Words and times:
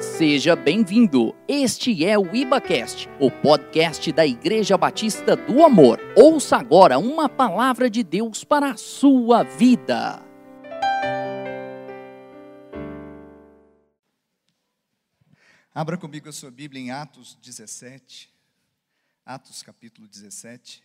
Seja 0.00 0.54
bem-vindo. 0.54 1.34
Este 1.48 2.04
é 2.04 2.16
o 2.16 2.32
IbaCast, 2.32 3.08
o 3.18 3.32
podcast 3.32 4.12
da 4.12 4.24
Igreja 4.24 4.78
Batista 4.78 5.34
do 5.34 5.64
Amor. 5.64 5.98
Ouça 6.16 6.56
agora 6.56 7.00
uma 7.00 7.28
palavra 7.28 7.90
de 7.90 8.04
Deus 8.04 8.44
para 8.44 8.70
a 8.70 8.76
sua 8.76 9.42
vida. 9.42 10.22
Abra 15.74 15.98
comigo 15.98 16.28
a 16.28 16.32
sua 16.32 16.52
Bíblia 16.52 16.80
em 16.80 16.90
Atos 16.92 17.36
17. 17.42 18.32
Atos 19.26 19.64
capítulo 19.64 20.06
17. 20.06 20.84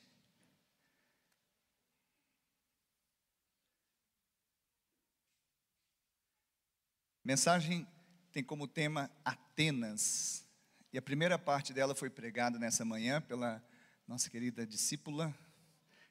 Mensagem 7.24 7.88
tem 8.34 8.44
como 8.44 8.68
tema 8.68 9.12
Atenas. 9.24 10.44
E 10.92 10.98
a 10.98 11.02
primeira 11.04 11.38
parte 11.38 11.72
dela 11.72 11.94
foi 11.94 12.10
pregada 12.10 12.58
nessa 12.58 12.84
manhã 12.84 13.22
pela 13.22 13.64
nossa 14.08 14.28
querida 14.28 14.66
discípula, 14.66 15.32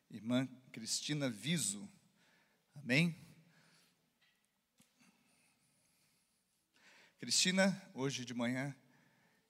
irmã 0.08 0.46
Cristina 0.70 1.28
Viso. 1.28 1.90
Amém? 2.76 3.16
Cristina, 7.18 7.90
hoje 7.92 8.24
de 8.24 8.32
manhã, 8.32 8.72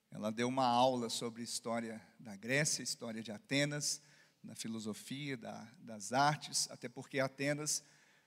ela 0.09 0.31
deu 0.31 0.47
uma 0.47 0.65
aula 0.65 1.11
sobre 1.11 1.43
história 1.43 2.01
da 2.19 2.35
Grécia, 2.35 2.81
história 2.81 3.21
de 3.21 3.31
Atenas, 3.31 4.01
da 4.43 4.55
filosofia, 4.55 5.37
da, 5.37 5.71
das 5.77 6.11
artes, 6.11 6.67
até 6.71 6.89
porque 6.89 7.19
Atenas 7.19 7.83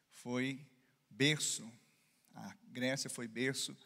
foi 0.08 0.64
berço, 1.10 1.68
a 2.32 2.54
Grécia 2.68 3.10
foi 3.10 3.26
berço 3.26 3.76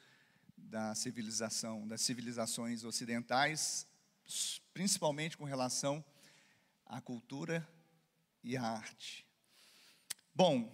da 0.70 0.94
civilização, 0.94 1.86
das 1.88 2.00
civilizações 2.00 2.84
ocidentais, 2.84 3.88
principalmente 4.72 5.36
com 5.36 5.44
relação 5.44 6.04
à 6.86 7.00
cultura 7.00 7.68
e 8.44 8.56
à 8.56 8.62
arte. 8.62 9.26
Bom, 10.32 10.72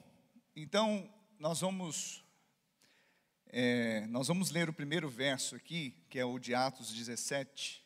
então 0.55 1.11
nós 1.39 1.61
vamos 1.61 2.23
é, 3.47 4.07
nós 4.09 4.29
vamos 4.29 4.51
ler 4.51 4.69
o 4.69 4.73
primeiro 4.73 5.09
verso 5.09 5.57
aqui, 5.57 5.93
que 6.11 6.19
é 6.19 6.25
o 6.27 6.39
de 6.39 6.55
Atos 6.55 6.93
17, 6.93 7.83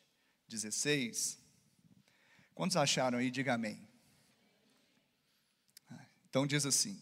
16. 0.49 1.39
Quantos 2.53 2.75
acharam 2.75 3.19
aí? 3.19 3.31
Diga 3.31 3.53
amém. 3.53 3.87
Então 6.29 6.45
diz 6.45 6.65
assim: 6.65 7.01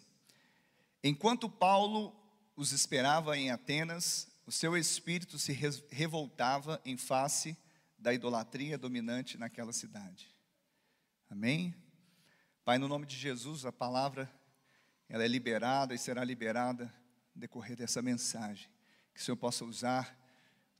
Enquanto 1.04 1.50
Paulo 1.50 2.16
os 2.56 2.72
esperava 2.72 3.36
em 3.36 3.50
Atenas, 3.50 4.29
o 4.50 4.52
seu 4.52 4.76
espírito 4.76 5.38
se 5.38 5.52
revoltava 5.92 6.82
em 6.84 6.98
face 6.98 7.56
da 8.00 8.12
idolatria 8.12 8.80
dominante 8.80 9.38
naquela 9.38 9.72
cidade. 9.72 10.36
Amém? 11.30 11.76
Pai, 12.66 12.80
no 12.80 12.88
nome 12.88 13.06
de 13.06 13.16
Jesus, 13.16 13.64
a 13.64 13.72
palavra 13.72 14.28
ela 15.08 15.24
é 15.24 15.28
liberada 15.28 15.94
e 15.94 16.00
será 16.00 16.24
liberada 16.24 16.92
decorrer 17.36 17.78
dessa 17.78 18.02
mensagem. 18.02 18.68
Que 19.14 19.22
o 19.22 19.24
Senhor 19.24 19.38
possa 19.38 19.64
usar 19.64 20.18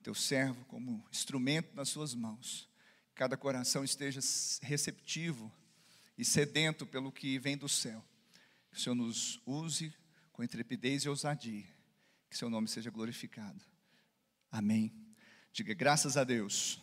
teu 0.02 0.16
servo 0.16 0.66
como 0.66 1.06
instrumento 1.12 1.76
nas 1.76 1.90
suas 1.90 2.16
mãos. 2.16 2.68
Cada 3.14 3.38
coração 3.38 3.84
esteja 3.84 4.20
receptivo 4.64 5.56
e 6.18 6.26
sedento 6.26 6.88
pelo 6.88 7.12
que 7.12 7.38
vem 7.38 7.56
do 7.56 7.70
céu. 7.70 8.04
Que 8.72 8.78
o 8.78 8.82
Senhor 8.82 8.96
nos 8.96 9.40
use 9.46 9.94
com 10.32 10.44
intrepidez 10.44 11.04
e 11.04 11.10
ousadia 11.10 11.79
que 12.30 12.38
seu 12.38 12.50
nome 12.50 12.68
seja 12.68 12.92
glorificado. 12.92 13.60
Amém. 14.52 14.94
Diga 15.52 15.74
graças 15.74 16.16
a 16.16 16.24
Deus. 16.24 16.80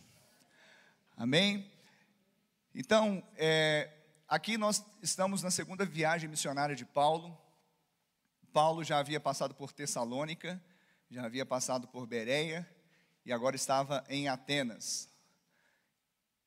Amém. 1.16 1.70
Então, 2.74 3.26
é, 3.36 3.90
aqui 4.28 4.58
nós 4.58 4.84
estamos 5.00 5.42
na 5.42 5.50
segunda 5.50 5.84
viagem 5.86 6.28
missionária 6.28 6.74
de 6.74 6.84
Paulo. 6.84 7.38
Paulo 8.52 8.82
já 8.82 8.98
havia 8.98 9.20
passado 9.20 9.54
por 9.54 9.72
Tessalônica, 9.72 10.60
já 11.08 11.24
havia 11.24 11.46
passado 11.46 11.86
por 11.86 12.06
Bereia 12.06 12.68
e 13.24 13.32
agora 13.32 13.54
estava 13.54 14.04
em 14.08 14.28
Atenas. 14.28 15.08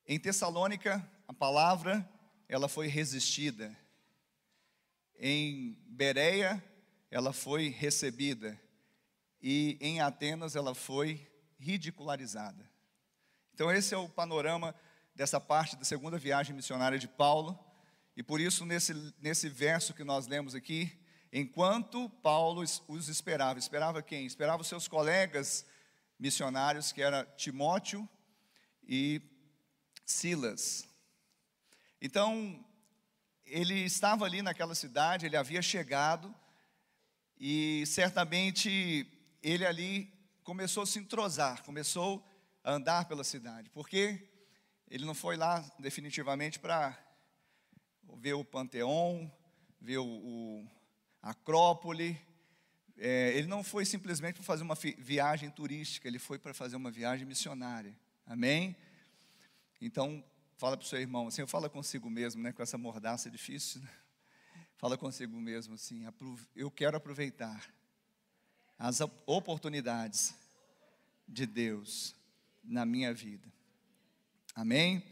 Em 0.06 0.18
Tessalônica, 0.18 1.08
a 1.26 1.32
palavra 1.32 2.06
ela 2.48 2.68
foi 2.68 2.86
resistida. 2.86 3.74
Em 5.18 5.72
Bereia, 5.88 6.62
ela 7.10 7.32
foi 7.32 7.68
recebida 7.68 8.60
e 9.40 9.76
em 9.80 10.00
Atenas 10.00 10.54
ela 10.54 10.74
foi 10.74 11.26
ridicularizada. 11.58 12.68
Então, 13.54 13.70
esse 13.70 13.94
é 13.94 13.98
o 13.98 14.08
panorama 14.08 14.74
dessa 15.14 15.40
parte 15.40 15.76
da 15.76 15.84
segunda 15.84 16.18
viagem 16.18 16.54
missionária 16.54 16.98
de 16.98 17.08
Paulo, 17.08 17.58
e 18.16 18.22
por 18.22 18.40
isso, 18.40 18.64
nesse, 18.66 18.94
nesse 19.18 19.48
verso 19.48 19.94
que 19.94 20.04
nós 20.04 20.26
lemos 20.26 20.54
aqui, 20.54 20.92
enquanto 21.32 22.08
Paulo 22.22 22.62
os 22.88 23.08
esperava, 23.08 23.58
esperava 23.58 24.02
quem? 24.02 24.26
Esperava 24.26 24.62
os 24.62 24.68
seus 24.68 24.88
colegas 24.88 25.64
missionários, 26.18 26.92
que 26.92 27.00
era 27.00 27.24
Timóteo 27.36 28.08
e 28.86 29.22
Silas. 30.04 30.86
Então, 32.00 32.64
ele 33.44 33.74
estava 33.84 34.24
ali 34.24 34.42
naquela 34.42 34.74
cidade, 34.74 35.26
ele 35.26 35.36
havia 35.36 35.62
chegado, 35.62 36.34
e 37.38 37.84
certamente 37.86 39.06
ele 39.42 39.64
ali 39.64 40.12
começou 40.42 40.82
a 40.82 40.86
se 40.86 40.98
entrosar, 40.98 41.62
começou 41.62 42.24
a 42.62 42.72
andar 42.72 43.06
pela 43.06 43.24
cidade, 43.24 43.70
porque 43.70 44.28
ele 44.90 45.04
não 45.04 45.14
foi 45.14 45.36
lá 45.36 45.60
definitivamente 45.78 46.58
para 46.58 46.98
ver 48.18 48.34
o 48.34 48.44
Panteão, 48.44 49.32
ver 49.80 49.98
o, 49.98 50.06
o 50.06 50.68
Acrópole, 51.22 52.20
é, 52.96 53.32
ele 53.34 53.46
não 53.46 53.64
foi 53.64 53.84
simplesmente 53.84 54.34
para 54.34 54.44
fazer 54.44 54.62
uma 54.62 54.74
viagem 54.74 55.48
turística, 55.50 56.06
ele 56.06 56.18
foi 56.18 56.38
para 56.38 56.52
fazer 56.52 56.76
uma 56.76 56.90
viagem 56.90 57.26
missionária, 57.26 57.96
amém? 58.26 58.76
Então, 59.80 60.22
fala 60.58 60.76
para 60.76 60.84
o 60.84 60.88
seu 60.88 61.00
irmão 61.00 61.28
assim, 61.28 61.46
fala 61.46 61.70
consigo 61.70 62.10
mesmo, 62.10 62.42
né, 62.42 62.52
com 62.52 62.62
essa 62.62 62.76
mordaça 62.76 63.30
difícil, 63.30 63.80
né? 63.80 63.88
fala 64.76 64.98
consigo 64.98 65.38
mesmo 65.40 65.74
assim, 65.74 66.04
eu 66.54 66.70
quero 66.70 66.96
aproveitar 66.96 67.72
as 68.80 69.00
oportunidades 69.26 70.34
de 71.28 71.44
Deus 71.44 72.16
na 72.64 72.86
minha 72.86 73.12
vida. 73.12 73.46
Amém? 74.54 75.04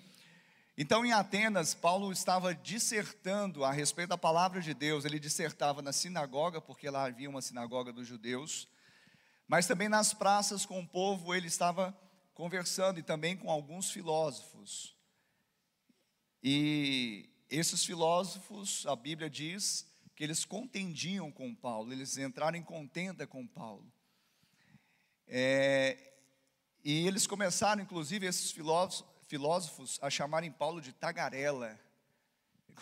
Então, 0.77 1.05
em 1.05 1.13
Atenas, 1.13 1.75
Paulo 1.75 2.11
estava 2.11 2.55
dissertando 2.55 3.65
a 3.65 3.71
respeito 3.71 4.09
da 4.09 4.17
palavra 4.17 4.63
de 4.63 4.73
Deus. 4.73 5.05
Ele 5.05 5.19
dissertava 5.19 5.83
na 5.83 5.93
sinagoga, 5.93 6.63
porque 6.63 6.89
lá 6.89 7.05
havia 7.05 7.29
uma 7.29 7.43
sinagoga 7.43 7.93
dos 7.93 8.09
judeus, 8.09 8.67
mas 9.47 9.67
também 9.67 9.89
nas 9.89 10.15
praças 10.15 10.65
com 10.65 10.81
o 10.81 10.89
povo 10.89 11.35
ele 11.35 11.49
estava 11.49 11.95
conversando 12.33 12.99
e 13.01 13.03
também 13.03 13.37
com 13.37 13.51
alguns 13.51 13.91
filósofos. 13.91 14.97
E 16.43 17.29
esses 17.51 17.85
filósofos, 17.85 18.87
a 18.87 18.97
Bíblia 18.97 19.29
diz, 19.29 19.88
que 20.19 20.25
eles 20.25 20.45
contendiam 20.45 21.31
com 21.31 21.55
Paulo, 21.55 21.93
eles 21.93 22.19
entraram 22.19 22.59
em 22.59 22.63
contenda 22.63 23.25
com 23.25 23.47
Paulo. 23.47 23.89
É, 25.29 25.97
e 26.83 27.07
eles 27.07 27.25
começaram, 27.25 27.81
inclusive, 27.81 28.27
esses 28.27 28.51
filósofos, 28.51 29.97
a 30.03 30.11
chamarem 30.11 30.51
Paulo 30.51 30.81
de 30.81 30.93
tagarela. 30.93 31.79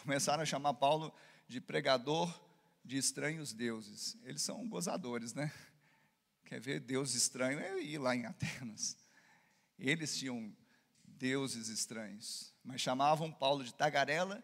Começaram 0.00 0.44
a 0.44 0.46
chamar 0.46 0.72
Paulo 0.72 1.12
de 1.46 1.60
pregador 1.60 2.34
de 2.82 2.96
estranhos 2.96 3.52
deuses. 3.52 4.16
Eles 4.24 4.40
são 4.40 4.66
gozadores, 4.66 5.34
né? 5.34 5.52
Quer 6.46 6.58
ver 6.58 6.80
Deus 6.80 7.14
estranho? 7.14 7.60
É 7.60 7.78
ir 7.82 7.98
lá 7.98 8.16
em 8.16 8.24
Atenas. 8.24 8.96
Eles 9.78 10.16
tinham 10.16 10.56
deuses 11.04 11.68
estranhos, 11.68 12.54
mas 12.64 12.80
chamavam 12.80 13.30
Paulo 13.30 13.62
de 13.62 13.74
tagarela 13.74 14.42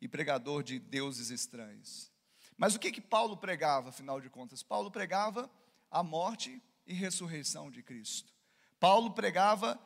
e 0.00 0.08
pregador 0.08 0.64
de 0.64 0.80
deuses 0.80 1.30
estranhos. 1.30 2.11
Mas 2.56 2.74
o 2.74 2.78
que 2.78 2.92
que 2.92 3.00
Paulo 3.00 3.36
pregava, 3.36 3.88
afinal 3.90 4.20
de 4.20 4.30
contas? 4.30 4.62
Paulo 4.62 4.90
pregava 4.90 5.50
a 5.90 6.02
morte 6.02 6.62
e 6.86 6.92
ressurreição 6.92 7.70
de 7.70 7.82
Cristo. 7.82 8.32
Paulo 8.78 9.12
pregava 9.12 9.80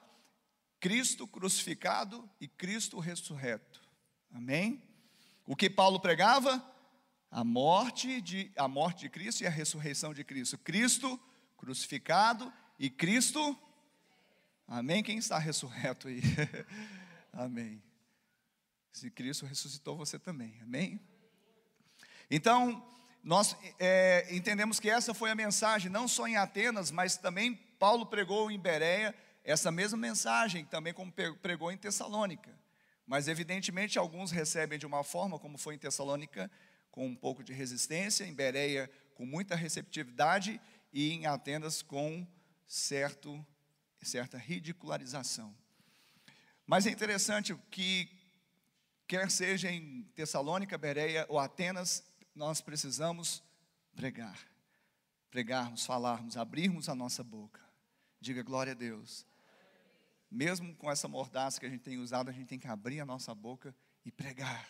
Cristo 0.81 1.27
crucificado 1.27 2.29
e 2.41 2.49
Cristo 2.49 2.99
ressurreto. 2.99 3.83
Amém? 4.33 4.83
O 5.47 5.55
que 5.55 5.71
Paulo 5.71 6.01
pregava? 6.01 6.65
A 7.31 7.45
morte 7.45 8.21
de 8.21 8.53
a 8.57 8.69
morte 8.69 9.01
de 9.01 9.09
Cristo 9.11 9.43
e 9.43 9.47
a 9.47 9.51
ressurreição 9.51 10.15
de 10.15 10.25
Cristo. 10.25 10.59
Cristo 10.59 11.21
crucificado 11.57 12.53
e 12.79 12.89
Cristo 12.89 13.59
Amém? 14.69 15.01
Quem 15.01 15.19
está 15.19 15.39
ressurreto 15.39 16.09
aí? 16.09 16.21
Amém. 17.33 17.81
Se 18.93 19.11
Cristo 19.11 19.47
ressuscitou 19.47 19.97
você 19.97 20.19
também. 20.19 20.59
Amém? 20.61 21.01
Então, 22.31 22.85
nós 23.23 23.57
é, 23.79 24.27
entendemos 24.31 24.79
que 24.79 24.89
essa 24.89 25.13
foi 25.13 25.31
a 25.31 25.35
mensagem, 25.35 25.91
não 25.91 26.07
só 26.07 26.27
em 26.27 26.37
Atenas, 26.37 26.91
mas 26.91 27.17
também 27.17 27.55
Paulo 27.79 28.07
pregou 28.07 28.51
em 28.51 28.59
Bereia 28.59 29.15
essa 29.45 29.71
mesma 29.71 29.97
mensagem, 29.97 30.65
também 30.65 30.93
como 30.93 31.13
pregou 31.41 31.71
em 31.71 31.77
Tessalônica. 31.77 32.51
Mas, 33.07 33.29
evidentemente, 33.29 33.99
alguns 33.99 34.33
recebem 34.33 34.79
de 34.79 34.87
uma 34.87 35.05
forma, 35.05 35.39
como 35.39 35.57
foi 35.57 35.77
em 35.77 35.79
Tessalônica, 35.79 36.51
com 36.91 37.07
um 37.07 37.15
pouco 37.15 37.45
de 37.45 37.53
resistência, 37.53 38.25
em 38.25 38.35
Bereia, 38.35 38.91
com 39.15 39.25
muita 39.25 39.55
receptividade, 39.55 40.61
e 40.93 41.13
em 41.13 41.27
Atenas, 41.27 41.83
com 41.83 42.27
certo, 42.67 43.45
certa 44.03 44.37
ridicularização. 44.37 45.55
Mas 46.67 46.87
é 46.87 46.91
interessante 46.91 47.57
que, 47.71 48.09
quer 49.07 49.31
seja 49.31 49.71
em 49.71 50.03
Tessalônica, 50.17 50.77
Bereia 50.77 51.25
ou 51.29 51.39
Atenas, 51.39 52.03
nós 52.37 52.61
precisamos 52.61 53.43
pregar. 53.95 54.39
Pregarmos, 55.31 55.85
falarmos, 55.85 56.37
abrirmos 56.37 56.89
a 56.89 56.95
nossa 56.95 57.25
boca. 57.25 57.61
Diga 58.21 58.43
glória 58.43 58.73
a 58.73 58.77
Deus. 58.77 59.27
Mesmo 60.31 60.75
com 60.77 60.91
essa 60.91 61.09
mordaça 61.09 61.59
que 61.59 61.67
a 61.67 61.69
gente 61.69 61.83
tem 61.83 61.99
usado, 61.99 62.29
a 62.29 62.33
gente 62.33 62.47
tem 62.47 62.59
que 62.59 62.69
abrir 62.69 63.01
a 63.01 63.07
nossa 63.07 63.35
boca 63.35 63.75
e 64.05 64.13
pregar. 64.13 64.69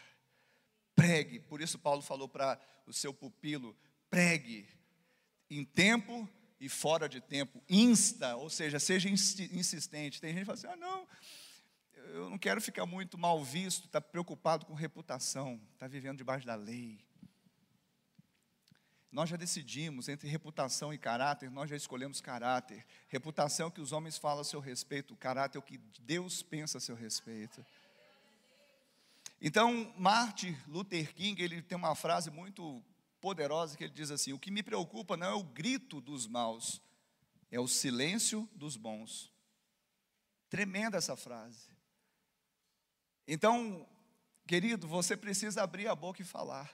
Pregue. 0.94 1.40
Por 1.40 1.60
isso 1.60 1.78
Paulo 1.78 2.02
falou 2.02 2.28
para 2.28 2.58
o 2.86 2.92
seu 2.92 3.12
pupilo: 3.12 3.76
pregue 4.08 4.66
em 5.50 5.64
tempo 5.64 6.28
e 6.60 6.68
fora 6.68 7.08
de 7.08 7.20
tempo. 7.20 7.62
Insta, 7.68 8.36
ou 8.36 8.48
seja, 8.48 8.78
seja 8.78 9.08
insistente. 9.08 10.20
Tem 10.20 10.32
gente 10.32 10.40
que 10.40 10.46
fala 10.46 10.58
assim: 10.58 10.66
ah, 10.68 10.76
não, 10.76 11.06
eu 12.12 12.30
não 12.30 12.38
quero 12.38 12.60
ficar 12.60 12.86
muito 12.86 13.18
mal 13.18 13.42
visto, 13.44 13.86
está 13.86 14.00
preocupado 14.00 14.66
com 14.66 14.74
reputação, 14.74 15.60
está 15.74 15.86
vivendo 15.86 16.18
debaixo 16.18 16.46
da 16.46 16.54
lei. 16.54 17.05
Nós 19.10 19.30
já 19.30 19.36
decidimos 19.36 20.08
entre 20.08 20.28
reputação 20.28 20.92
e 20.92 20.98
caráter, 20.98 21.50
nós 21.50 21.70
já 21.70 21.76
escolhemos 21.76 22.20
caráter. 22.20 22.84
Reputação 23.08 23.66
é 23.66 23.68
o 23.68 23.72
que 23.72 23.80
os 23.80 23.92
homens 23.92 24.18
falam 24.18 24.40
a 24.40 24.44
seu 24.44 24.60
respeito, 24.60 25.16
caráter 25.16 25.58
é 25.58 25.60
o 25.60 25.62
que 25.62 25.78
Deus 26.00 26.42
pensa 26.42 26.78
a 26.78 26.80
seu 26.80 26.94
respeito. 26.94 27.64
Então, 29.40 29.94
Martin 29.96 30.56
Luther 30.66 31.14
King, 31.14 31.40
ele 31.42 31.62
tem 31.62 31.76
uma 31.76 31.94
frase 31.94 32.30
muito 32.30 32.82
poderosa 33.20 33.76
que 33.76 33.84
ele 33.84 33.92
diz 33.92 34.10
assim: 34.10 34.32
"O 34.32 34.38
que 34.38 34.50
me 34.50 34.62
preocupa 34.62 35.16
não 35.16 35.26
é 35.26 35.34
o 35.34 35.42
grito 35.42 36.00
dos 36.00 36.26
maus, 36.26 36.80
é 37.50 37.60
o 37.60 37.68
silêncio 37.68 38.48
dos 38.54 38.76
bons". 38.76 39.32
Tremenda 40.48 40.96
essa 40.96 41.16
frase. 41.16 41.70
Então, 43.26 43.86
querido, 44.46 44.86
você 44.86 45.16
precisa 45.16 45.62
abrir 45.62 45.88
a 45.88 45.94
boca 45.94 46.22
e 46.22 46.24
falar. 46.24 46.70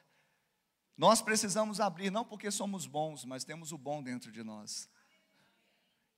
Nós 0.96 1.22
precisamos 1.22 1.80
abrir, 1.80 2.10
não 2.10 2.24
porque 2.24 2.50
somos 2.50 2.86
bons, 2.86 3.24
mas 3.24 3.44
temos 3.44 3.72
o 3.72 3.78
bom 3.78 4.02
dentro 4.02 4.30
de 4.30 4.42
nós. 4.42 4.88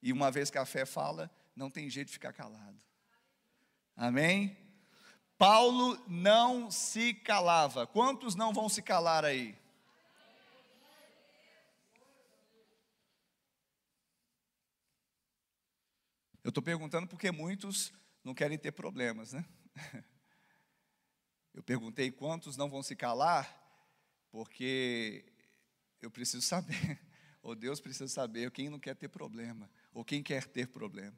E 0.02 0.12
uma 0.12 0.30
vez 0.30 0.50
que 0.50 0.58
a 0.58 0.66
fé 0.66 0.84
fala, 0.84 1.30
não 1.54 1.70
tem 1.70 1.88
jeito 1.88 2.08
de 2.08 2.14
ficar 2.14 2.32
calado. 2.32 2.82
Amém? 3.96 4.56
Paulo 5.38 5.98
não 6.08 6.70
se 6.70 7.14
calava. 7.14 7.86
Quantos 7.86 8.34
não 8.34 8.52
vão 8.52 8.68
se 8.68 8.82
calar 8.82 9.24
aí? 9.24 9.56
Eu 16.42 16.50
estou 16.50 16.62
perguntando 16.62 17.06
porque 17.06 17.30
muitos 17.30 17.90
não 18.22 18.34
querem 18.34 18.58
ter 18.58 18.72
problemas, 18.72 19.32
né? 19.32 19.44
Eu 21.54 21.62
perguntei 21.62 22.10
quantos 22.10 22.56
não 22.56 22.68
vão 22.68 22.82
se 22.82 22.94
calar, 22.94 23.63
porque 24.34 25.24
eu 26.02 26.10
preciso 26.10 26.42
saber, 26.44 27.00
ou 27.40 27.54
Deus 27.54 27.80
precisa 27.80 28.08
saber, 28.08 28.50
quem 28.50 28.68
não 28.68 28.80
quer 28.80 28.96
ter 28.96 29.06
problema, 29.06 29.70
ou 29.92 30.04
quem 30.04 30.24
quer 30.24 30.44
ter 30.44 30.66
problema. 30.66 31.16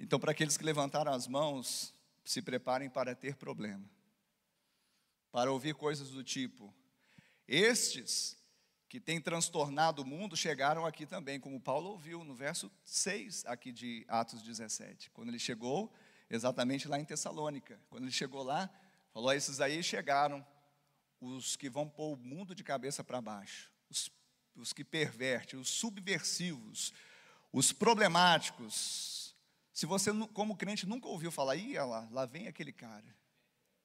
Então, 0.00 0.18
para 0.18 0.32
aqueles 0.32 0.56
que 0.56 0.64
levantaram 0.64 1.12
as 1.12 1.28
mãos, 1.28 1.94
se 2.24 2.42
preparem 2.42 2.90
para 2.90 3.14
ter 3.14 3.36
problema, 3.36 3.88
para 5.30 5.52
ouvir 5.52 5.76
coisas 5.76 6.10
do 6.10 6.24
tipo: 6.24 6.74
estes 7.46 8.36
que 8.88 8.98
têm 8.98 9.20
transtornado 9.20 10.02
o 10.02 10.04
mundo 10.04 10.36
chegaram 10.36 10.84
aqui 10.84 11.06
também, 11.06 11.38
como 11.38 11.60
Paulo 11.60 11.90
ouviu 11.90 12.24
no 12.24 12.34
verso 12.34 12.68
6 12.82 13.46
aqui 13.46 13.70
de 13.70 14.04
Atos 14.08 14.42
17, 14.42 15.12
quando 15.12 15.28
ele 15.28 15.38
chegou 15.38 15.94
exatamente 16.28 16.88
lá 16.88 16.98
em 16.98 17.04
Tessalônica. 17.04 17.80
Quando 17.88 18.02
ele 18.02 18.12
chegou 18.12 18.42
lá, 18.42 18.68
falou: 19.12 19.32
esses 19.32 19.60
aí 19.60 19.84
chegaram 19.84 20.44
os 21.20 21.56
que 21.56 21.68
vão 21.68 21.88
pôr 21.88 22.14
o 22.14 22.16
mundo 22.16 22.54
de 22.54 22.62
cabeça 22.62 23.02
para 23.02 23.20
baixo, 23.20 23.70
os, 23.88 24.10
os 24.54 24.72
que 24.72 24.84
pervertem, 24.84 25.58
os 25.58 25.68
subversivos, 25.68 26.92
os 27.52 27.72
problemáticos. 27.72 29.34
Se 29.72 29.86
você, 29.86 30.10
como 30.32 30.56
crente, 30.56 30.86
nunca 30.86 31.08
ouviu 31.08 31.30
falar, 31.30 31.56
ih, 31.56 31.78
lá, 31.78 32.08
lá 32.10 32.26
vem 32.26 32.48
aquele 32.48 32.72
cara. 32.72 33.16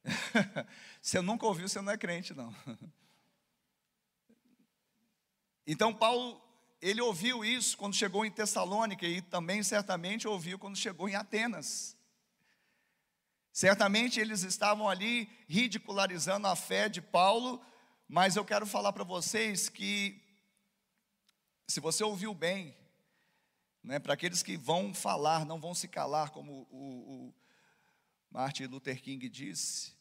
você 1.02 1.22
nunca 1.22 1.46
ouviu, 1.46 1.68
você 1.68 1.82
não 1.82 1.92
é 1.92 1.98
crente, 1.98 2.34
não. 2.34 2.54
Então, 5.68 5.94
Paulo, 5.94 6.42
ele 6.82 7.00
ouviu 7.00 7.46
isso 7.46 7.78
quando 7.78 7.96
chegou 7.96 8.26
em 8.26 8.32
Tessalônica 8.32 9.06
e 9.06 9.22
também 9.22 9.62
certamente 9.62 10.28
ouviu 10.28 10.58
quando 10.58 10.76
chegou 10.76 11.08
em 11.08 11.16
Atenas. 11.16 11.96
Certamente 13.52 14.20
eles 14.20 14.44
estavam 14.44 14.88
ali 14.88 15.30
ridicularizando 15.48 16.48
a 16.48 16.56
fé 16.56 16.88
de 16.88 17.02
Paulo, 17.02 17.62
mas 18.08 18.36
eu 18.36 18.46
quero 18.46 18.66
falar 18.66 18.94
para 18.94 19.04
vocês 19.04 19.68
que, 19.68 20.22
se 21.68 21.80
você 21.80 22.04
ouviu 22.04 22.34
bem, 22.34 22.76
né, 23.84 24.00
para 24.00 24.14
aqueles 24.14 24.42
que 24.42 24.56
vão 24.56 24.94
falar, 24.94 25.46
não 25.46 25.60
vão 25.60 25.74
se 25.74 25.88
calar, 25.88 26.32
como 26.32 26.68
o, 26.72 27.28
o 27.28 27.36
Martin 28.30 28.66
Luther 28.66 29.02
King 29.02 29.28
disse, 29.28 29.94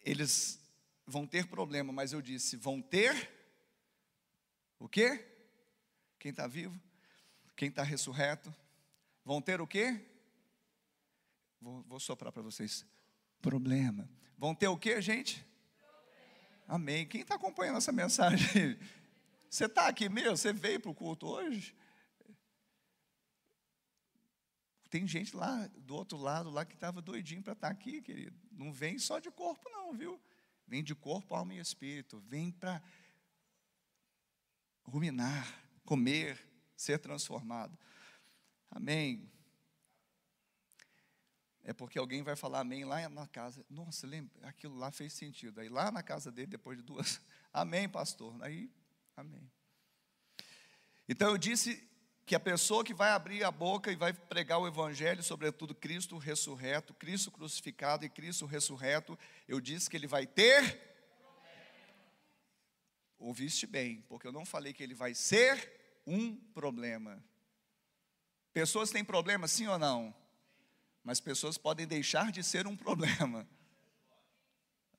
eles 0.00 0.58
vão 1.06 1.26
ter 1.26 1.46
problema, 1.46 1.92
mas 1.92 2.12
eu 2.12 2.22
disse, 2.22 2.56
vão 2.56 2.80
ter 2.80 3.30
o 4.78 4.88
quê? 4.88 5.22
Quem 6.18 6.30
está 6.30 6.46
vivo? 6.46 6.80
Quem 7.54 7.68
está 7.68 7.82
ressurreto? 7.82 8.54
Vão 9.22 9.42
ter 9.42 9.60
o 9.60 9.66
quê? 9.66 10.13
Vou, 11.64 11.82
vou 11.84 11.98
soprar 11.98 12.30
para 12.30 12.42
vocês. 12.42 12.86
Problema. 13.40 14.06
Vão 14.36 14.54
ter 14.54 14.68
o 14.68 14.76
que, 14.76 15.00
gente? 15.00 15.42
Amém. 16.68 17.06
Quem 17.08 17.22
está 17.22 17.36
acompanhando 17.36 17.78
essa 17.78 17.90
mensagem? 17.90 18.46
Você 19.48 19.64
está 19.64 19.88
aqui 19.88 20.10
mesmo? 20.10 20.36
Você 20.36 20.52
veio 20.52 20.78
para 20.78 20.90
o 20.90 20.94
culto 20.94 21.26
hoje? 21.26 21.74
Tem 24.90 25.06
gente 25.06 25.34
lá 25.34 25.66
do 25.78 25.94
outro 25.94 26.18
lado 26.18 26.50
lá 26.50 26.66
que 26.66 26.74
estava 26.74 27.00
doidinho 27.00 27.42
para 27.42 27.54
estar 27.54 27.68
tá 27.68 27.72
aqui, 27.72 28.02
querido. 28.02 28.36
Não 28.52 28.70
vem 28.70 28.98
só 28.98 29.18
de 29.18 29.30
corpo, 29.30 29.70
não, 29.70 29.94
viu? 29.94 30.20
Vem 30.66 30.84
de 30.84 30.94
corpo, 30.94 31.34
alma 31.34 31.54
e 31.54 31.58
espírito. 31.58 32.20
Vem 32.28 32.50
para 32.50 32.82
ruminar, 34.82 35.46
comer, 35.84 36.38
ser 36.76 36.98
transformado. 36.98 37.78
Amém 38.70 39.32
é 41.64 41.72
porque 41.72 41.98
alguém 41.98 42.22
vai 42.22 42.36
falar 42.36 42.60
amém 42.60 42.84
lá 42.84 43.08
na 43.08 43.26
casa. 43.26 43.64
Nossa, 43.70 44.06
lembra, 44.06 44.32
aquilo 44.46 44.76
lá 44.76 44.90
fez 44.90 45.14
sentido. 45.14 45.60
Aí 45.60 45.68
lá 45.68 45.90
na 45.90 46.02
casa 46.02 46.30
dele, 46.30 46.48
depois 46.48 46.76
de 46.76 46.84
duas, 46.84 47.20
amém, 47.52 47.88
pastor. 47.88 48.36
Aí, 48.42 48.70
amém. 49.16 49.50
Então 51.08 51.30
eu 51.30 51.38
disse 51.38 51.88
que 52.26 52.34
a 52.34 52.40
pessoa 52.40 52.84
que 52.84 52.92
vai 52.92 53.10
abrir 53.10 53.44
a 53.44 53.50
boca 53.50 53.90
e 53.90 53.96
vai 53.96 54.12
pregar 54.12 54.58
o 54.58 54.66
evangelho, 54.66 55.22
sobretudo 55.22 55.74
Cristo 55.74 56.18
ressurreto, 56.18 56.92
Cristo 56.94 57.30
crucificado 57.30 58.04
e 58.04 58.10
Cristo 58.10 58.44
ressurreto, 58.44 59.18
eu 59.48 59.58
disse 59.58 59.88
que 59.88 59.96
ele 59.96 60.06
vai 60.06 60.26
ter. 60.26 60.92
Ouviste 63.18 63.66
bem, 63.66 64.02
porque 64.02 64.26
eu 64.26 64.32
não 64.32 64.44
falei 64.44 64.74
que 64.74 64.82
ele 64.82 64.94
vai 64.94 65.14
ser 65.14 66.02
um 66.06 66.36
problema. 66.36 67.24
Pessoas 68.52 68.90
têm 68.90 69.02
problema, 69.02 69.48
sim 69.48 69.66
ou 69.66 69.78
não? 69.78 70.14
Mas 71.04 71.20
pessoas 71.20 71.58
podem 71.58 71.86
deixar 71.86 72.32
de 72.32 72.42
ser 72.42 72.66
um 72.66 72.74
problema. 72.74 73.46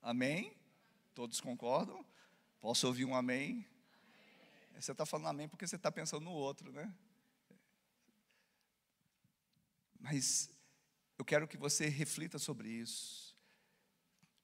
Amém? 0.00 0.56
Todos 1.14 1.40
concordam? 1.40 2.06
Posso 2.60 2.86
ouvir 2.86 3.04
um 3.04 3.14
amém? 3.14 3.66
Você 4.78 4.92
está 4.92 5.04
falando 5.04 5.28
amém 5.28 5.48
porque 5.48 5.66
você 5.66 5.74
está 5.74 5.90
pensando 5.90 6.22
no 6.22 6.30
outro, 6.30 6.70
né? 6.70 6.94
Mas 9.98 10.48
eu 11.18 11.24
quero 11.24 11.48
que 11.48 11.56
você 11.56 11.88
reflita 11.88 12.38
sobre 12.38 12.68
isso. 12.68 13.36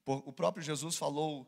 O 0.04 0.32
próprio 0.32 0.64
Jesus 0.64 0.96
falou: 0.96 1.46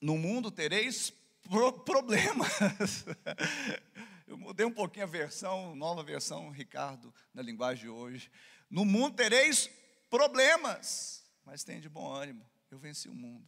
no 0.00 0.16
mundo 0.16 0.50
tereis 0.50 1.12
pro 1.42 1.72
problemas. 1.80 3.04
Eu 4.26 4.38
mudei 4.38 4.64
um 4.64 4.72
pouquinho 4.72 5.04
a 5.04 5.08
versão, 5.08 5.76
nova 5.76 6.02
versão, 6.02 6.48
Ricardo, 6.48 7.12
na 7.34 7.42
linguagem 7.42 7.84
de 7.84 7.90
hoje. 7.90 8.30
No 8.72 8.86
mundo 8.86 9.14
tereis 9.16 9.68
problemas, 10.08 11.22
mas 11.44 11.62
tem 11.62 11.78
de 11.78 11.90
bom 11.90 12.10
ânimo. 12.10 12.50
Eu 12.70 12.78
venci 12.78 13.06
o 13.06 13.14
mundo. 13.14 13.46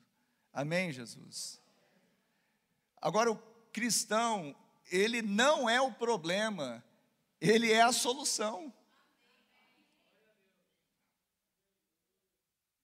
Amém, 0.52 0.92
Jesus? 0.92 1.58
Agora, 3.00 3.32
o 3.32 3.38
cristão, 3.72 4.54
ele 4.92 5.22
não 5.22 5.66
é 5.66 5.80
o 5.80 5.90
problema, 5.90 6.84
ele 7.40 7.72
é 7.72 7.80
a 7.80 7.90
solução. 7.90 8.70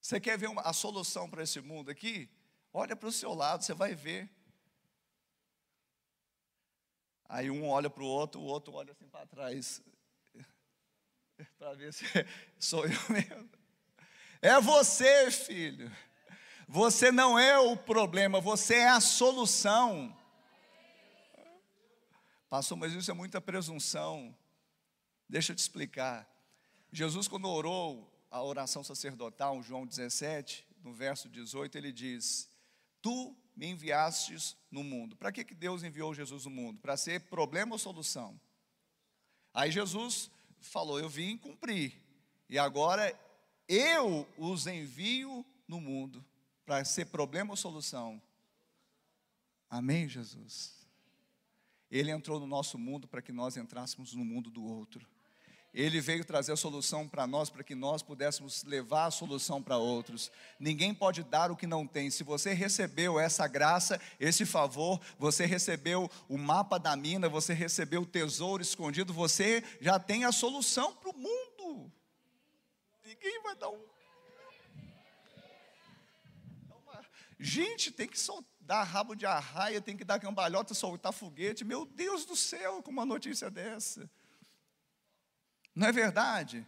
Você 0.00 0.18
quer 0.18 0.38
ver 0.38 0.48
uma, 0.48 0.62
a 0.62 0.72
solução 0.72 1.28
para 1.28 1.42
esse 1.42 1.60
mundo 1.60 1.90
aqui? 1.90 2.26
Olha 2.72 2.96
para 2.96 3.10
o 3.10 3.12
seu 3.12 3.34
lado, 3.34 3.62
você 3.62 3.74
vai 3.74 3.94
ver. 3.94 4.30
Aí 7.28 7.50
um 7.50 7.68
olha 7.68 7.90
para 7.90 8.02
o 8.02 8.06
outro, 8.06 8.40
o 8.40 8.44
outro 8.44 8.72
olha 8.72 8.92
assim 8.92 9.06
para 9.08 9.26
trás, 9.26 9.82
para 11.58 11.74
ver 11.74 11.92
se 11.92 12.04
sou 12.58 12.84
eu 12.84 13.00
mesmo. 13.10 13.50
É 14.42 14.60
você, 14.60 15.30
filho. 15.30 15.90
Você 16.66 17.10
não 17.10 17.38
é 17.38 17.58
o 17.58 17.76
problema, 17.76 18.40
você 18.40 18.76
é 18.76 18.88
a 18.88 19.00
solução. 19.00 20.16
Pastor, 22.48 22.78
mas 22.78 22.92
isso 22.92 23.10
é 23.10 23.14
muita 23.14 23.40
presunção. 23.40 24.34
Deixa 25.28 25.52
eu 25.52 25.56
te 25.56 25.60
explicar. 25.60 26.28
Jesus, 26.92 27.28
quando 27.28 27.48
orou 27.48 28.10
a 28.30 28.42
oração 28.42 28.82
sacerdotal, 28.82 29.62
João 29.62 29.86
17, 29.86 30.66
no 30.82 30.92
verso 30.92 31.28
18, 31.28 31.76
ele 31.76 31.92
diz: 31.92 32.48
Tu 33.02 33.36
me 33.54 33.66
enviastes 33.66 34.56
no 34.70 34.82
mundo. 34.82 35.16
Para 35.16 35.30
que, 35.32 35.44
que 35.44 35.54
Deus 35.54 35.82
enviou 35.82 36.14
Jesus 36.14 36.44
no 36.44 36.50
mundo? 36.50 36.78
Para 36.78 36.96
ser 36.96 37.20
problema 37.28 37.72
ou 37.72 37.78
solução? 37.78 38.40
Aí 39.52 39.70
Jesus 39.70 40.30
falou: 40.60 40.98
Eu 40.98 41.08
vim 41.08 41.36
cumprir, 41.36 42.00
e 42.48 42.58
agora 42.58 43.18
eu 43.68 44.26
os 44.36 44.66
envio 44.66 45.44
no 45.66 45.80
mundo 45.80 46.24
para 46.64 46.84
ser 46.84 47.06
problema 47.06 47.52
ou 47.52 47.56
solução. 47.56 48.20
Amém, 49.68 50.08
Jesus? 50.08 50.86
Ele 51.90 52.10
entrou 52.10 52.38
no 52.38 52.46
nosso 52.46 52.78
mundo 52.78 53.08
para 53.08 53.22
que 53.22 53.32
nós 53.32 53.56
entrássemos 53.56 54.14
no 54.14 54.24
mundo 54.24 54.50
do 54.50 54.64
outro. 54.64 55.08
Ele 55.72 56.00
veio 56.00 56.24
trazer 56.24 56.52
a 56.52 56.56
solução 56.56 57.06
para 57.06 57.26
nós, 57.26 57.48
para 57.48 57.62
que 57.62 57.76
nós 57.76 58.02
pudéssemos 58.02 58.64
levar 58.64 59.06
a 59.06 59.10
solução 59.10 59.62
para 59.62 59.76
outros. 59.76 60.30
Ninguém 60.58 60.92
pode 60.92 61.22
dar 61.22 61.50
o 61.50 61.56
que 61.56 61.66
não 61.66 61.86
tem. 61.86 62.10
Se 62.10 62.24
você 62.24 62.52
recebeu 62.52 63.20
essa 63.20 63.46
graça, 63.46 64.00
esse 64.18 64.44
favor, 64.44 65.00
você 65.16 65.46
recebeu 65.46 66.10
o 66.28 66.36
mapa 66.36 66.76
da 66.78 66.96
mina, 66.96 67.28
você 67.28 67.54
recebeu 67.54 68.02
o 68.02 68.06
tesouro 68.06 68.62
escondido, 68.62 69.12
você 69.12 69.62
já 69.80 69.98
tem 69.98 70.24
a 70.24 70.32
solução 70.32 70.92
para 70.96 71.10
o 71.10 71.16
mundo. 71.16 71.92
Ninguém 73.04 73.40
vai 73.42 73.54
dar 73.54 73.70
um. 73.70 74.00
Gente, 77.38 77.90
tem 77.90 78.06
que 78.06 78.18
dar 78.60 78.82
rabo 78.82 79.14
de 79.14 79.24
arraia, 79.24 79.80
tem 79.80 79.96
que 79.96 80.04
dar 80.04 80.20
cambalhota, 80.20 80.74
soltar 80.74 81.12
foguete. 81.12 81.64
Meu 81.64 81.86
Deus 81.86 82.26
do 82.26 82.36
céu, 82.36 82.82
com 82.82 82.90
uma 82.90 83.06
notícia 83.06 83.50
dessa. 83.50 84.10
Não 85.80 85.86
é 85.86 85.92
verdade? 85.92 86.66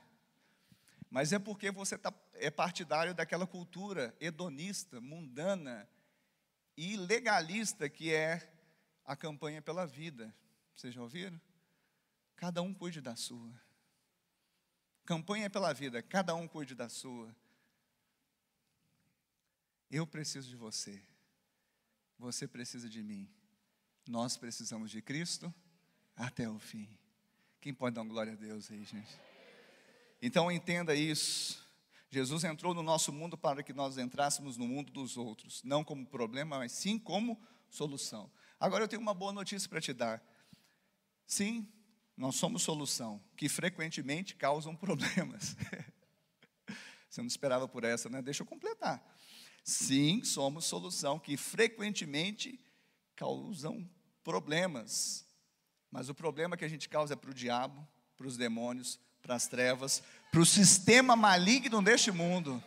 Mas 1.11 1.35
é 1.35 1.39
porque 1.39 1.71
você 1.71 1.99
tá, 1.99 2.11
é 2.33 2.51
partidário 2.51 3.15
daquela 3.15 3.47
cultura 3.47 4.17
hedonista, 4.19 5.03
mundana 5.03 5.87
e 6.79 6.97
legalista 6.97 7.91
que 7.91 8.11
é 8.11 8.51
a 9.05 9.15
campanha 9.15 9.61
pela 9.61 9.87
vida. 9.87 10.35
Vocês 10.75 10.95
já 10.95 11.03
ouviram? 11.03 11.39
Cada 12.37 12.63
um 12.63 12.73
cuide 12.73 13.03
da 13.03 13.15
sua. 13.15 13.53
Campanha 15.05 15.51
pela 15.51 15.75
vida, 15.75 16.03
cada 16.03 16.35
um 16.35 16.49
cuide 16.49 16.75
da 16.75 16.89
sua. 16.89 17.37
Eu 19.91 20.07
preciso 20.07 20.49
de 20.49 20.57
você. 20.57 21.05
Você 22.19 22.49
precisa 22.49 22.89
de 22.89 23.03
mim. 23.03 23.31
Nós 24.09 24.39
precisamos 24.39 24.91
de 24.91 25.03
Cristo 25.03 25.53
até 26.17 26.49
o 26.49 26.59
fim. 26.59 27.02
Quem 27.63 27.73
pode 27.73 27.95
dar 27.95 28.03
uma 28.03 28.11
glória 28.11 28.33
a 28.33 28.35
Deus 28.35 28.73
aí, 28.73 28.83
gente? 28.85 29.17
Então 30.21 30.51
entenda 30.51 30.97
isso. 30.97 31.65
Jesus 32.11 32.43
entrou 32.43 32.75
no 32.75 32.83
nosso 32.83 33.13
mundo 33.13 33.39
para 33.39 33.63
que 33.63 33.73
nós 33.73 33.97
entrássemos 33.99 34.57
no 34.57 34.67
mundo 34.67 34.91
dos 34.91 35.17
outros, 35.17 35.63
não 35.63 35.85
como 35.85 36.05
problema, 36.05 36.59
mas 36.59 36.73
sim 36.73 36.99
como 36.99 37.41
solução. 37.71 38.29
Agora 38.59 38.83
eu 38.83 38.89
tenho 38.89 39.01
uma 39.01 39.15
boa 39.15 39.33
notícia 39.33 39.69
para 39.69 39.81
te 39.81 39.93
dar. 39.93 40.21
Sim, 41.25 41.73
nós 42.17 42.35
somos 42.35 42.63
solução, 42.63 43.23
que 43.37 43.49
frequentemente 43.49 44.35
causam 44.35 44.75
problemas. 44.77 45.57
Você 47.09 47.21
não 47.21 47.29
esperava 47.29 47.69
por 47.69 47.85
essa, 47.85 48.09
né? 48.09 48.21
Deixa 48.21 48.43
eu 48.43 48.47
completar. 48.47 49.01
Sim, 49.63 50.25
somos 50.25 50.65
solução, 50.65 51.17
que 51.17 51.37
frequentemente 51.37 52.59
causam 53.15 53.89
problemas. 54.25 55.25
Mas 55.93 56.09
o 56.09 56.15
problema 56.15 56.57
que 56.57 56.65
a 56.65 56.69
gente 56.69 56.89
causa 56.89 57.13
é 57.13 57.17
para 57.17 57.31
o 57.31 57.35
diabo, 57.35 57.87
para 58.17 58.27
os 58.27 58.39
demônios, 58.39 58.99
para 59.21 59.35
as 59.35 59.47
trevas, 59.47 60.03
para 60.31 60.41
o 60.41 60.47
sistema 60.47 61.15
maligno 61.15 61.83
deste 61.83 62.11
mundo. 62.11 62.65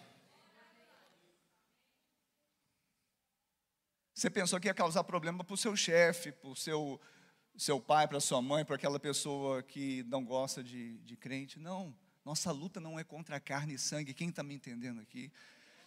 Você 4.14 4.30
pensou 4.30 4.60
que 4.60 4.68
ia 4.68 4.74
causar 4.76 5.04
problema 5.04 5.44
para 5.44 5.56
o 5.56 5.58
seu 5.58 5.76
chefe, 5.76 6.32
para 6.32 6.50
o 6.50 6.56
seu, 6.56 7.02
seu 7.58 7.82
pai, 7.82 8.08
para 8.08 8.20
sua 8.20 8.42
mãe, 8.44 8.64
para 8.64 8.76
aquela 8.76 9.00
pessoa 9.00 9.64
que 9.64 10.04
não 10.04 10.24
gosta 10.24 10.64
de, 10.64 11.00
de 11.00 11.18
crente. 11.18 11.60
Não, 11.60 11.94
nossa 12.24 12.52
luta 12.52 12.80
não 12.80 13.00
é 13.00 13.04
contra 13.04 13.40
carne 13.40 13.74
e 13.74 13.80
sangue. 13.80 14.14
Quem 14.14 14.30
está 14.30 14.44
me 14.44 14.54
entendendo 14.54 15.02
aqui? 15.02 15.32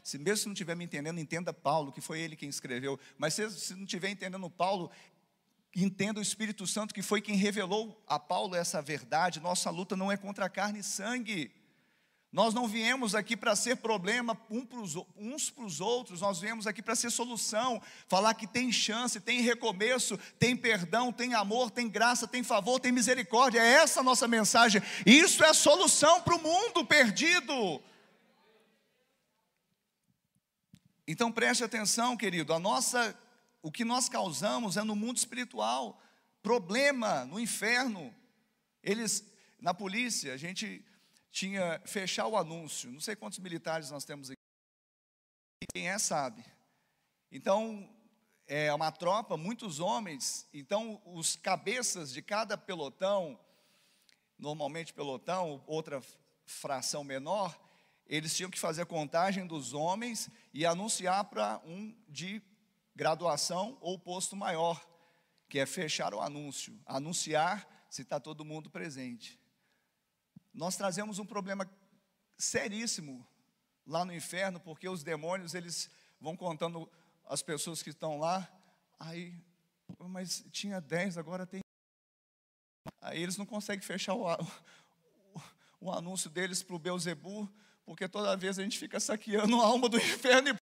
Se 0.03 0.19
mesmo 0.19 0.37
se 0.39 0.47
não 0.47 0.53
estiver 0.55 0.75
me 0.75 0.85
entendendo, 0.85 1.21
entenda 1.21 1.53
Paulo, 1.53 1.93
que 1.93 2.01
foi 2.01 2.21
ele 2.21 2.35
quem 2.37 2.49
escreveu. 2.49 2.99
Mas 3.17 3.35
se, 3.35 3.49
se 3.51 3.75
não 3.75 3.85
estiver 3.85 4.11
entendendo 4.11 4.51
Paulo, 4.51 4.91
entenda 5.75 6.19
o 6.19 6.23
Espírito 6.23 6.67
Santo 6.67 6.95
que 6.95 7.03
foi 7.03 7.21
quem 7.21 7.37
revelou 7.37 8.03
a 8.07 8.19
Paulo 8.19 8.55
essa 8.55 8.83
verdade. 8.83 9.41
Nossa 9.41 9.71
luta 9.71 9.97
não 9.97 10.11
é 10.11 10.17
contra 10.17 10.49
carne 10.49 10.81
e 10.81 10.85
sangue. 10.85 11.53
Nós 12.31 12.53
não 12.53 12.69
viemos 12.69 13.15
aqui 13.15 13.35
para 13.35 13.57
ser 13.57 13.77
problema 13.77 14.39
uns 15.19 15.49
para 15.49 15.65
os 15.65 15.81
outros, 15.81 16.21
nós 16.21 16.39
viemos 16.39 16.67
aqui 16.67 16.83
para 16.83 16.95
ser 16.95 17.11
solução, 17.11 17.81
falar 18.07 18.35
que 18.35 18.47
tem 18.47 18.71
chance, 18.71 19.19
tem 19.19 19.41
recomeço, 19.41 20.19
tem 20.39 20.55
perdão, 20.55 21.11
tem 21.11 21.33
amor, 21.33 21.71
tem 21.71 21.89
graça, 21.89 22.29
tem 22.29 22.43
favor, 22.43 22.79
tem 22.79 22.93
misericórdia. 22.93 23.61
É 23.61 23.75
essa 23.77 24.01
a 24.01 24.03
nossa 24.03 24.29
mensagem. 24.29 24.83
Isso 25.07 25.43
é 25.43 25.55
solução 25.55 26.21
para 26.21 26.37
o 26.37 26.43
mundo 26.43 26.85
perdido. 26.85 27.83
Então 31.07 31.33
preste 31.33 31.65
atenção, 31.65 32.15
querido, 32.15 32.53
a 32.53 32.59
nossa 32.59 33.19
o 33.63 33.71
que 33.71 33.85
nós 33.85 34.09
causamos 34.09 34.77
é 34.77 34.83
no 34.83 34.95
mundo 34.95 35.17
espiritual, 35.17 36.01
problema 36.43 37.25
no 37.25 37.39
inferno. 37.41 38.15
Eles, 38.83 39.25
na 39.61 39.75
polícia, 39.75 40.33
a 40.33 40.37
gente 40.37 40.85
tinha 41.31 41.81
fechar 41.85 42.27
o 42.27 42.37
anúncio. 42.37 42.91
Não 42.91 43.01
sei 43.01 43.17
quantos 43.17 43.39
militares 43.39 43.91
nós 43.91 44.05
temos 44.05 44.31
aqui. 44.31 44.39
Quem 45.73 45.89
é 45.89 45.99
sabe. 45.99 46.45
Então, 47.31 47.89
é 48.47 48.73
uma 48.73 48.91
tropa, 48.91 49.37
muitos 49.37 49.81
homens. 49.81 50.49
Então, 50.55 51.03
os 51.05 51.37
cabeças 51.37 52.13
de 52.13 52.23
cada 52.23 52.57
pelotão, 52.57 53.39
normalmente 54.39 54.95
pelotão, 54.95 55.63
outra 55.67 56.03
fração 56.47 57.05
menor, 57.05 57.59
eles 58.07 58.35
tinham 58.35 58.51
que 58.51 58.59
fazer 58.59 58.83
a 58.83 58.87
contagem 58.87 59.47
dos 59.47 59.75
homens 59.75 60.31
e 60.55 60.65
anunciar 60.65 61.25
para 61.25 61.61
um 61.67 61.95
de 62.09 62.41
graduação 62.99 63.79
ou 63.81 63.97
posto 63.97 64.35
maior, 64.35 64.85
que 65.49 65.61
é 65.61 65.65
fechar 65.65 66.13
o 66.13 66.21
anúncio, 66.21 66.77
anunciar 66.85 67.87
se 67.89 68.03
está 68.03 68.19
todo 68.19 68.45
mundo 68.45 68.69
presente. 68.69 69.41
Nós 70.53 70.77
trazemos 70.77 71.21
um 71.21 71.25
problema 71.25 71.71
seríssimo 72.37 73.25
lá 73.87 74.05
no 74.05 74.13
inferno, 74.13 74.59
porque 74.59 74.89
os 74.89 75.05
demônios 75.05 75.55
eles 75.55 75.89
vão 76.21 76.37
contando 76.37 76.91
as 77.25 77.41
pessoas 77.41 77.85
que 77.85 77.91
estão 77.91 78.19
lá, 78.19 78.51
aí, 78.99 79.33
mas 80.01 80.45
tinha 80.51 80.81
dez, 80.81 81.17
agora 81.17 81.47
tem. 81.47 81.61
Aí 83.01 83.23
eles 83.23 83.37
não 83.37 83.47
conseguem 83.47 83.87
fechar 83.87 84.15
o, 84.15 84.27
o, 84.27 85.43
o 85.83 85.93
anúncio 85.93 86.29
deles 86.29 86.65
para 86.65 86.75
o 86.75 86.81
Beuzebu, 86.81 87.49
porque 87.85 88.09
toda 88.09 88.37
vez 88.37 88.59
a 88.59 88.63
gente 88.65 88.77
fica 88.77 88.99
saqueando 88.99 89.61
a 89.61 89.67
alma 89.67 89.89
do 89.89 89.99
inferno 90.03 90.49
e 90.49 90.68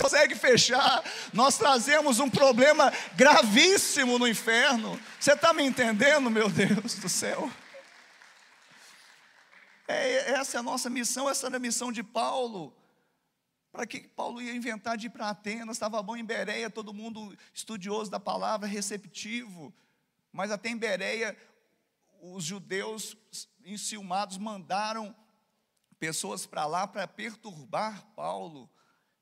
consegue 0.00 0.34
fechar. 0.34 1.04
Nós 1.32 1.58
trazemos 1.58 2.18
um 2.18 2.30
problema 2.30 2.92
gravíssimo 3.14 4.18
no 4.18 4.26
inferno. 4.26 4.98
Você 5.18 5.32
está 5.32 5.52
me 5.52 5.62
entendendo, 5.62 6.30
meu 6.30 6.48
Deus 6.48 6.94
do 6.94 7.08
céu? 7.08 7.50
É, 9.86 10.32
essa 10.32 10.56
é 10.56 10.60
a 10.60 10.62
nossa 10.62 10.88
missão, 10.88 11.28
essa 11.28 11.46
era 11.46 11.56
a 11.56 11.60
missão 11.60 11.92
de 11.92 12.02
Paulo. 12.02 12.74
Para 13.70 13.86
que 13.86 14.00
Paulo 14.00 14.40
ia 14.40 14.54
inventar 14.54 14.96
de 14.96 15.06
ir 15.06 15.10
para 15.10 15.28
Atenas? 15.28 15.76
Estava 15.76 16.02
bom 16.02 16.16
em 16.16 16.24
Bereia, 16.24 16.70
todo 16.70 16.94
mundo 16.94 17.36
estudioso 17.52 18.10
da 18.10 18.18
palavra, 18.18 18.66
receptivo. 18.66 19.72
Mas 20.32 20.50
até 20.50 20.70
em 20.70 20.76
Bereia, 20.76 21.36
os 22.22 22.44
judeus 22.44 23.16
enciumados 23.64 24.38
mandaram 24.38 25.14
pessoas 25.98 26.46
para 26.46 26.66
lá 26.66 26.86
para 26.86 27.06
perturbar 27.06 28.04
Paulo 28.16 28.68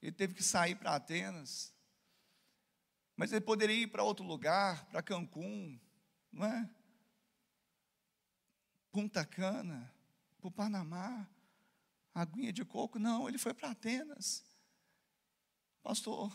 Ele 0.00 0.12
teve 0.12 0.34
que 0.34 0.42
sair 0.42 0.74
para 0.74 0.94
Atenas. 0.94 1.74
Mas 3.16 3.32
ele 3.32 3.40
poderia 3.40 3.74
ir 3.74 3.88
para 3.88 4.04
outro 4.04 4.24
lugar, 4.24 4.86
para 4.86 5.02
Cancún, 5.02 5.78
não 6.32 6.46
é? 6.46 6.70
Punta 8.92 9.24
Cana, 9.24 9.92
para 10.38 10.48
o 10.48 10.52
Panamá, 10.52 11.28
aguinha 12.14 12.52
de 12.52 12.64
coco. 12.64 12.98
Não, 12.98 13.28
ele 13.28 13.38
foi 13.38 13.52
para 13.52 13.70
Atenas. 13.70 14.44
Pastor, 15.82 16.32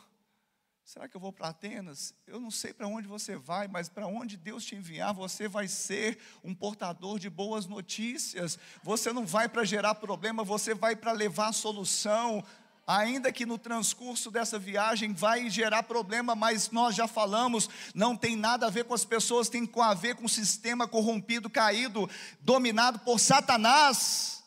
será 0.83 1.07
que 1.07 1.15
eu 1.15 1.21
vou 1.21 1.31
para 1.31 1.49
Atenas? 1.49 2.13
Eu 2.27 2.39
não 2.39 2.51
sei 2.51 2.73
para 2.73 2.87
onde 2.87 3.07
você 3.07 3.37
vai, 3.37 3.67
mas 3.67 3.87
para 3.87 4.05
onde 4.05 4.35
Deus 4.35 4.65
te 4.65 4.75
enviar, 4.75 5.13
você 5.13 5.47
vai 5.47 5.69
ser 5.69 6.19
um 6.43 6.53
portador 6.53 7.17
de 7.17 7.29
boas 7.29 7.65
notícias. 7.65 8.59
Você 8.81 9.13
não 9.13 9.25
vai 9.25 9.47
para 9.47 9.63
gerar 9.63 9.95
problema, 9.95 10.43
você 10.43 10.73
vai 10.73 10.95
para 10.95 11.13
levar 11.13 11.53
solução 11.53 12.43
ainda 12.85 13.31
que 13.31 13.45
no 13.45 13.57
transcurso 13.57 14.29
dessa 14.29 14.59
viagem 14.59 15.13
vai 15.13 15.49
gerar 15.49 15.83
problema, 15.83 16.35
mas 16.35 16.69
nós 16.71 16.95
já 16.95 17.07
falamos, 17.07 17.69
não 17.95 18.15
tem 18.15 18.35
nada 18.35 18.67
a 18.67 18.69
ver 18.69 18.85
com 18.85 18.93
as 18.93 19.05
pessoas, 19.05 19.49
tem 19.49 19.69
a 19.77 19.93
ver 19.93 20.15
com 20.15 20.25
o 20.25 20.29
sistema 20.29 20.87
corrompido, 20.87 21.49
caído, 21.49 22.09
dominado 22.41 22.99
por 22.99 23.19
Satanás. 23.19 24.43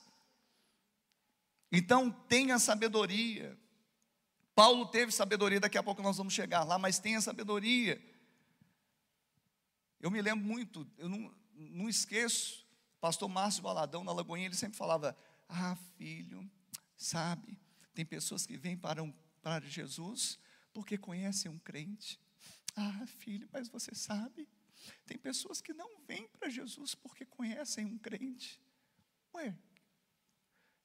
Então 1.72 2.10
tenha 2.10 2.58
sabedoria. 2.58 3.58
Paulo 4.54 4.86
teve 4.86 5.12
sabedoria, 5.12 5.60
daqui 5.60 5.76
a 5.76 5.82
pouco 5.82 6.02
nós 6.02 6.16
vamos 6.16 6.32
chegar 6.32 6.64
lá, 6.64 6.78
mas 6.78 6.98
tenha 6.98 7.20
sabedoria. 7.20 8.02
Eu 10.00 10.10
me 10.10 10.20
lembro 10.20 10.44
muito, 10.46 10.86
eu 10.96 11.08
não, 11.08 11.34
não 11.54 11.88
esqueço, 11.88 12.64
pastor 13.00 13.28
Márcio 13.28 13.62
Baladão 13.62 14.04
na 14.04 14.12
Lagoinha, 14.12 14.46
ele 14.46 14.54
sempre 14.54 14.76
falava: 14.76 15.16
Ah, 15.48 15.76
filho, 15.98 16.48
sabe, 16.96 17.58
tem 17.96 18.04
pessoas 18.04 18.44
que 18.44 18.58
vêm 18.58 18.76
para, 18.76 19.02
um, 19.02 19.10
para 19.40 19.64
Jesus 19.64 20.38
porque 20.70 20.98
conhecem 20.98 21.50
um 21.50 21.58
crente. 21.58 22.20
Ah, 22.76 23.06
filho, 23.06 23.48
mas 23.50 23.70
você 23.70 23.94
sabe, 23.94 24.46
tem 25.06 25.16
pessoas 25.16 25.62
que 25.62 25.72
não 25.72 25.98
vêm 26.02 26.28
para 26.28 26.50
Jesus 26.50 26.94
porque 26.94 27.24
conhecem 27.24 27.86
um 27.86 27.96
crente. 27.96 28.60
Ué, 29.34 29.56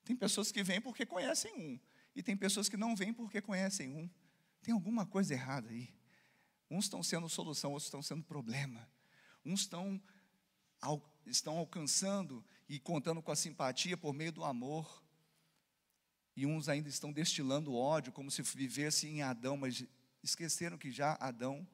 tem 0.06 0.16
pessoas 0.16 0.54
que 0.54 0.64
vêm 0.64 0.80
porque 0.80 1.06
conhecem 1.06 1.54
um, 1.54 1.78
e 2.16 2.24
tem 2.24 2.38
pessoas 2.38 2.70
que 2.70 2.78
não 2.78 2.96
vêm 2.96 3.14
porque 3.14 3.42
conhecem 3.42 3.90
um. 3.90 4.10
Tem 4.62 4.74
alguma 4.74 5.06
coisa 5.06 5.34
errada 5.34 5.70
aí. 5.70 5.94
Uns 6.70 6.86
estão 6.86 7.04
sendo 7.04 7.28
solução, 7.28 7.72
outros 7.72 7.88
estão 7.88 8.02
sendo 8.02 8.24
problema. 8.24 8.90
Uns 9.44 9.62
estão, 9.62 10.02
estão 11.26 11.58
alcançando 11.58 12.42
e 12.70 12.80
contando 12.80 13.22
com 13.22 13.34
a 13.34 13.36
simpatia 13.36 13.98
por 13.98 14.14
meio 14.14 14.32
do 14.32 14.46
amor. 14.46 15.04
E 16.36 16.46
uns 16.46 16.70
ainda 16.70 16.90
estão 16.90 17.12
destilando 17.12 17.74
ódio, 17.74 18.12
como 18.12 18.32
se 18.32 18.42
vivesse 18.42 19.08
em 19.08 19.22
Adão, 19.22 19.58
mas 19.58 19.84
esqueceram 20.24 20.78
que 20.78 20.92
já 20.92 21.18
Adão 21.20 21.68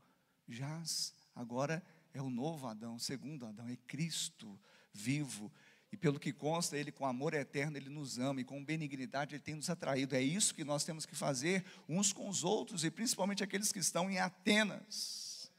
jaz. 0.48 1.14
Agora 1.36 1.84
é 2.14 2.22
o 2.22 2.30
novo 2.30 2.68
Adão, 2.68 2.98
segundo 2.98 3.46
Adão, 3.46 3.68
é 3.68 3.76
Cristo 3.76 4.60
vivo. 4.94 5.52
E 5.92 5.96
pelo 5.96 6.20
que 6.20 6.34
consta, 6.34 6.78
Ele 6.78 6.92
com 6.92 7.06
amor 7.06 7.34
eterno, 7.34 7.78
Ele 7.78 7.90
nos 7.90 8.18
ama, 8.18 8.42
e 8.42 8.44
com 8.44 8.64
benignidade 8.64 9.36
Ele 9.36 9.44
tem 9.44 9.56
nos 9.56 9.70
atraído. 9.70 10.16
É 10.16 10.22
isso 10.22 10.54
que 10.54 10.64
nós 10.64 10.84
temos 10.84 11.06
que 11.06 11.16
fazer 11.16 11.64
uns 11.88 12.12
com 12.12 12.28
os 12.28 12.44
outros, 12.44 12.84
e 12.84 12.92
principalmente 12.92 13.44
aqueles 13.44 13.72
que 13.72 13.80
estão 13.80 14.10
em 14.10 14.20
Atenas. 14.20 15.52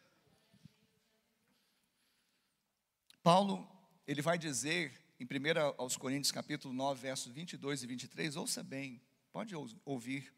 Paulo, 3.22 3.68
ele 4.06 4.22
vai 4.22 4.38
dizer 4.38 4.92
em 5.20 5.24
1 5.24 5.74
aos 5.76 5.96
Coríntios 5.96 6.30
capítulo 6.30 6.72
9, 6.72 7.00
versos 7.00 7.32
22 7.32 7.82
e 7.82 7.86
23, 7.86 8.36
ouça 8.36 8.62
bem, 8.62 9.02
pode 9.32 9.52
ouvir. 9.84 10.32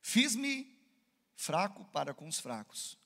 Fiz-me 0.00 0.78
fraco 1.34 1.84
para 1.86 2.14
com 2.14 2.28
os 2.28 2.38
fracos, 2.38 2.96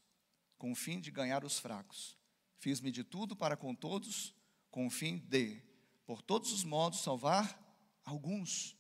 com 0.59 0.71
o 0.71 0.75
fim 0.75 1.01
de 1.01 1.11
ganhar 1.11 1.43
os 1.43 1.59
fracos. 1.59 2.19
Fiz-me 2.59 2.91
de 2.91 3.03
tudo 3.03 3.35
para 3.35 3.57
com 3.57 3.75
todos, 3.75 4.35
com 4.71 4.87
o 4.87 4.91
fim 4.91 5.17
de, 5.17 5.63
por 6.05 6.21
todos 6.21 6.53
os 6.53 6.65
modos, 6.65 7.01
salvar 7.01 7.59
alguns. 8.05 8.77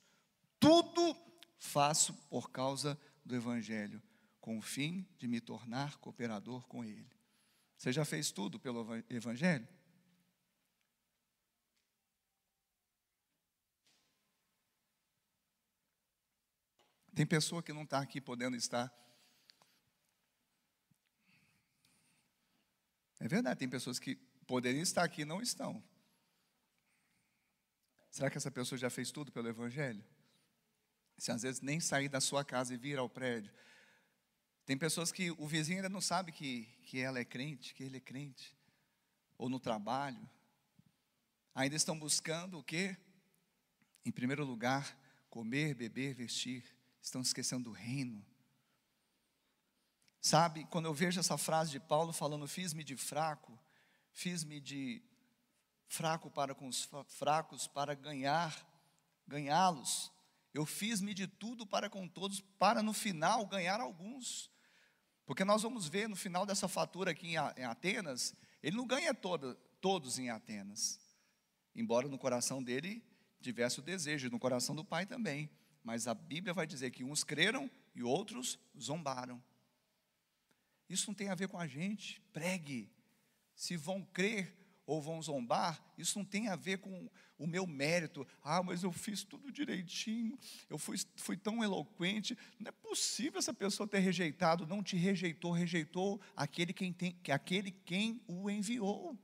Tudo 0.59 1.17
faço 1.59 2.13
por 2.29 2.51
causa 2.51 3.01
do 3.25 3.35
Evangelho, 3.35 4.03
com 4.43 4.59
o 4.59 4.63
fim 4.63 5.09
de 5.17 5.27
me 5.27 5.41
tornar 5.41 5.97
cooperador 5.97 6.67
com 6.69 6.85
Ele. 6.85 7.11
Você 7.79 7.91
já 7.95 8.05
fez 8.05 8.31
tudo 8.31 8.61
pelo 8.61 8.87
Evangelho? 9.09 9.67
Tem 17.21 17.27
pessoa 17.27 17.63
que 17.63 17.71
não 17.71 17.83
está 17.83 18.01
aqui 18.01 18.19
podendo 18.19 18.57
estar. 18.57 18.91
É 23.19 23.29
verdade, 23.29 23.59
tem 23.59 23.69
pessoas 23.69 23.99
que 23.99 24.17
poderiam 24.47 24.83
estar 24.83 25.05
aqui 25.05 25.21
e 25.21 25.25
não 25.27 25.43
estão. 25.43 25.85
Será 28.11 28.31
que 28.31 28.39
essa 28.39 28.51
pessoa 28.51 28.79
já 28.79 28.89
fez 28.89 29.11
tudo 29.11 29.31
pelo 29.31 29.49
Evangelho? 29.49 30.03
Se 31.19 31.31
às 31.31 31.43
vezes 31.43 31.61
nem 31.61 31.79
sair 31.79 32.09
da 32.09 32.23
sua 32.23 32.43
casa 32.43 32.73
e 32.73 32.79
vir 32.79 32.97
ao 32.97 33.07
prédio. 33.07 33.53
Tem 34.65 34.79
pessoas 34.79 35.13
que 35.13 35.31
o 35.33 35.47
vizinho 35.47 35.77
ainda 35.77 35.91
não 35.91 36.01
sabe 36.01 36.33
que, 36.33 36.65
que 36.85 37.01
ela 37.01 37.19
é 37.19 37.25
crente, 37.27 37.75
que 37.75 37.85
ele 37.85 37.99
é 37.99 38.01
crente. 38.01 38.57
Ou 39.37 39.51
no 39.51 39.61
trabalho. 39.61 40.27
Ainda 41.55 41.77
estão 41.77 41.99
buscando 41.99 42.59
o 42.59 42.65
quê? 42.65 42.97
Em 44.07 44.11
primeiro 44.11 44.43
lugar, 44.43 44.99
comer, 45.29 45.75
beber, 45.75 46.15
vestir 46.15 46.80
estão 47.01 47.21
esquecendo 47.21 47.65
do 47.65 47.73
reino. 47.73 48.25
Sabe, 50.21 50.65
quando 50.67 50.85
eu 50.85 50.95
vejo 50.95 51.19
essa 51.19 51.39
frase 51.39 51.71
de 51.71 51.81
Paulo 51.81 52.13
falando, 52.13 52.47
fiz-me 52.47 52.85
de 52.85 52.97
fraco, 52.97 53.59
fiz-me 54.13 54.61
de 54.61 55.03
fraco 55.89 56.31
para 56.31 56.55
com 56.55 56.69
os 56.69 56.89
fracos, 57.09 57.67
para 57.67 57.95
ganhar, 57.95 58.55
ganhá-los. 59.27 60.13
Eu 60.53 60.67
fiz-me 60.67 61.15
de 61.15 61.27
tudo 61.27 61.67
para 61.67 61.89
com 61.89 62.07
todos, 62.07 62.41
para 62.59 62.83
no 62.83 62.93
final 62.93 63.47
ganhar 63.47 63.81
alguns. 63.81 64.51
Porque 65.25 65.45
nós 65.45 65.63
vamos 65.63 65.89
ver 65.89 66.09
no 66.09 66.17
final 66.17 66.45
dessa 66.45 66.69
fatura 66.69 67.13
aqui 67.13 67.35
em 67.57 67.65
Atenas, 67.65 68.35
ele 68.63 68.77
não 68.77 68.87
ganha 68.87 69.15
toda, 69.15 69.55
todos 69.81 70.19
em 70.19 70.29
Atenas. 70.29 71.01
Embora 71.75 72.09
no 72.09 72.19
coração 72.19 72.63
dele 72.63 73.03
tivesse 73.41 73.79
o 73.79 73.83
desejo, 73.83 74.29
no 74.29 74.39
coração 74.39 74.75
do 74.75 74.85
pai 74.85 75.07
também. 75.07 75.49
Mas 75.83 76.07
a 76.07 76.15
Bíblia 76.15 76.53
vai 76.53 76.67
dizer 76.67 76.91
que 76.91 77.05
uns 77.05 77.25
creram 77.25 77.71
e 77.95 78.03
outros 78.03 78.59
zombaram. 78.79 79.43
Isso 80.89 81.09
não 81.09 81.15
tem 81.15 81.29
a 81.29 81.35
ver 81.35 81.49
com 81.49 81.59
a 81.59 81.67
gente. 81.67 82.21
Pregue. 82.33 82.91
Se 83.55 83.77
vão 83.77 84.03
crer 84.03 84.57
ou 84.87 85.01
vão 85.01 85.23
zombar, 85.23 85.81
isso 85.97 86.19
não 86.19 86.25
tem 86.25 86.49
a 86.49 86.57
ver 86.57 86.79
com 86.79 87.09
o 87.39 87.47
meu 87.47 87.65
mérito. 87.67 88.27
Ah, 88.43 88.61
mas 88.61 88.83
eu 88.83 88.91
fiz 88.91 89.23
tudo 89.23 89.53
direitinho, 89.53 90.37
eu 90.69 90.77
fui, 90.77 90.97
fui 91.15 91.37
tão 91.37 91.63
eloquente. 91.63 92.37
Não 92.59 92.69
é 92.69 92.73
possível 92.73 93.39
essa 93.39 93.55
pessoa 93.55 93.89
ter 93.89 94.01
rejeitado. 94.01 94.67
Não 94.67 94.83
te 94.83 94.97
rejeitou, 94.97 95.53
rejeitou 95.53 96.21
aquele 96.35 96.73
quem, 96.73 96.93
tem, 96.93 97.17
aquele 97.31 97.71
quem 97.71 98.21
o 98.27 98.51
enviou. 98.51 99.17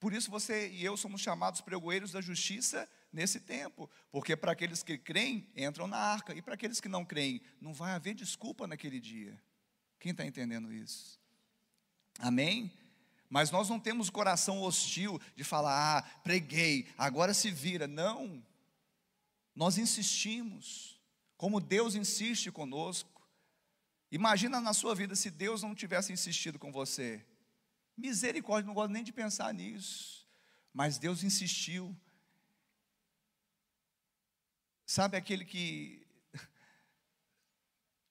Por 0.00 0.12
isso 0.12 0.30
você 0.30 0.68
e 0.70 0.84
eu 0.84 0.96
somos 0.96 1.20
chamados 1.20 1.60
pregoeiros 1.60 2.12
da 2.12 2.20
justiça 2.20 2.88
nesse 3.14 3.40
tempo, 3.40 3.88
porque 4.10 4.36
para 4.36 4.52
aqueles 4.52 4.82
que 4.82 4.98
creem, 4.98 5.48
entram 5.56 5.86
na 5.86 5.96
arca, 5.96 6.34
e 6.34 6.42
para 6.42 6.54
aqueles 6.54 6.80
que 6.80 6.88
não 6.88 7.04
creem, 7.04 7.40
não 7.60 7.72
vai 7.72 7.92
haver 7.92 8.14
desculpa 8.14 8.66
naquele 8.66 8.98
dia. 9.00 9.40
Quem 10.00 10.10
está 10.10 10.26
entendendo 10.26 10.72
isso? 10.72 11.18
Amém? 12.18 12.72
Mas 13.30 13.50
nós 13.50 13.68
não 13.68 13.80
temos 13.80 14.10
coração 14.10 14.60
hostil 14.60 15.20
de 15.34 15.44
falar, 15.44 15.98
ah, 15.98 16.02
preguei, 16.22 16.88
agora 16.98 17.32
se 17.32 17.50
vira. 17.50 17.86
Não. 17.86 18.44
Nós 19.54 19.78
insistimos, 19.78 21.00
como 21.36 21.60
Deus 21.60 21.94
insiste 21.94 22.50
conosco. 22.50 23.22
Imagina 24.10 24.60
na 24.60 24.72
sua 24.72 24.94
vida 24.94 25.14
se 25.16 25.30
Deus 25.30 25.62
não 25.62 25.74
tivesse 25.74 26.12
insistido 26.12 26.58
com 26.58 26.70
você. 26.70 27.24
Misericórdia, 27.96 28.66
não 28.66 28.74
gosto 28.74 28.92
nem 28.92 29.02
de 29.02 29.12
pensar 29.12 29.54
nisso. 29.54 30.28
Mas 30.72 30.98
Deus 30.98 31.22
insistiu, 31.22 31.96
Sabe 34.86 35.16
aquele 35.16 35.44
que 35.44 36.06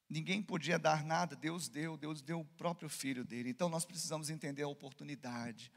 ninguém 0.09 0.41
podia 0.41 0.79
dar 0.79 1.03
nada, 1.03 1.35
Deus 1.35 1.69
deu, 1.69 1.95
Deus 1.95 2.21
deu 2.21 2.39
o 2.39 2.45
próprio 2.45 2.89
filho 2.89 3.23
dele. 3.23 3.49
Então 3.49 3.69
nós 3.69 3.85
precisamos 3.85 4.29
entender 4.29 4.63
a 4.63 4.67
oportunidade. 4.67 5.71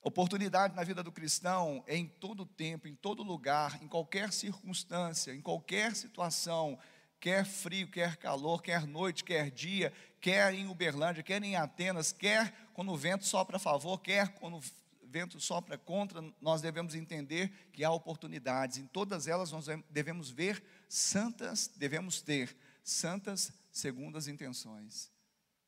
Oportunidade 0.00 0.74
na 0.74 0.84
vida 0.84 1.02
do 1.02 1.12
cristão 1.12 1.84
é 1.86 1.96
em 1.96 2.06
todo 2.06 2.46
tempo, 2.46 2.88
em 2.88 2.94
todo 2.94 3.22
lugar, 3.22 3.82
em 3.82 3.88
qualquer 3.88 4.32
circunstância, 4.32 5.34
em 5.34 5.40
qualquer 5.42 5.94
situação, 5.94 6.78
quer 7.20 7.44
frio, 7.44 7.90
quer 7.90 8.16
calor, 8.16 8.62
quer 8.62 8.86
noite, 8.86 9.24
quer 9.24 9.50
dia, 9.50 9.92
quer 10.20 10.54
em 10.54 10.66
Uberlândia, 10.68 11.22
quer 11.22 11.42
em 11.42 11.56
Atenas, 11.56 12.12
quer 12.12 12.54
quando 12.72 12.92
o 12.92 12.96
vento 12.96 13.26
sopra 13.26 13.56
a 13.56 13.60
favor, 13.60 13.98
quer 13.98 14.28
quando 14.34 14.62
vento 15.08 15.40
sopra 15.40 15.76
contra, 15.78 16.22
nós 16.40 16.60
devemos 16.60 16.94
entender 16.94 17.50
que 17.72 17.84
há 17.84 17.90
oportunidades. 17.90 18.78
Em 18.78 18.86
todas 18.86 19.26
elas 19.26 19.50
nós 19.50 19.66
devemos 19.90 20.30
ver 20.30 20.62
santas, 20.88 21.68
devemos 21.76 22.20
ter 22.20 22.56
santas 22.82 23.52
segundas 23.72 24.28
intenções. 24.28 25.10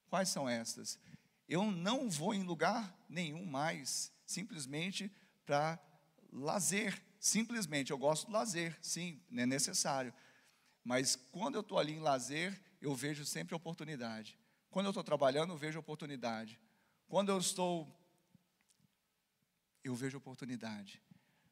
Quais 0.08 0.28
são 0.28 0.48
estas? 0.48 0.98
Eu 1.48 1.70
não 1.70 2.08
vou 2.08 2.34
em 2.34 2.42
lugar 2.42 2.96
nenhum 3.08 3.44
mais, 3.44 4.12
simplesmente 4.24 5.10
para 5.44 5.78
lazer. 6.32 7.02
Simplesmente, 7.18 7.90
eu 7.90 7.98
gosto 7.98 8.26
de 8.26 8.32
lazer, 8.32 8.78
sim, 8.80 9.20
é 9.36 9.44
necessário. 9.44 10.14
Mas 10.82 11.16
quando 11.30 11.56
eu 11.56 11.60
estou 11.60 11.78
ali 11.78 11.92
em 11.92 12.00
lazer, 12.00 12.58
eu 12.80 12.94
vejo 12.94 13.26
sempre 13.26 13.54
oportunidade. 13.54 14.38
Quando 14.70 14.86
eu 14.86 14.90
estou 14.90 15.04
trabalhando, 15.04 15.52
eu 15.52 15.58
vejo 15.58 15.78
oportunidade. 15.78 16.58
Quando 17.08 17.30
eu 17.30 17.38
estou, 17.38 17.92
eu 19.82 19.94
vejo 19.94 20.18
oportunidade. 20.18 21.02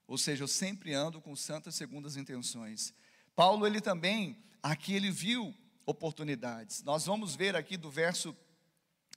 Ou 0.07 0.17
seja, 0.17 0.45
eu 0.45 0.49
sempre 0.49 0.95
ando 0.95 1.21
com 1.21 1.37
santas 1.37 1.75
segundas 1.75 2.17
intenções. 2.17 2.95
Paulo, 3.37 3.67
ele 3.67 3.81
também, 3.81 4.43
aqui 4.63 4.95
ele 4.95 5.11
viu 5.11 5.55
oportunidades. 5.85 6.83
Nós 6.83 7.07
vamos 7.07 7.35
ver 7.35 7.57
aqui 7.57 7.77
do 7.77 7.91
verso, 7.91 8.37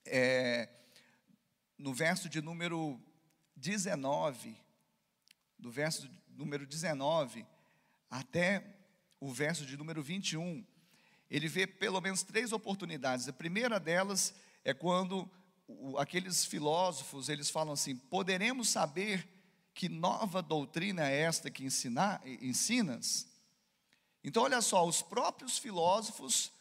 é, 0.06 0.70
no 1.78 1.94
verso 1.94 2.30
de 2.30 2.42
número 2.42 3.02
19, 3.56 4.56
do 5.58 5.72
verso 5.72 6.10
número 6.30 6.66
19 6.66 7.46
até 8.10 8.66
o 9.20 9.32
verso 9.32 9.66
de 9.66 9.78
número 9.78 10.02
21, 10.04 10.66
ele 11.30 11.48
vê 11.48 11.66
pelo 11.66 12.02
menos 12.02 12.24
três 12.24 12.52
oportunidades. 12.52 13.28
A 13.28 13.34
primeira 13.34 13.80
delas 13.80 14.34
é 14.66 14.74
quando 14.74 15.30
aqueles 15.98 16.46
filósofos, 16.46 17.30
eles 17.30 17.50
falam 17.50 17.74
assim: 17.74 17.96
"Poderemos 17.96 18.70
saber 18.70 19.28
que 19.74 19.88
nova 19.90 20.42
doutrina 20.42 21.10
é 21.10 21.22
esta 21.22 21.50
que 21.50 21.64
ensinar, 21.64 22.22
ensinas?" 22.26 23.28
Então 24.24 24.44
olha 24.44 24.62
só, 24.62 24.88
os 24.88 25.02
próprios 25.02 25.58
filósofos, 25.58 26.52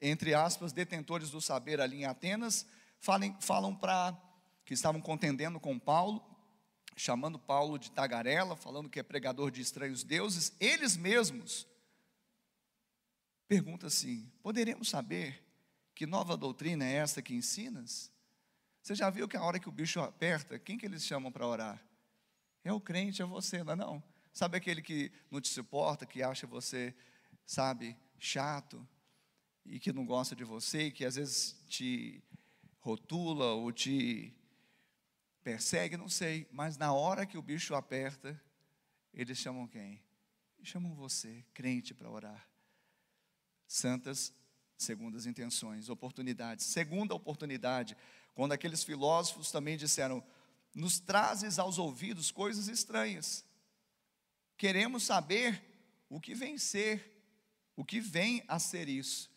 entre 0.00 0.34
aspas, 0.34 0.72
detentores 0.72 1.30
do 1.30 1.40
saber 1.40 1.80
ali 1.80 2.02
em 2.02 2.04
Atenas, 2.04 2.66
falam, 3.00 3.36
falam 3.40 3.74
para 3.74 4.16
que 4.64 4.74
estavam 4.74 5.00
contendendo 5.00 5.58
com 5.58 5.78
Paulo, 5.78 6.22
chamando 6.96 7.38
Paulo 7.38 7.78
de 7.78 7.90
tagarela, 7.90 8.56
falando 8.56 8.88
que 8.88 9.00
é 9.00 9.02
pregador 9.02 9.50
de 9.50 9.60
estranhos 9.60 10.04
deuses, 10.04 10.52
eles 10.60 10.96
mesmos 10.96 11.66
perguntam 13.48 13.86
assim: 13.86 14.30
poderemos 14.42 14.88
saber 14.88 15.42
que 15.94 16.06
nova 16.06 16.36
doutrina 16.36 16.84
é 16.84 16.94
esta 16.94 17.22
que 17.22 17.34
ensinas? 17.34 18.10
Você 18.84 18.94
já 18.94 19.08
viu 19.08 19.26
que 19.26 19.34
a 19.34 19.42
hora 19.42 19.58
que 19.58 19.66
o 19.66 19.72
bicho 19.72 19.98
aperta, 19.98 20.58
quem 20.58 20.76
que 20.76 20.84
eles 20.84 21.02
chamam 21.02 21.32
para 21.32 21.46
orar? 21.46 21.82
É 22.62 22.70
o 22.70 22.78
crente, 22.78 23.22
é 23.22 23.24
você, 23.24 23.64
não 23.64 23.72
é 23.72 23.76
não? 23.76 24.04
Sabe 24.30 24.58
aquele 24.58 24.82
que 24.82 25.10
não 25.30 25.40
te 25.40 25.48
suporta, 25.48 26.04
que 26.04 26.22
acha 26.22 26.46
você, 26.46 26.94
sabe, 27.46 27.96
chato, 28.18 28.86
e 29.64 29.80
que 29.80 29.90
não 29.90 30.04
gosta 30.04 30.36
de 30.36 30.44
você, 30.44 30.88
e 30.88 30.92
que 30.92 31.02
às 31.02 31.16
vezes 31.16 31.64
te 31.66 32.22
rotula 32.78 33.54
ou 33.54 33.72
te 33.72 34.38
persegue, 35.42 35.96
não 35.96 36.10
sei, 36.10 36.46
mas 36.52 36.76
na 36.76 36.92
hora 36.92 37.24
que 37.24 37.38
o 37.38 37.42
bicho 37.42 37.74
aperta, 37.74 38.38
eles 39.14 39.38
chamam 39.38 39.66
quem? 39.66 39.98
Chamam 40.62 40.94
você, 40.94 41.42
crente, 41.54 41.94
para 41.94 42.10
orar. 42.10 42.46
Santas 43.66 44.34
segundas 44.76 45.26
intenções, 45.26 45.88
oportunidades. 45.88 46.66
Segunda 46.66 47.14
oportunidade, 47.14 47.96
quando 48.34 48.52
aqueles 48.52 48.82
filósofos 48.84 49.50
também 49.50 49.76
disseram: 49.76 50.22
nos 50.74 50.98
trazes 50.98 51.58
aos 51.58 51.78
ouvidos 51.78 52.30
coisas 52.30 52.68
estranhas. 52.68 53.44
Queremos 54.56 55.04
saber 55.04 55.62
o 56.08 56.20
que 56.20 56.34
vem 56.34 56.58
ser, 56.58 57.22
o 57.76 57.84
que 57.84 58.00
vem 58.00 58.42
a 58.48 58.58
ser 58.58 58.88
isso. 58.88 59.30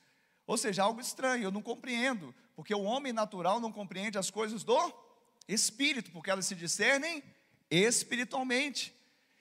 Ou 0.45 0.57
seja, 0.57 0.83
algo 0.83 1.01
estranho, 1.01 1.43
eu 1.43 1.51
não 1.51 1.61
compreendo, 1.61 2.33
porque 2.55 2.73
o 2.73 2.83
homem 2.83 3.11
natural 3.11 3.59
não 3.59 3.71
compreende 3.71 4.17
as 4.17 4.31
coisas 4.31 4.63
do 4.63 4.93
espírito, 5.47 6.11
porque 6.11 6.29
elas 6.29 6.45
se 6.45 6.55
discernem 6.55 7.23
espiritualmente. 7.69 8.95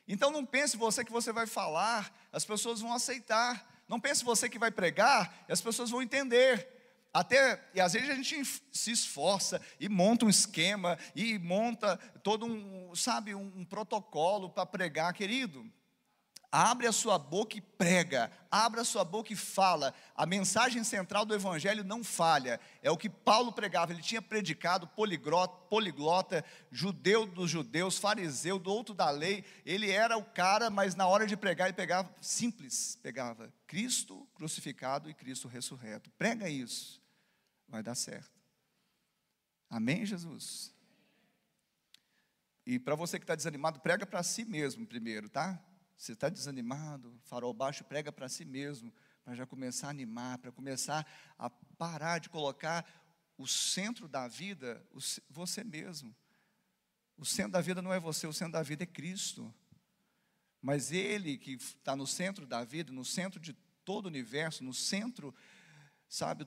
Então 0.08 0.30
não 0.30 0.44
pense 0.44 0.76
você 0.76 1.04
que 1.04 1.12
você 1.12 1.32
vai 1.32 1.46
falar, 1.46 2.12
as 2.32 2.44
pessoas 2.44 2.80
vão 2.80 2.92
aceitar. 2.92 3.74
Não 3.88 4.00
pense 4.00 4.24
você 4.24 4.48
que 4.48 4.58
vai 4.58 4.70
pregar, 4.70 5.44
as 5.48 5.60
pessoas 5.60 5.90
vão 5.90 6.02
entender. 6.02 6.75
Até, 7.16 7.58
e 7.72 7.80
às 7.80 7.94
vezes 7.94 8.10
a 8.10 8.14
gente 8.14 8.44
se 8.70 8.90
esforça 8.90 9.58
e 9.80 9.88
monta 9.88 10.26
um 10.26 10.28
esquema 10.28 10.98
e 11.14 11.38
monta 11.38 11.96
todo 12.22 12.44
um, 12.44 12.94
sabe, 12.94 13.34
um 13.34 13.64
protocolo 13.64 14.50
para 14.50 14.66
pregar, 14.66 15.14
querido. 15.14 15.64
Abre 16.52 16.86
a 16.86 16.92
sua 16.92 17.18
boca 17.18 17.56
e 17.56 17.60
prega, 17.62 18.30
abre 18.50 18.80
a 18.80 18.84
sua 18.84 19.02
boca 19.02 19.32
e 19.32 19.36
fala. 19.36 19.94
A 20.14 20.26
mensagem 20.26 20.84
central 20.84 21.24
do 21.24 21.34
Evangelho 21.34 21.82
não 21.82 22.04
falha. 22.04 22.60
É 22.82 22.90
o 22.90 22.98
que 22.98 23.08
Paulo 23.08 23.50
pregava. 23.50 23.94
Ele 23.94 24.02
tinha 24.02 24.20
predicado 24.20 24.86
poliglota, 24.86 25.54
poliglota, 25.70 26.44
judeu 26.70 27.24
dos 27.24 27.50
judeus, 27.50 27.98
fariseu, 27.98 28.58
do 28.58 28.70
outro 28.70 28.94
da 28.94 29.08
lei. 29.08 29.42
Ele 29.64 29.90
era 29.90 30.18
o 30.18 30.22
cara, 30.22 30.68
mas 30.68 30.94
na 30.94 31.06
hora 31.06 31.26
de 31.26 31.34
pregar, 31.34 31.68
ele 31.68 31.76
pegava 31.76 32.14
simples: 32.20 32.98
pegava 33.02 33.50
Cristo 33.66 34.28
crucificado 34.34 35.08
e 35.08 35.14
Cristo 35.14 35.48
ressurreto. 35.48 36.10
Prega 36.18 36.50
isso 36.50 37.05
vai 37.68 37.82
dar 37.82 37.94
certo. 37.94 38.40
Amém, 39.68 40.06
Jesus? 40.06 40.74
E 42.64 42.78
para 42.78 42.94
você 42.94 43.18
que 43.18 43.24
está 43.24 43.34
desanimado, 43.34 43.80
prega 43.80 44.06
para 44.06 44.22
si 44.22 44.44
mesmo 44.44 44.86
primeiro, 44.86 45.28
tá? 45.28 45.62
Você 45.96 46.12
está 46.12 46.28
desanimado, 46.28 47.18
farol 47.24 47.54
baixo, 47.54 47.84
prega 47.84 48.12
para 48.12 48.28
si 48.28 48.44
mesmo, 48.44 48.92
para 49.24 49.34
já 49.34 49.46
começar 49.46 49.86
a 49.86 49.90
animar, 49.90 50.38
para 50.38 50.52
começar 50.52 51.06
a 51.38 51.48
parar 51.48 52.18
de 52.18 52.28
colocar 52.28 52.84
o 53.38 53.46
centro 53.46 54.08
da 54.08 54.28
vida, 54.28 54.84
você 55.28 55.62
mesmo. 55.64 56.14
O 57.16 57.24
centro 57.24 57.52
da 57.52 57.60
vida 57.60 57.80
não 57.80 57.92
é 57.92 57.98
você, 57.98 58.26
o 58.26 58.32
centro 58.32 58.52
da 58.52 58.62
vida 58.62 58.82
é 58.82 58.86
Cristo. 58.86 59.54
Mas 60.60 60.90
Ele 60.92 61.38
que 61.38 61.52
está 61.52 61.94
no 61.96 62.06
centro 62.06 62.46
da 62.46 62.64
vida, 62.64 62.92
no 62.92 63.04
centro 63.04 63.40
de 63.40 63.52
todo 63.84 64.06
o 64.06 64.08
universo, 64.08 64.64
no 64.64 64.74
centro, 64.74 65.34
sabe, 66.08 66.46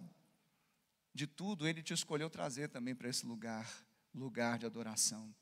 de 1.13 1.27
tudo, 1.27 1.67
Ele 1.67 1.81
te 1.81 1.93
escolheu 1.93 2.29
trazer 2.29 2.69
também 2.69 2.95
para 2.95 3.09
esse 3.09 3.25
lugar, 3.25 3.67
lugar 4.13 4.57
de 4.59 4.65
adoração. 4.65 5.33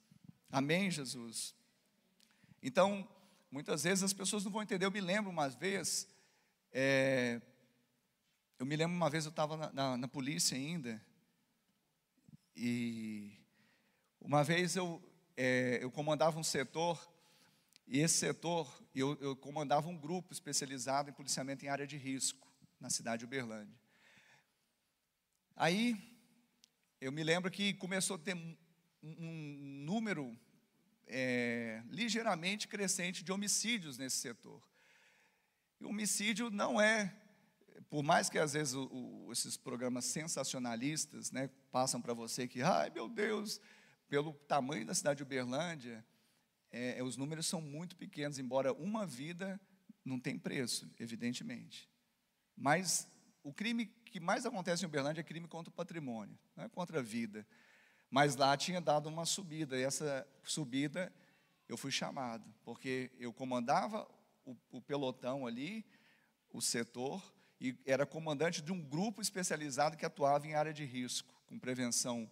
Amém, 0.50 0.90
Jesus? 0.90 1.54
Então, 2.62 3.08
muitas 3.52 3.84
vezes 3.84 4.04
as 4.04 4.14
pessoas 4.14 4.44
não 4.44 4.52
vão 4.52 4.64
entender. 4.64 4.86
Eu 4.86 4.92
me 4.92 5.02
lembro 5.02 5.30
uma 5.30 5.50
vez, 5.50 6.08
é, 6.72 7.42
eu 8.58 8.66
me 8.66 8.76
lembro 8.76 8.96
uma 8.96 9.10
vez 9.10 9.26
eu 9.26 9.30
estava 9.30 9.58
na, 9.58 9.74
na, 9.74 9.98
na, 9.98 10.08
polícia 10.08 10.58
ainda, 10.58 11.02
e 12.56 13.32
uma 14.20 14.44
vez 14.44 14.76
eu, 14.76 15.02
é, 15.36 15.80
eu 15.82 15.92
comandava 15.92 16.40
um 16.40 16.44
setor, 16.44 17.00
e 17.88 18.00
esse 18.00 18.18
setor, 18.18 18.84
eu, 18.94 19.18
eu 19.22 19.36
comandava 19.36 19.88
um 19.88 19.98
grupo 19.98 20.34
especializado 20.34 21.10
em 21.10 21.14
policiamento 21.14 21.64
em 21.64 21.70
área 21.70 21.88
de 21.88 21.98
risco, 21.98 22.48
na 22.80 22.90
cidade 22.90 23.20
de 23.20 23.26
Uberlândia. 23.26 23.87
Aí, 25.60 25.98
eu 27.02 27.12
me 27.12 27.24
lembro 27.24 27.50
que 27.50 27.74
começou 27.74 28.16
a 28.16 28.20
ter 28.20 28.36
um, 29.02 29.84
número 29.84 30.38
é, 31.08 31.82
ligeiramente 31.90 32.68
crescente 32.68 33.24
de 33.24 33.32
homicídios 33.32 33.98
nesse 33.98 34.18
setor. 34.18 34.62
E 35.82 35.86
homicídio 35.86 36.52
não 36.52 36.80
é, 36.80 37.12
por 37.90 38.04
mais 38.04 38.30
que 38.30 38.38
às 38.38 38.54
vezes 38.54 38.76
o, 38.76 38.86
o, 38.86 39.32
esses 39.32 39.58
programas 39.58 40.06
sensacionalistas 40.06 41.32
né, 41.32 41.50
passam 41.72 42.00
para 42.00 42.14
você 42.14 42.48
que, 42.48 42.62
ai 42.62 42.92
meu 42.92 43.10
Deus, 43.10 43.60
pelo 44.08 44.34
tamanho 44.34 44.86
da 44.86 44.94
cidade 44.94 45.18
de 45.18 45.24
Uberlândia, 45.24 46.06
é, 46.70 47.02
os 47.02 47.18
números 47.18 47.48
são 47.48 47.62
muito 47.62 47.96
pequenos, 47.96 48.38
embora 48.38 48.72
uma 48.74 49.08
vida 49.08 49.60
não 50.06 50.20
tem 50.20 50.38
preço, 50.38 50.88
evidentemente. 51.00 51.90
Mas 52.56 53.10
o 53.48 53.54
crime 53.54 53.86
que 53.86 54.20
mais 54.20 54.46
acontece 54.46 54.84
em 54.84 54.88
Uberlândia 54.88 55.22
é 55.22 55.24
crime 55.24 55.48
contra 55.48 55.70
o 55.70 55.74
patrimônio, 55.74 56.38
não 56.54 56.66
é 56.66 56.70
contra 56.70 57.00
a 57.00 57.02
vida. 57.02 57.48
Mas 58.10 58.36
lá 58.36 58.58
tinha 58.58 58.82
dado 58.82 59.08
uma 59.08 59.26
subida, 59.26 59.78
e 59.78 59.84
essa 59.84 60.28
subida 60.44 61.14
eu 61.70 61.78
fui 61.78 61.90
chamado, 61.90 62.54
porque 62.66 63.10
eu 63.18 63.32
comandava 63.32 64.06
o, 64.46 64.58
o 64.70 64.82
pelotão 64.82 65.48
ali, 65.48 65.86
o 66.52 66.62
setor, 66.62 67.24
e 67.60 67.74
era 67.86 68.06
comandante 68.06 68.62
de 68.62 68.74
um 68.74 68.82
grupo 68.82 69.22
especializado 69.22 69.96
que 69.96 70.06
atuava 70.06 70.46
em 70.46 70.54
área 70.54 70.74
de 70.74 70.84
risco, 70.84 71.34
com 71.46 71.58
prevenção, 71.58 72.30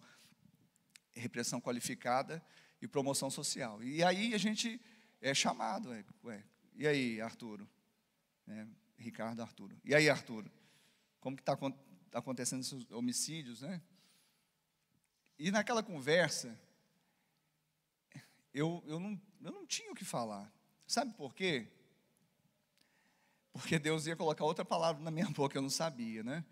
repressão 1.14 1.62
qualificada 1.62 2.44
e 2.80 2.86
promoção 2.86 3.30
social. 3.30 3.82
E 3.82 4.04
aí 4.04 4.34
a 4.34 4.38
gente 4.38 4.78
é 5.22 5.32
chamado, 5.32 5.88
ué, 6.24 6.44
e 6.74 6.86
aí, 6.86 7.22
Arturo? 7.22 7.66
É, 8.46 8.66
Ricardo 8.98 9.40
Arturo. 9.40 9.74
E 9.82 9.94
aí, 9.94 10.10
Arturo? 10.10 10.50
Como 11.26 11.36
que 11.36 11.42
está 11.42 11.58
acontecendo 12.12 12.60
esses 12.60 12.88
homicídios, 12.92 13.60
né? 13.60 13.82
E 15.36 15.50
naquela 15.50 15.82
conversa, 15.82 16.56
eu, 18.54 18.80
eu, 18.86 19.00
não, 19.00 19.20
eu 19.42 19.50
não 19.50 19.66
tinha 19.66 19.90
o 19.90 19.94
que 19.96 20.04
falar. 20.04 20.54
Sabe 20.86 21.12
por 21.14 21.34
quê? 21.34 21.66
Porque 23.52 23.76
Deus 23.76 24.06
ia 24.06 24.14
colocar 24.14 24.44
outra 24.44 24.64
palavra 24.64 25.02
na 25.02 25.10
minha 25.10 25.28
boca, 25.34 25.58
eu 25.58 25.62
não 25.62 25.68
sabia, 25.68 26.22
né? 26.22 26.44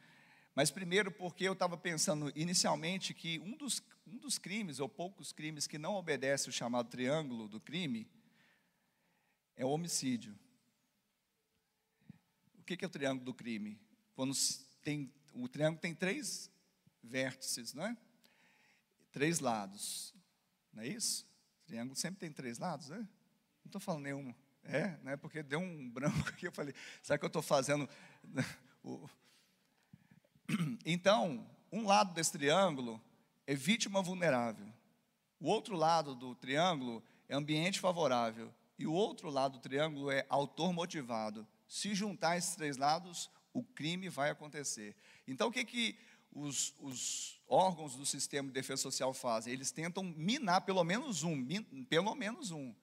Mas 0.57 0.73
primeiro 0.73 1.13
porque 1.13 1.45
eu 1.45 1.53
estava 1.53 1.77
pensando 1.77 2.33
inicialmente 2.35 3.15
que 3.15 3.39
um 3.39 3.57
dos, 3.57 3.81
um 4.05 4.19
dos 4.19 4.39
crimes, 4.39 4.81
ou 4.81 4.89
poucos 4.89 5.31
crimes, 5.31 5.69
que 5.69 5.79
não 5.79 5.95
obedece 5.95 6.49
o 6.49 6.53
chamado 6.53 6.91
triângulo 6.91 7.47
do 7.47 7.61
crime, 7.61 8.11
é 9.55 9.65
o 9.65 9.71
homicídio. 9.71 10.37
O 12.59 12.65
que 12.65 12.85
é 12.85 12.89
o 12.89 12.91
triângulo 12.91 13.25
do 13.25 13.35
crime? 13.35 13.81
Quando 14.17 14.35
tem, 14.85 15.13
o 15.33 15.49
triângulo 15.49 15.81
tem 15.81 15.95
três 15.95 16.51
vértices, 17.03 17.75
não 17.75 17.87
é? 17.87 17.97
Três 19.11 19.41
lados, 19.41 20.15
não 20.73 20.83
é 20.83 20.89
isso? 20.89 21.27
O 21.63 21.67
triângulo 21.67 21.97
sempre 21.97 22.21
tem 22.21 22.31
três 22.31 22.59
lados, 22.59 22.89
né? 22.89 22.99
Não 22.99 23.67
estou 23.67 23.81
falando 23.81 24.03
nenhum. 24.05 24.35
É, 24.63 24.97
né? 25.03 25.17
Porque 25.17 25.43
deu 25.43 25.59
um 25.59 25.89
branco 25.91 26.29
aqui, 26.29 26.47
eu 26.47 26.53
falei, 26.53 26.75
será 27.03 27.19
que 27.19 27.25
eu 27.25 27.29
estou 27.29 27.43
fazendo 27.43 27.89
então, 30.85 31.47
um 31.73 31.87
lado 31.87 32.13
desse 32.13 32.33
triângulo 32.33 33.01
é 33.47 33.55
vítima 33.55 34.03
vulnerável. 34.03 34.67
O 35.41 35.49
outro 35.49 35.77
lado 35.77 36.15
do 36.15 36.35
triângulo 36.35 37.03
é 37.29 37.35
ambiente 37.35 37.81
favorável. 37.81 38.53
E 38.79 38.87
o 38.87 38.93
outro 38.93 39.31
lado 39.31 39.55
do 39.55 39.61
triângulo 39.61 40.11
é 40.11 40.27
autor 40.29 40.73
motivado. 40.73 41.47
Se 41.67 41.95
juntar 41.95 42.37
esses 42.37 42.55
três 42.55 42.77
lados, 42.77 43.31
o 43.55 43.63
crime 43.63 44.11
vai 44.11 44.29
acontecer. 44.29 44.95
Então, 45.27 45.49
o 45.49 45.53
que, 45.53 45.65
que 45.65 45.97
os, 46.31 46.75
os 46.81 47.41
órgãos 47.49 47.97
do 47.97 48.05
sistema 48.05 48.49
de 48.49 48.53
defesa 48.53 48.83
social 48.83 49.15
fazem? 49.15 49.55
Eles 49.55 49.71
tentam 49.71 50.03
minar 50.03 50.61
pelo 50.61 50.85
menos 50.85 51.23
um, 51.23 51.35
min, 51.35 51.63
pelo 51.85 52.15
menos 52.15 52.51
um. 52.51 52.75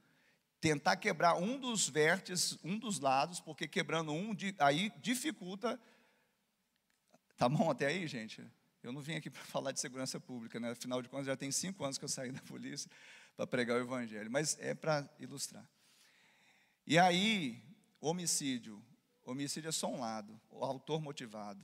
Tentar 0.59 0.95
quebrar 0.95 1.35
um 1.35 1.59
dos 1.59 1.87
vértices, 1.87 2.57
um 2.63 2.79
dos 2.79 2.99
lados, 2.99 3.39
porque 3.39 3.67
quebrando 3.67 4.11
um, 4.11 4.35
aí 4.57 4.91
dificulta 4.99 5.79
Tá 7.41 7.49
bom 7.49 7.71
até 7.71 7.87
aí, 7.87 8.05
gente? 8.05 8.39
Eu 8.83 8.91
não 8.93 9.01
vim 9.01 9.15
aqui 9.15 9.27
para 9.31 9.41
falar 9.41 9.71
de 9.71 9.79
segurança 9.79 10.19
pública, 10.19 10.59
né? 10.59 10.73
Afinal 10.73 11.01
de 11.01 11.09
contas, 11.09 11.25
já 11.25 11.35
tem 11.35 11.51
cinco 11.51 11.83
anos 11.83 11.97
que 11.97 12.05
eu 12.05 12.07
saí 12.07 12.31
da 12.31 12.39
polícia 12.41 12.87
para 13.35 13.47
pregar 13.47 13.77
o 13.77 13.81
evangelho, 13.81 14.29
mas 14.29 14.59
é 14.59 14.75
para 14.75 15.09
ilustrar. 15.19 15.67
E 16.85 16.99
aí, 16.99 17.59
homicídio. 17.99 18.79
Homicídio 19.23 19.69
é 19.69 19.71
só 19.71 19.87
um 19.87 19.99
lado, 19.99 20.39
o 20.49 20.63
autor 20.63 21.01
motivado. 21.01 21.61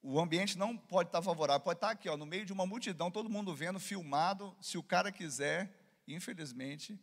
O 0.00 0.18
ambiente 0.18 0.56
não 0.56 0.76
pode 0.76 1.08
estar 1.08 1.20
favorável, 1.20 1.60
pode 1.60 1.76
estar 1.76 1.90
aqui, 1.90 2.08
ó, 2.08 2.16
no 2.16 2.24
meio 2.24 2.46
de 2.46 2.52
uma 2.52 2.66
multidão, 2.66 3.10
todo 3.10 3.28
mundo 3.28 3.54
vendo, 3.54 3.80
filmado. 3.80 4.56
Se 4.60 4.78
o 4.78 4.82
cara 4.82 5.10
quiser, 5.10 5.72
infelizmente, 6.06 6.98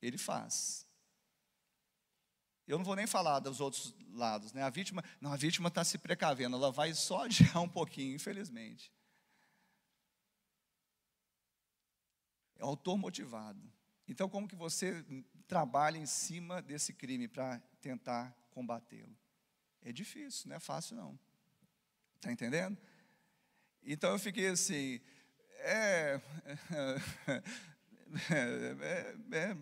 ele 0.00 0.16
faz. 0.16 0.88
Eu 2.66 2.78
não 2.78 2.84
vou 2.84 2.96
nem 2.96 3.06
falar 3.06 3.40
dos 3.40 3.60
outros 3.60 3.94
lados, 4.12 4.52
né? 4.52 4.62
A 4.62 4.70
vítima, 4.70 5.04
não, 5.20 5.32
a 5.32 5.36
vítima 5.36 5.68
está 5.68 5.84
se 5.84 5.98
precavendo, 5.98 6.56
ela 6.56 6.72
vai 6.72 6.94
só 6.94 7.24
adiar 7.24 7.60
um 7.60 7.68
pouquinho, 7.68 8.14
infelizmente. 8.14 8.92
É 12.56 12.62
autor 12.62 12.96
motivado. 12.96 13.60
Então, 14.06 14.28
como 14.28 14.48
que 14.48 14.56
você 14.56 15.04
trabalha 15.46 15.98
em 15.98 16.06
cima 16.06 16.60
desse 16.60 16.92
crime 16.92 17.28
para 17.28 17.58
tentar 17.80 18.36
combatê-lo? 18.50 19.16
É 19.82 19.92
difícil, 19.92 20.48
não 20.48 20.56
é 20.56 20.60
fácil 20.60 20.96
não. 20.96 21.18
Está 22.16 22.30
entendendo? 22.30 22.76
Então 23.82 24.12
eu 24.12 24.18
fiquei 24.18 24.48
assim, 24.48 25.00
é, 25.60 26.20
é, 28.30 28.50
é, 29.32 29.38
é 29.38 29.54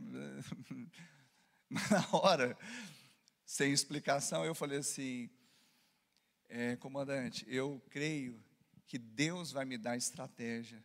na 1.71 2.09
hora 2.13 2.59
sem 3.45 3.73
explicação, 3.73 4.45
eu 4.45 4.55
falei 4.55 4.79
assim: 4.79 5.31
é, 6.49 6.77
comandante, 6.77 7.47
eu 7.49 7.83
creio 7.91 8.43
que 8.87 8.99
Deus 8.99 9.53
vai 9.53 9.65
me 9.65 9.79
dar 9.79 9.97
estratégia, 9.97 10.83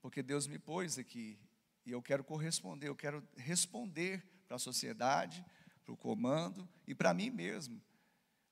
porque 0.00 0.22
Deus 0.22 0.46
me 0.46 0.58
pôs 0.58 0.98
aqui 0.98 1.38
e 1.86 1.92
eu 1.92 2.02
quero 2.02 2.24
corresponder, 2.24 2.88
eu 2.88 2.96
quero 2.96 3.26
responder 3.36 4.22
para 4.46 4.56
a 4.56 4.58
sociedade, 4.58 5.44
para 5.84 5.94
o 5.94 5.96
comando 5.96 6.68
e 6.86 6.94
para 6.94 7.12
mim 7.14 7.30
mesmo. 7.30 7.80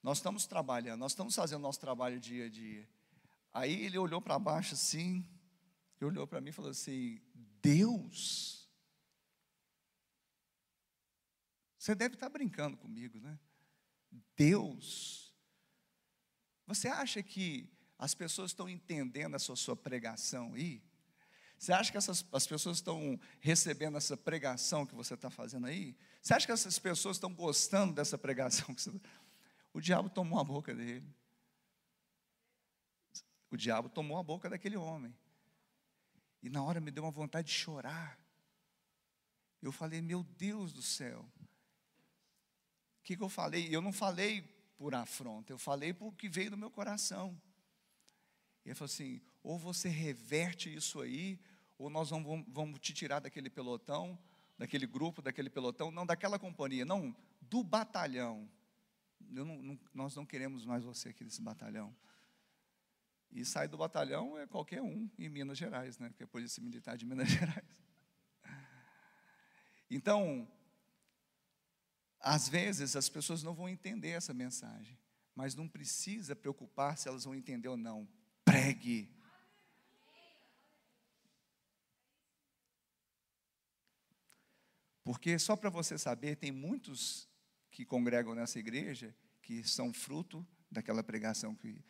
Nós 0.03 0.19
estamos 0.19 0.47
trabalhando, 0.47 1.01
nós 1.01 1.13
estamos 1.13 1.35
fazendo 1.35 1.63
nosso 1.63 1.81
trabalho 1.81 2.21
dia 2.21 2.47
a 2.47 2.49
dia. 2.49 2.89
Aí 3.53 3.85
ele 3.85 3.99
olhou 3.99 4.21
para 4.21 4.39
baixo 4.39 4.75
assim, 4.75 5.27
olhou 6.01 6.27
para 6.27 6.41
mim 6.41 6.51
e 6.51 6.53
falou 6.53 6.71
assim: 6.71 7.21
Deus 7.61 8.63
Você 11.83 11.97
deve 11.97 12.15
estar 12.15 12.29
brincando 12.29 12.77
comigo, 12.77 13.19
né? 13.19 13.37
Deus. 14.37 15.35
Você 16.65 16.87
acha 16.87 17.21
que 17.25 17.69
as 17.99 18.15
pessoas 18.15 18.53
estão 18.53 18.69
entendendo 18.69 19.35
essa 19.35 19.57
sua 19.57 19.75
pregação 19.75 20.55
aí? 20.55 20.81
Você 21.63 21.73
acha 21.73 21.93
que 21.93 21.97
essas, 21.97 22.27
as 22.33 22.45
pessoas 22.45 22.79
estão 22.79 23.17
recebendo 23.39 23.97
essa 23.97 24.17
pregação 24.17 24.85
que 24.85 24.97
você 24.97 25.15
está 25.15 25.31
fazendo 25.31 25.69
aí? 25.69 25.97
Você 26.21 26.35
acha 26.35 26.45
que 26.45 26.51
essas 26.51 26.77
pessoas 26.77 27.19
estão 27.19 27.33
gostando 27.33 27.95
dessa 27.95 28.19
pregação 28.19 28.75
que 28.75 28.83
você 28.83 28.91
tá? 28.91 29.09
O 29.73 29.81
diabo 29.81 30.11
tomou 30.11 30.41
a 30.41 30.45
boca 30.45 30.75
dele. 30.75 31.09
O 33.49 33.57
diabo 33.57 33.89
tomou 33.89 34.19
a 34.19 34.25
boca 34.25 34.51
daquele 34.51 34.77
homem. 34.77 35.17
E 36.43 36.51
na 36.51 36.65
hora 36.65 36.81
me 36.81 36.91
deu 36.91 37.05
uma 37.05 37.13
vontade 37.13 37.47
de 37.47 37.55
chorar. 37.55 38.19
Eu 39.63 39.71
falei, 39.71 40.03
meu 40.03 40.25
Deus 40.25 40.73
do 40.73 40.83
céu, 40.83 41.25
o 42.99 43.03
que, 43.05 43.17
que 43.17 43.23
eu 43.23 43.29
falei? 43.29 43.73
Eu 43.73 43.81
não 43.81 43.93
falei 43.93 44.43
por 44.77 44.97
afronta, 44.97 45.53
eu 45.53 45.59
falei 45.59 45.95
porque 45.95 46.29
veio 46.29 46.51
do 46.51 46.57
meu 46.57 46.73
coração. 46.73 47.41
E 48.65 48.71
ele 48.71 48.75
falou 48.75 48.87
assim: 48.93 49.21
ou 49.45 49.57
você 49.59 49.89
reverte 49.89 50.73
isso 50.73 51.01
aí, 51.01 51.39
ou 51.79 51.91
nós 51.91 52.11
vamos, 52.11 52.45
vamos 52.49 52.81
te 52.81 52.93
tirar 52.93 53.21
daquele 53.21 53.51
pelotão, 53.51 54.19
daquele 54.59 54.87
grupo, 54.87 55.21
daquele 55.21 55.51
pelotão, 55.51 55.91
não 55.91 56.07
daquela 56.07 56.39
companhia, 56.39 56.85
não, 56.85 57.15
do 57.41 57.65
batalhão. 57.65 58.49
Não, 59.21 59.45
não, 59.45 59.79
nós 59.95 60.15
não 60.15 60.27
queremos 60.27 60.65
mais 60.65 60.85
você 60.85 61.09
aqui 61.09 61.25
nesse 61.25 61.41
batalhão. 61.41 61.95
E 63.31 63.45
sair 63.45 63.69
do 63.69 63.79
batalhão 63.79 64.39
é 64.39 64.47
qualquer 64.47 64.83
um 64.83 65.11
em 65.19 65.29
Minas 65.29 65.57
Gerais, 65.57 65.99
né? 65.99 66.11
Porque 66.11 66.23
é 66.23 66.27
Polícia 66.27 66.63
Militar 66.63 66.97
de 66.97 67.07
Minas 67.07 67.29
Gerais. 67.31 67.83
Então, 69.91 70.49
às 72.21 72.49
vezes 72.49 72.95
as 72.95 73.09
pessoas 73.09 73.43
não 73.43 73.55
vão 73.55 73.69
entender 73.69 74.11
essa 74.11 74.33
mensagem, 74.33 74.99
mas 75.35 75.55
não 75.55 75.67
precisa 75.67 76.37
preocupar 76.37 76.97
se 76.97 77.09
elas 77.09 77.25
vão 77.25 77.35
entender 77.35 77.69
ou 77.69 77.77
não. 77.77 78.07
Pregue. 78.45 79.11
Porque 85.13 85.39
só 85.39 85.55
para 85.55 85.69
você 85.69 85.99
saber, 85.99 86.37
tem 86.37 86.51
muitos 86.51 87.29
que 87.71 87.85
congregam 87.85 88.35
nessa 88.35 88.59
igreja 88.59 89.15
que 89.43 89.63
são 89.63 89.93
fruto 89.93 90.45
daquela 90.71 91.05
pregação 91.05 91.55
que. 91.55 91.85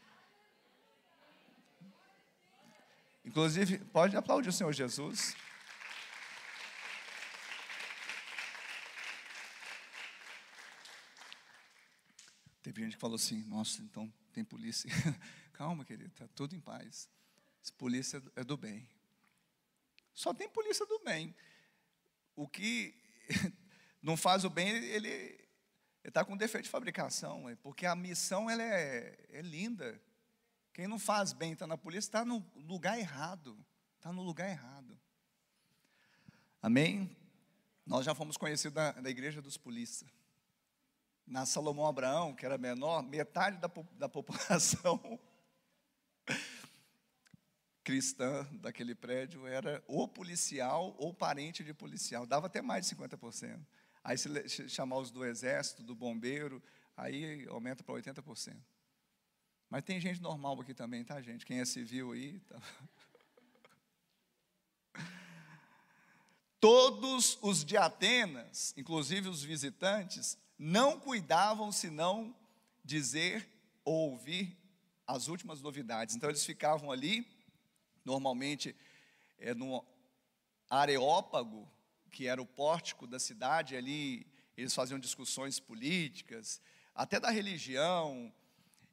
Inclusive, 3.24 3.78
pode 3.78 4.16
aplaudir 4.16 4.48
o 4.48 4.52
Senhor 4.52 4.72
Jesus. 4.72 5.36
Teve 12.60 12.82
gente 12.82 12.96
que 12.96 13.00
falou 13.00 13.14
assim: 13.14 13.44
nossa, 13.44 13.82
então 13.82 14.12
tem 14.32 14.44
polícia. 14.44 14.90
Calma, 15.54 15.84
querido, 15.84 16.10
está 16.10 16.26
tudo 16.34 16.56
em 16.56 16.60
paz. 16.60 17.08
Polícia 17.78 18.20
é 18.34 18.42
do 18.42 18.56
bem. 18.56 18.88
Só 20.12 20.34
tem 20.34 20.48
polícia 20.48 20.84
do 20.84 20.98
bem. 21.04 21.32
O 22.34 22.48
que 22.48 23.00
não 24.02 24.16
faz 24.16 24.44
o 24.44 24.50
bem, 24.50 24.68
ele 24.68 25.40
está 26.04 26.24
com 26.24 26.36
defeito 26.36 26.64
de 26.64 26.70
fabricação, 26.70 27.48
é 27.48 27.56
porque 27.56 27.86
a 27.86 27.94
missão 27.94 28.50
ela 28.50 28.62
é, 28.62 29.16
é 29.30 29.42
linda. 29.42 30.00
Quem 30.72 30.86
não 30.86 30.98
faz 30.98 31.32
bem, 31.32 31.52
está 31.52 31.66
na 31.66 31.76
polícia, 31.76 32.08
está 32.08 32.24
no 32.24 32.44
lugar 32.56 32.98
errado. 32.98 33.58
Está 33.96 34.12
no 34.12 34.22
lugar 34.22 34.48
errado. 34.48 34.98
Amém? 36.60 37.16
Nós 37.86 38.04
já 38.04 38.14
fomos 38.14 38.36
conhecidos 38.36 38.74
da, 38.74 39.10
igreja 39.10 39.42
dos 39.42 39.56
polícias 39.56 40.10
na 41.26 41.46
Salomão 41.46 41.86
Abraão, 41.86 42.34
que 42.34 42.44
era 42.44 42.58
menor, 42.58 43.02
metade 43.02 43.58
da, 43.58 43.70
da 43.92 44.08
população 44.08 45.20
cristã 47.82 48.46
daquele 48.52 48.94
prédio 48.94 49.46
era 49.46 49.82
ou 49.86 50.06
policial 50.06 50.94
ou 50.98 51.12
parente 51.12 51.64
de 51.64 51.74
policial, 51.74 52.26
dava 52.26 52.46
até 52.46 52.62
mais 52.62 52.88
de 52.88 52.94
50%. 52.94 53.60
Aí 54.04 54.18
se 54.18 54.68
chamar 54.68 54.98
os 54.98 55.10
do 55.10 55.24
exército, 55.24 55.82
do 55.82 55.94
bombeiro, 55.94 56.62
aí 56.96 57.46
aumenta 57.48 57.84
para 57.84 57.94
80%. 57.94 58.56
Mas 59.70 59.84
tem 59.84 60.00
gente 60.00 60.20
normal 60.20 60.60
aqui 60.60 60.74
também, 60.74 61.02
tá, 61.04 61.20
gente? 61.22 61.46
Quem 61.46 61.60
é 61.60 61.64
civil 61.64 62.12
aí. 62.12 62.40
Tá... 62.40 62.60
Todos 66.60 67.38
os 67.40 67.64
de 67.64 67.76
Atenas, 67.76 68.74
inclusive 68.76 69.28
os 69.28 69.42
visitantes, 69.42 70.36
não 70.58 71.00
cuidavam 71.00 71.72
senão 71.72 72.36
dizer 72.84 73.48
ou 73.84 74.10
ouvir 74.10 74.56
as 75.06 75.28
últimas 75.28 75.60
novidades. 75.60 76.14
Então 76.14 76.28
eles 76.28 76.44
ficavam 76.44 76.90
ali, 76.90 77.26
normalmente 78.04 78.74
é, 79.38 79.54
no 79.54 79.84
Areópago, 80.68 81.70
que 82.10 82.26
era 82.26 82.40
o 82.40 82.46
pórtico 82.46 83.06
da 83.06 83.18
cidade, 83.18 83.76
ali 83.76 84.26
eles 84.56 84.74
faziam 84.74 84.98
discussões 84.98 85.58
políticas, 85.58 86.60
até 86.94 87.18
da 87.18 87.30
religião, 87.30 88.32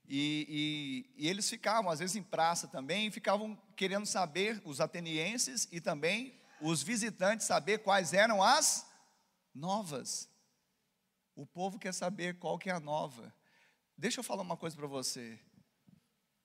e, 0.07 1.05
e, 1.15 1.23
e, 1.23 1.29
eles 1.29 1.47
ficavam, 1.47 1.91
às 1.91 1.99
vezes, 1.99 2.15
em 2.15 2.23
praça 2.23 2.67
também, 2.67 3.11
ficavam 3.11 3.55
querendo 3.75 4.07
saber, 4.07 4.59
os 4.65 4.81
atenienses 4.81 5.67
e 5.71 5.79
também 5.79 6.33
os 6.59 6.81
visitantes, 6.81 7.45
saber 7.45 7.79
quais 7.79 8.11
eram 8.11 8.41
as 8.41 8.87
novas. 9.53 10.27
O 11.35 11.45
povo 11.45 11.77
quer 11.77 11.93
saber 11.93 12.39
qual 12.39 12.57
que 12.57 12.71
é 12.71 12.73
a 12.73 12.79
nova. 12.79 13.31
Deixa 13.95 14.19
eu 14.19 14.23
falar 14.23 14.41
uma 14.41 14.57
coisa 14.57 14.75
para 14.75 14.87
você. 14.87 15.39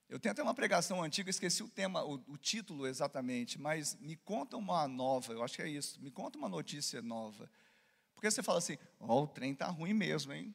Eu 0.09 0.21
tenho 0.21 0.33
até 0.33 0.43
uma 0.43 0.55
pregação 0.55 1.03
antiga, 1.03 1.31
esqueci 1.31 1.63
o 1.63 1.69
tema, 1.69 2.05
o, 2.05 2.23
o, 2.29 2.37
título 2.37 2.87
exatamente, 2.87 3.59
mas 3.59 3.97
me 3.97 4.17
conta 4.17 4.57
uma 4.57 4.87
nova, 4.87 5.33
eu 5.33 5.43
acho 5.43 5.57
que 5.57 5.63
é 5.63 5.69
isso, 5.69 6.01
me 6.01 6.11
conta 6.11 6.39
uma 6.39 6.49
notícia 6.49 7.01
nova. 7.01 7.51
Porque 8.15 8.31
você 8.31 8.43
fala 8.43 8.59
assim, 8.59 8.79
ó, 9.01 9.21
oh, 9.21 9.23
o 9.23 9.27
trem 9.27 9.53
está 9.53 9.67
ruim 9.67 9.95
mesmo, 9.95 10.33
hein? 10.33 10.55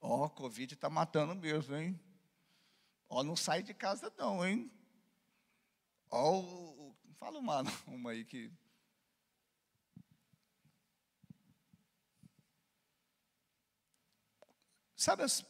Ó, 0.00 0.24
oh, 0.24 0.30
Covid 0.30 0.74
está 0.74 0.90
matando 0.90 1.34
mesmo, 1.34 1.76
hein? 1.76 1.98
Ó, 3.08 3.22
não 3.22 3.36
sai 3.36 3.62
de 3.62 3.72
casa 3.72 4.12
não, 4.18 4.46
hein? 4.46 4.70
Ó, 6.10 6.92
fala 7.14 7.38
uma, 7.38 7.62
uma 7.86 8.10
aí 8.10 8.24
que. 8.24 8.50
Sabe 14.96 15.22
as 15.22 15.44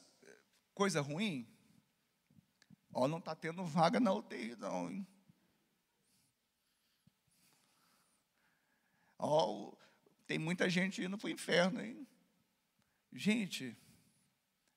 coisa 0.74 1.00
ruim? 1.00 1.48
Ó, 3.00 3.06
não 3.06 3.18
está 3.18 3.32
tendo 3.32 3.64
vaga 3.64 4.00
na 4.00 4.12
UTI, 4.12 4.56
não, 4.56 4.90
hein? 4.90 5.06
Ó, 9.16 9.72
tem 10.26 10.36
muita 10.36 10.68
gente 10.68 11.00
indo 11.00 11.16
para 11.16 11.28
o 11.28 11.30
inferno, 11.30 11.80
hein? 11.80 12.04
Gente, 13.12 13.78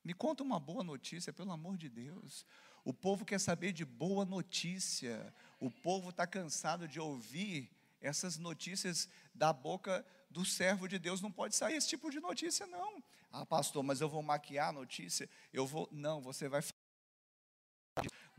me 0.03 0.13
conta 0.13 0.43
uma 0.43 0.59
boa 0.59 0.83
notícia, 0.83 1.33
pelo 1.33 1.51
amor 1.51 1.77
de 1.77 1.89
Deus. 1.89 2.45
O 2.85 2.93
povo 2.93 3.25
quer 3.25 3.39
saber 3.39 3.73
de 3.73 3.83
boa 3.83 4.23
notícia. 4.23 5.33
O 5.59 5.71
povo 5.71 6.11
está 6.11 6.27
cansado 6.27 6.87
de 6.87 6.99
ouvir 6.99 7.71
essas 7.99 8.37
notícias 8.37 9.09
da 9.33 9.51
boca 9.51 10.05
do 10.29 10.45
servo 10.45 10.87
de 10.87 10.99
Deus. 10.99 11.21
Não 11.21 11.31
pode 11.31 11.55
sair 11.55 11.75
esse 11.75 11.89
tipo 11.89 12.11
de 12.11 12.19
notícia, 12.19 12.67
não. 12.67 13.03
Ah, 13.31 13.45
pastor, 13.45 13.81
mas 13.81 14.01
eu 14.01 14.09
vou 14.09 14.21
maquiar 14.21 14.69
a 14.69 14.73
notícia. 14.73 15.29
Eu 15.53 15.65
vou. 15.65 15.87
Não, 15.91 16.21
você 16.21 16.49
vai. 16.49 16.61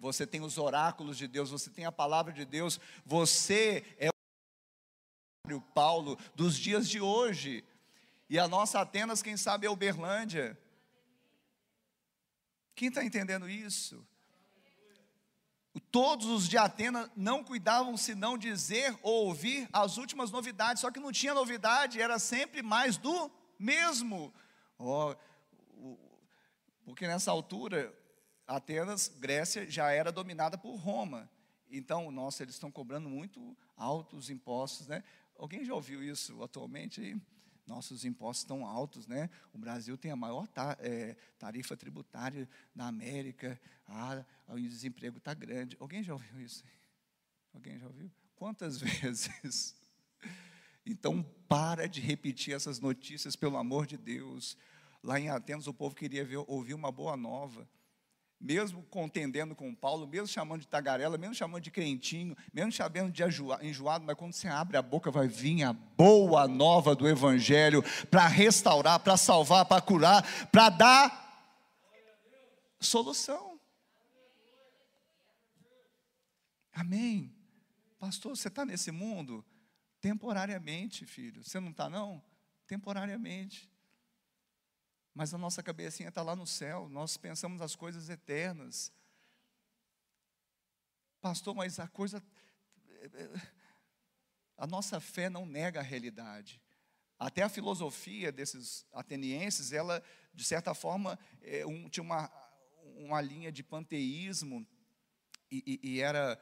Você 0.02 0.26
tem 0.26 0.40
os 0.40 0.58
oráculos 0.58 1.16
de 1.16 1.28
Deus, 1.28 1.48
você 1.48 1.70
tem 1.70 1.84
a 1.84 1.92
palavra 1.92 2.32
de 2.32 2.44
Deus, 2.44 2.80
você 3.06 3.84
é 3.96 4.08
o 5.54 5.60
Paulo 5.60 6.18
dos 6.34 6.56
dias 6.58 6.88
de 6.88 7.00
hoje. 7.00 7.64
E 8.28 8.36
a 8.36 8.48
nossa 8.48 8.80
Atenas, 8.80 9.22
quem 9.22 9.36
sabe, 9.36 9.64
é 9.64 9.70
Uberlândia. 9.70 10.58
Quem 12.74 12.88
está 12.88 13.04
entendendo 13.04 13.48
isso? 13.48 14.04
Todos 15.92 16.26
os 16.26 16.48
de 16.48 16.58
Atenas 16.58 17.08
não 17.14 17.44
cuidavam 17.44 17.96
senão 17.96 18.36
dizer 18.36 18.98
ou 19.04 19.26
ouvir 19.26 19.68
as 19.72 19.98
últimas 19.98 20.32
novidades, 20.32 20.80
só 20.80 20.90
que 20.90 20.98
não 20.98 21.12
tinha 21.12 21.32
novidade, 21.32 22.02
era 22.02 22.18
sempre 22.18 22.60
mais 22.60 22.96
do 22.96 23.30
mesmo. 23.56 24.34
Oh, 24.76 25.14
porque 26.84 27.06
nessa 27.06 27.30
altura, 27.30 27.96
Atenas, 28.56 29.08
Grécia, 29.18 29.68
já 29.70 29.90
era 29.90 30.12
dominada 30.12 30.58
por 30.58 30.76
Roma. 30.76 31.30
Então, 31.70 32.10
nossa, 32.10 32.42
eles 32.42 32.54
estão 32.54 32.70
cobrando 32.70 33.08
muito 33.08 33.56
altos 33.76 34.28
impostos, 34.28 34.86
né? 34.86 35.02
Alguém 35.38 35.64
já 35.64 35.74
ouviu 35.74 36.02
isso 36.02 36.42
atualmente? 36.42 37.16
nossos 37.66 38.04
impostos 38.04 38.42
estão 38.42 38.66
altos, 38.66 39.06
né? 39.06 39.30
O 39.52 39.58
Brasil 39.58 39.96
tem 39.96 40.10
a 40.10 40.16
maior 40.16 40.46
ta, 40.48 40.76
é, 40.80 41.16
tarifa 41.38 41.76
tributária 41.76 42.48
da 42.74 42.86
América, 42.86 43.58
ah, 43.86 44.24
o 44.48 44.58
desemprego 44.60 45.18
está 45.18 45.32
grande. 45.32 45.76
Alguém 45.80 46.02
já 46.02 46.12
ouviu 46.12 46.40
isso? 46.40 46.64
Alguém 47.54 47.78
já 47.78 47.86
ouviu? 47.86 48.10
Quantas 48.34 48.78
vezes? 48.82 49.74
Então, 50.84 51.22
para 51.48 51.88
de 51.88 52.00
repetir 52.00 52.54
essas 52.54 52.80
notícias, 52.80 53.36
pelo 53.36 53.56
amor 53.56 53.86
de 53.86 53.96
Deus. 53.96 54.56
Lá 55.02 55.18
em 55.18 55.30
Atenas, 55.30 55.66
o 55.66 55.72
povo 55.72 55.94
queria 55.94 56.24
ver, 56.24 56.44
ouvir 56.48 56.74
uma 56.74 56.90
boa 56.90 57.16
nova 57.16 57.66
mesmo 58.42 58.82
contendendo 58.90 59.54
com 59.54 59.72
Paulo, 59.72 60.06
mesmo 60.06 60.26
chamando 60.26 60.62
de 60.62 60.66
tagarela, 60.66 61.16
mesmo 61.16 61.34
chamando 61.34 61.62
de 61.62 61.70
crentinho, 61.70 62.36
mesmo 62.52 62.72
chamando 62.72 63.12
de 63.12 63.22
enjoado, 63.62 64.04
mas 64.04 64.16
quando 64.16 64.32
você 64.32 64.48
abre 64.48 64.76
a 64.76 64.82
boca, 64.82 65.10
vai 65.10 65.28
vir 65.28 65.62
a 65.62 65.72
boa 65.72 66.48
nova 66.48 66.94
do 66.94 67.08
Evangelho 67.08 67.82
para 68.10 68.26
restaurar, 68.26 68.98
para 68.98 69.16
salvar, 69.16 69.64
para 69.64 69.80
curar, 69.80 70.48
para 70.48 70.68
dar 70.68 71.22
solução. 72.80 73.60
Amém. 76.72 77.32
Pastor, 77.98 78.36
você 78.36 78.48
está 78.48 78.64
nesse 78.64 78.90
mundo 78.90 79.44
temporariamente, 80.00 81.06
filho. 81.06 81.44
Você 81.44 81.60
não 81.60 81.70
está, 81.70 81.88
não? 81.88 82.20
Temporariamente. 82.66 83.71
Mas 85.14 85.34
a 85.34 85.38
nossa 85.38 85.62
cabecinha 85.62 86.08
está 86.08 86.22
lá 86.22 86.34
no 86.34 86.46
céu, 86.46 86.88
nós 86.88 87.16
pensamos 87.16 87.60
as 87.60 87.76
coisas 87.76 88.08
eternas. 88.08 88.92
Pastor, 91.20 91.54
mas 91.54 91.78
a 91.78 91.86
coisa. 91.86 92.22
A 94.56 94.66
nossa 94.66 95.00
fé 95.00 95.28
não 95.28 95.44
nega 95.44 95.80
a 95.80 95.82
realidade. 95.82 96.60
Até 97.18 97.42
a 97.42 97.48
filosofia 97.48 98.32
desses 98.32 98.86
atenienses, 98.92 99.72
ela, 99.72 100.02
de 100.34 100.44
certa 100.44 100.74
forma, 100.74 101.18
é, 101.40 101.64
um, 101.64 101.88
tinha 101.88 102.02
uma, 102.02 102.30
uma 102.96 103.20
linha 103.20 103.52
de 103.52 103.62
panteísmo, 103.62 104.66
e, 105.50 105.80
e, 105.82 105.90
e 105.90 106.00
era, 106.00 106.40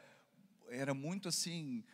era 0.69 0.95
muito 0.95 1.29
assim, 1.29 1.85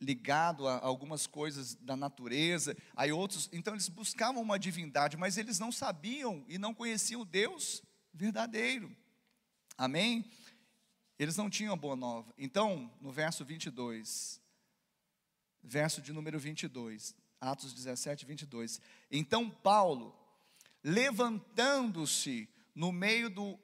ligado 0.00 0.66
a 0.68 0.78
algumas 0.84 1.26
coisas 1.26 1.74
da 1.76 1.96
natureza, 1.96 2.76
aí 2.94 3.12
outros, 3.12 3.48
então 3.52 3.74
eles 3.74 3.88
buscavam 3.88 4.42
uma 4.42 4.58
divindade, 4.58 5.16
mas 5.16 5.38
eles 5.38 5.58
não 5.58 5.72
sabiam 5.72 6.44
e 6.48 6.58
não 6.58 6.74
conheciam 6.74 7.24
Deus 7.24 7.82
verdadeiro. 8.12 8.94
Amém? 9.78 10.24
Eles 11.18 11.36
não 11.36 11.48
tinham 11.48 11.72
a 11.72 11.76
boa 11.76 11.96
nova. 11.96 12.32
Então, 12.36 12.92
no 13.00 13.10
verso 13.10 13.44
22, 13.44 14.40
verso 15.64 16.02
de 16.02 16.12
número 16.12 16.38
22, 16.38 17.14
Atos 17.40 17.72
17, 17.72 18.26
22. 18.26 18.80
Então 19.10 19.48
Paulo, 19.50 20.14
levantando-se 20.82 22.48
no 22.74 22.92
meio 22.92 23.30
do 23.30 23.58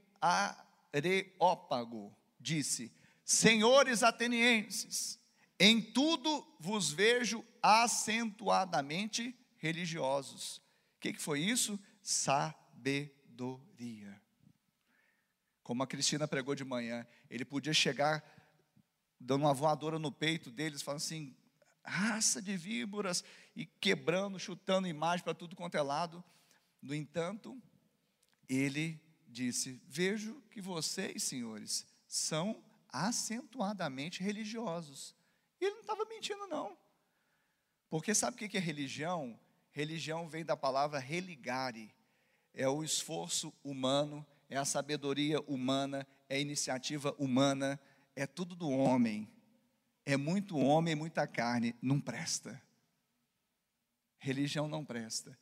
Areópago, 0.92 2.16
disse: 2.38 2.92
Senhores 3.24 4.02
atenienses, 4.02 5.19
em 5.60 5.78
tudo 5.80 6.44
vos 6.58 6.90
vejo 6.90 7.44
acentuadamente 7.62 9.38
religiosos. 9.58 10.56
O 10.96 11.00
que, 11.00 11.12
que 11.12 11.20
foi 11.20 11.40
isso? 11.40 11.78
Sabedoria. 12.02 13.60
Como 15.62 15.82
a 15.82 15.86
Cristina 15.86 16.26
pregou 16.26 16.54
de 16.54 16.64
manhã, 16.64 17.06
ele 17.28 17.44
podia 17.44 17.74
chegar 17.74 18.24
dando 19.20 19.42
uma 19.42 19.52
voadora 19.52 19.98
no 19.98 20.10
peito 20.10 20.50
deles, 20.50 20.80
falando 20.80 21.02
assim: 21.02 21.36
raça 21.84 22.40
de 22.40 22.56
víboras, 22.56 23.22
e 23.54 23.66
quebrando, 23.66 24.38
chutando 24.38 24.88
imagem 24.88 25.22
para 25.22 25.34
tudo 25.34 25.54
quanto 25.54 25.76
é 25.76 25.82
lado. 25.82 26.24
No 26.80 26.94
entanto, 26.94 27.62
ele 28.48 28.98
disse: 29.28 29.78
Vejo 29.86 30.40
que 30.50 30.62
vocês, 30.62 31.22
senhores, 31.22 31.86
são 32.08 32.64
acentuadamente 32.88 34.22
religiosos. 34.22 35.14
Ele 35.60 35.74
não 35.74 35.80
estava 35.80 36.04
mentindo, 36.06 36.46
não. 36.46 36.76
Porque 37.88 38.14
sabe 38.14 38.36
o 38.36 38.48
que 38.48 38.56
é 38.56 38.60
religião? 38.60 39.38
Religião 39.72 40.28
vem 40.28 40.44
da 40.44 40.56
palavra 40.56 40.98
religare. 40.98 41.92
É 42.54 42.68
o 42.68 42.82
esforço 42.82 43.52
humano, 43.62 44.26
é 44.48 44.56
a 44.56 44.64
sabedoria 44.64 45.40
humana, 45.42 46.06
é 46.28 46.36
a 46.36 46.40
iniciativa 46.40 47.14
humana, 47.18 47.80
é 48.16 48.26
tudo 48.26 48.56
do 48.56 48.68
homem. 48.70 49.28
É 50.04 50.16
muito 50.16 50.56
homem, 50.56 50.94
muita 50.94 51.26
carne, 51.26 51.74
não 51.80 52.00
presta. 52.00 52.60
Religião 54.18 54.66
não 54.66 54.84
presta. 54.84 55.38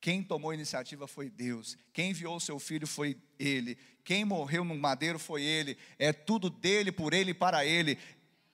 Quem 0.00 0.22
tomou 0.22 0.50
a 0.50 0.54
iniciativa 0.54 1.06
foi 1.06 1.28
Deus. 1.28 1.76
Quem 1.92 2.10
enviou 2.10 2.40
seu 2.40 2.58
filho 2.58 2.86
foi 2.86 3.20
Ele. 3.38 3.76
Quem 4.02 4.24
morreu 4.24 4.64
no 4.64 4.74
madeiro 4.74 5.18
foi 5.18 5.42
Ele. 5.42 5.76
É 5.98 6.12
tudo 6.12 6.48
dele, 6.48 6.90
por 6.90 7.12
Ele 7.12 7.32
e 7.32 7.34
para 7.34 7.66
Ele 7.66 7.98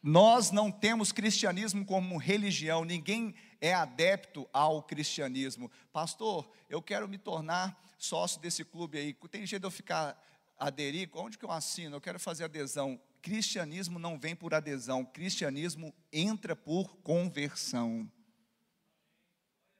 Nós 0.08 0.52
não 0.52 0.70
temos 0.70 1.10
cristianismo 1.10 1.84
como 1.84 2.16
religião, 2.16 2.84
ninguém 2.84 3.34
é 3.60 3.74
adepto 3.74 4.48
ao 4.52 4.80
cristianismo. 4.80 5.68
Pastor, 5.92 6.48
eu 6.70 6.80
quero 6.80 7.08
me 7.08 7.18
tornar 7.18 7.76
sócio 7.98 8.40
desse 8.40 8.64
clube 8.64 8.98
aí. 8.98 9.12
Tem 9.28 9.44
jeito 9.44 9.62
de 9.62 9.66
eu 9.66 9.70
ficar 9.72 10.16
aderir? 10.56 11.10
Onde 11.12 11.36
que 11.36 11.44
eu 11.44 11.50
assino? 11.50 11.96
Eu 11.96 12.00
quero 12.00 12.20
fazer 12.20 12.44
adesão. 12.44 13.00
Cristianismo 13.20 13.98
não 13.98 14.16
vem 14.16 14.36
por 14.36 14.54
adesão, 14.54 15.04
cristianismo 15.04 15.92
entra 16.12 16.54
por 16.54 16.98
conversão. 16.98 18.08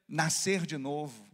Nascer 0.08 0.66
de 0.66 0.76
novo. 0.76 1.24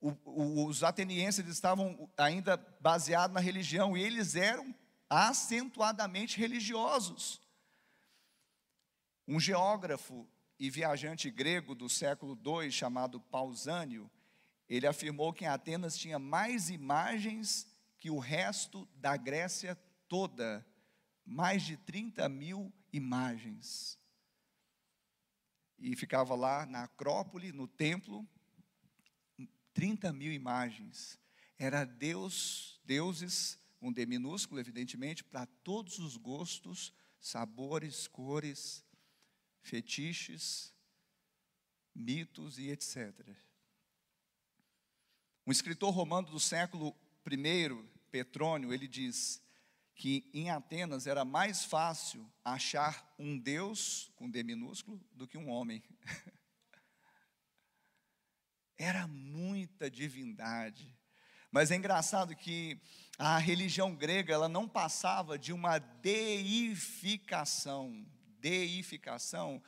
O, 0.00 0.10
o, 0.24 0.66
os 0.68 0.84
atenienses 0.84 1.44
estavam 1.48 2.08
ainda 2.16 2.56
baseados 2.80 3.34
na 3.34 3.40
religião 3.40 3.96
e 3.96 4.00
eles 4.00 4.36
eram 4.36 4.72
acentuadamente 5.12 6.38
religiosos. 6.38 7.38
Um 9.28 9.38
geógrafo 9.38 10.26
e 10.58 10.70
viajante 10.70 11.30
grego 11.30 11.74
do 11.74 11.86
século 11.86 12.38
II, 12.42 12.72
chamado 12.72 13.20
Pausânio, 13.20 14.10
ele 14.66 14.86
afirmou 14.86 15.30
que 15.32 15.44
em 15.44 15.48
Atenas 15.48 15.98
tinha 15.98 16.18
mais 16.18 16.70
imagens 16.70 17.66
que 17.98 18.10
o 18.10 18.18
resto 18.18 18.88
da 18.94 19.14
Grécia 19.16 19.78
toda, 20.08 20.66
mais 21.26 21.62
de 21.62 21.76
30 21.76 22.26
mil 22.30 22.72
imagens. 22.90 23.98
E 25.78 25.94
ficava 25.94 26.34
lá 26.34 26.64
na 26.64 26.84
Acrópole, 26.84 27.52
no 27.52 27.68
templo, 27.68 28.26
30 29.74 30.10
mil 30.12 30.32
imagens. 30.32 31.20
Era 31.58 31.84
Deus, 31.84 32.80
deuses 32.84 33.61
um 33.82 33.92
D 33.92 34.06
minúsculo, 34.06 34.60
evidentemente, 34.60 35.24
para 35.24 35.44
todos 35.44 35.98
os 35.98 36.16
gostos, 36.16 36.92
sabores, 37.18 38.06
cores, 38.06 38.84
fetiches, 39.60 40.72
mitos 41.94 42.58
e 42.58 42.70
etc. 42.70 43.12
Um 45.44 45.50
escritor 45.50 45.92
romano 45.92 46.30
do 46.30 46.38
século 46.38 46.96
I, 47.28 47.88
Petrônio, 48.10 48.72
ele 48.72 48.86
diz 48.86 49.42
que 49.94 50.30
em 50.32 50.48
Atenas 50.50 51.06
era 51.06 51.24
mais 51.24 51.64
fácil 51.64 52.30
achar 52.44 53.14
um 53.18 53.36
Deus, 53.38 54.10
com 54.14 54.30
D 54.30 54.42
minúsculo, 54.42 55.04
do 55.12 55.26
que 55.26 55.36
um 55.36 55.48
homem. 55.48 55.82
Era 58.78 59.06
muita 59.06 59.90
divindade. 59.90 60.98
Mas 61.52 61.70
é 61.70 61.76
engraçado 61.76 62.34
que 62.34 62.80
a 63.18 63.36
religião 63.36 63.94
grega 63.94 64.32
ela 64.32 64.48
não 64.48 64.66
passava 64.66 65.38
de 65.38 65.52
uma 65.52 65.78
deificação. 65.78 66.46
Deificação 68.40 69.62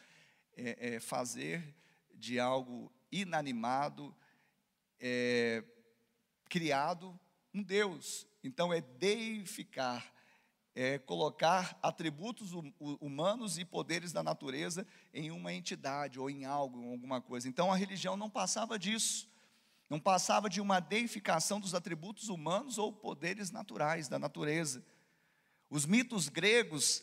é, 0.56 0.94
é 0.94 1.00
fazer 1.00 1.76
de 2.14 2.40
algo 2.40 2.90
inanimado, 3.12 4.16
é, 4.98 5.62
criado, 6.48 7.20
um 7.52 7.62
Deus. 7.62 8.26
Então 8.42 8.72
é 8.72 8.80
deificar, 8.80 10.10
é 10.74 10.98
colocar 10.98 11.78
atributos 11.82 12.52
humanos 12.80 13.58
e 13.58 13.64
poderes 13.64 14.10
da 14.10 14.22
natureza 14.22 14.86
em 15.12 15.30
uma 15.30 15.52
entidade 15.52 16.18
ou 16.18 16.30
em 16.30 16.46
algo, 16.46 16.82
em 16.82 16.90
alguma 16.90 17.20
coisa. 17.20 17.46
Então 17.46 17.70
a 17.70 17.76
religião 17.76 18.16
não 18.16 18.30
passava 18.30 18.78
disso. 18.78 19.33
Não 19.88 20.00
passava 20.00 20.48
de 20.48 20.60
uma 20.60 20.80
deificação 20.80 21.60
dos 21.60 21.74
atributos 21.74 22.28
humanos 22.28 22.78
ou 22.78 22.92
poderes 22.92 23.50
naturais 23.50 24.08
da 24.08 24.18
natureza. 24.18 24.84
Os 25.68 25.84
mitos 25.86 26.28
gregos, 26.28 27.02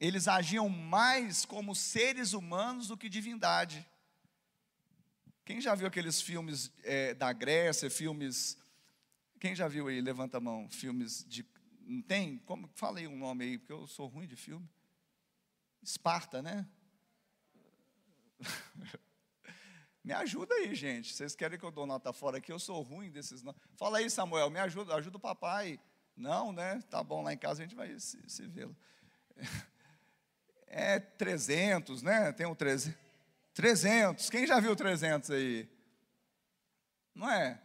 eles 0.00 0.28
agiam 0.28 0.68
mais 0.68 1.44
como 1.44 1.74
seres 1.74 2.32
humanos 2.32 2.88
do 2.88 2.96
que 2.96 3.08
divindade. 3.08 3.86
Quem 5.44 5.60
já 5.60 5.74
viu 5.74 5.88
aqueles 5.88 6.20
filmes 6.20 6.72
é, 6.84 7.12
da 7.14 7.32
Grécia, 7.32 7.90
filmes. 7.90 8.56
Quem 9.40 9.54
já 9.54 9.66
viu 9.66 9.88
aí? 9.88 10.00
Levanta 10.00 10.36
a 10.36 10.40
mão. 10.40 10.68
Filmes 10.70 11.24
de. 11.28 11.44
Não 11.80 12.02
tem? 12.02 12.38
Como, 12.38 12.70
fala 12.74 13.00
aí 13.00 13.08
um 13.08 13.18
nome 13.18 13.44
aí, 13.44 13.58
porque 13.58 13.72
eu 13.72 13.86
sou 13.88 14.06
ruim 14.06 14.28
de 14.28 14.36
filme. 14.36 14.68
Esparta, 15.82 16.40
né? 16.40 16.68
Me 20.10 20.14
ajuda 20.14 20.52
aí, 20.56 20.74
gente. 20.74 21.14
Vocês 21.14 21.36
querem 21.36 21.56
que 21.56 21.64
eu 21.64 21.70
dou 21.70 21.86
nota 21.86 22.12
fora 22.12 22.38
aqui? 22.38 22.50
Eu 22.50 22.58
sou 22.58 22.82
ruim 22.82 23.12
desses. 23.12 23.44
Fala 23.76 23.98
aí, 23.98 24.10
Samuel, 24.10 24.50
me 24.50 24.58
ajuda, 24.58 24.92
ajuda 24.96 25.18
o 25.18 25.20
papai. 25.20 25.78
Não, 26.16 26.50
né? 26.50 26.82
Tá 26.90 27.00
bom, 27.00 27.22
lá 27.22 27.32
em 27.32 27.38
casa 27.38 27.62
a 27.62 27.64
gente 27.64 27.76
vai 27.76 27.96
se, 28.00 28.20
se 28.26 28.44
vê-lo. 28.48 28.76
É 30.66 30.98
300, 30.98 32.02
né? 32.02 32.32
Tem 32.32 32.44
um 32.44 32.56
300. 32.56 32.98
300. 33.54 34.30
Quem 34.30 34.48
já 34.48 34.58
viu 34.58 34.74
300 34.74 35.30
aí? 35.30 35.68
Não 37.14 37.30
é? 37.30 37.62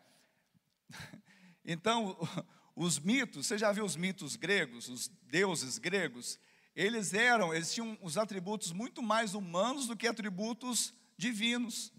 Então, 1.67 2.15
os 2.75 2.99
mitos, 2.99 3.47
você 3.47 3.57
já 3.57 3.71
viu 3.71 3.83
os 3.83 3.95
mitos 3.95 4.35
gregos, 4.35 4.87
os 4.87 5.07
deuses 5.23 5.79
gregos? 5.79 6.39
Eles 6.75 7.11
eram, 7.11 7.51
eles 7.51 7.73
tinham 7.73 7.97
os 8.03 8.19
atributos 8.19 8.71
muito 8.71 9.01
mais 9.01 9.33
humanos 9.33 9.87
do 9.87 9.97
que 9.97 10.07
atributos 10.07 10.93
divinos. 11.17 11.91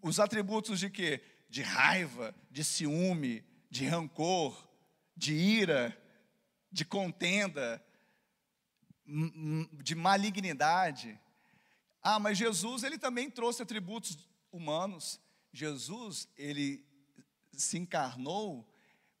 Os 0.00 0.18
atributos 0.20 0.80
de 0.80 0.88
quê? 0.88 1.20
De 1.48 1.62
raiva, 1.62 2.34
de 2.50 2.64
ciúme, 2.64 3.44
de 3.70 3.86
rancor, 3.86 4.68
de 5.16 5.34
ira, 5.34 5.96
de 6.70 6.84
contenda, 6.84 7.84
de 9.82 9.94
malignidade. 9.94 11.20
Ah, 12.02 12.18
mas 12.18 12.38
Jesus, 12.38 12.82
ele 12.82 12.98
também 12.98 13.30
trouxe 13.30 13.62
atributos 13.62 14.18
humanos. 14.50 15.20
Jesus, 15.52 16.28
ele 16.36 16.84
se 17.52 17.78
encarnou 17.78 18.66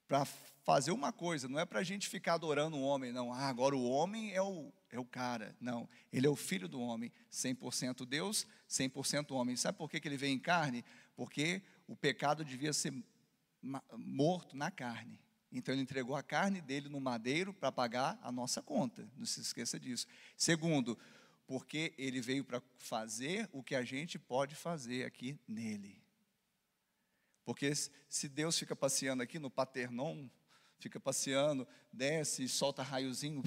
para 0.08 0.26
fazer 0.62 0.92
uma 0.92 1.12
coisa, 1.12 1.48
não 1.48 1.58
é 1.58 1.64
para 1.64 1.80
a 1.80 1.84
gente 1.84 2.08
ficar 2.08 2.34
adorando 2.34 2.76
um 2.76 2.82
homem, 2.82 3.12
não. 3.12 3.32
Ah, 3.32 3.48
agora 3.48 3.76
o 3.76 3.84
homem 3.88 4.32
é 4.32 4.40
o, 4.40 4.72
é 4.90 4.98
o 4.98 5.04
cara. 5.04 5.56
Não, 5.60 5.88
ele 6.12 6.26
é 6.26 6.30
o 6.30 6.36
filho 6.36 6.68
do 6.68 6.80
homem, 6.80 7.12
100% 7.30 8.06
Deus, 8.06 8.46
100% 8.68 9.32
homem. 9.32 9.56
Sabe 9.56 9.78
por 9.78 9.90
que, 9.90 10.00
que 10.00 10.08
ele 10.08 10.16
veio 10.16 10.32
em 10.32 10.38
carne? 10.38 10.84
Porque 11.16 11.62
o 11.86 11.96
pecado 11.96 12.44
devia 12.44 12.72
ser 12.72 12.94
morto 13.96 14.56
na 14.56 14.70
carne. 14.70 15.20
Então 15.50 15.74
ele 15.74 15.82
entregou 15.82 16.16
a 16.16 16.22
carne 16.22 16.60
dele 16.60 16.88
no 16.88 17.00
madeiro 17.00 17.52
para 17.52 17.70
pagar 17.70 18.18
a 18.22 18.32
nossa 18.32 18.62
conta. 18.62 19.06
Não 19.16 19.26
se 19.26 19.40
esqueça 19.40 19.78
disso. 19.78 20.06
Segundo, 20.36 20.98
porque 21.46 21.92
ele 21.98 22.20
veio 22.20 22.44
para 22.44 22.62
fazer 22.78 23.48
o 23.52 23.62
que 23.62 23.74
a 23.74 23.84
gente 23.84 24.18
pode 24.18 24.54
fazer 24.54 25.04
aqui 25.04 25.38
nele. 25.46 26.00
Porque 27.44 27.72
se 28.08 28.28
Deus 28.28 28.58
fica 28.58 28.74
passeando 28.74 29.22
aqui 29.22 29.38
no 29.38 29.50
Paternon, 29.50 30.28
fica 30.82 30.98
passeando, 30.98 31.66
desce, 31.92 32.48
solta 32.48 32.82
raiozinho, 32.82 33.42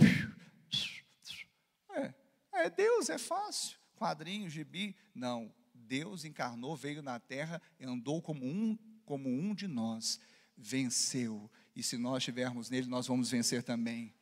é, 1.90 2.14
é 2.54 2.70
Deus, 2.70 3.10
é 3.10 3.18
fácil. 3.18 3.78
Quadrinho, 3.96 4.50
gibi. 4.50 4.96
Não. 5.14 5.54
Deus 5.74 6.26
encarnou, 6.26 6.76
veio 6.76 7.02
na 7.02 7.20
terra, 7.20 7.62
andou 7.80 8.22
como 8.22 8.46
um, 8.46 8.78
como 9.06 9.30
um 9.30 9.54
de 9.54 9.68
nós, 9.68 10.20
venceu. 10.58 11.52
E 11.76 11.84
se 11.84 11.98
nós 11.98 12.18
estivermos 12.18 12.70
nele, 12.70 12.88
nós 12.88 13.08
vamos 13.08 13.30
vencer 13.30 13.62
também. 13.64 14.14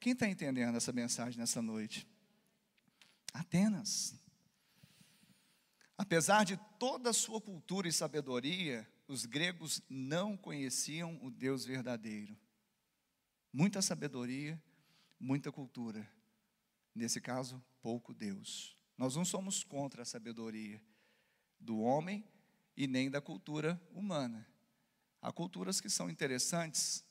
Quem 0.00 0.12
está 0.12 0.28
entendendo 0.28 0.76
essa 0.76 0.92
mensagem 0.92 1.38
nessa 1.38 1.60
noite? 1.60 2.06
Atenas. 3.34 4.14
Apesar 5.98 6.44
de 6.44 6.56
toda 6.78 7.10
a 7.10 7.14
sua 7.14 7.40
cultura 7.40 7.88
e 7.88 7.92
sabedoria, 7.92 8.88
os 9.08 9.26
gregos 9.26 9.82
não 9.88 10.36
conheciam 10.36 11.18
o 11.22 11.30
Deus 11.30 11.64
verdadeiro. 11.64 12.36
Muita 13.52 13.80
sabedoria, 13.80 14.60
muita 15.18 15.50
cultura, 15.50 16.08
Nesse 16.96 17.20
caso, 17.20 17.62
pouco 17.82 18.14
Deus. 18.14 18.74
Nós 18.96 19.14
não 19.14 19.22
somos 19.22 19.62
contra 19.62 20.00
a 20.00 20.06
sabedoria 20.06 20.82
do 21.60 21.78
homem 21.80 22.26
e 22.74 22.86
nem 22.86 23.10
da 23.10 23.20
cultura 23.20 23.78
humana. 23.92 24.48
Há 25.20 25.30
culturas 25.30 25.78
que 25.78 25.90
são 25.90 26.08
interessantes, 26.08 27.04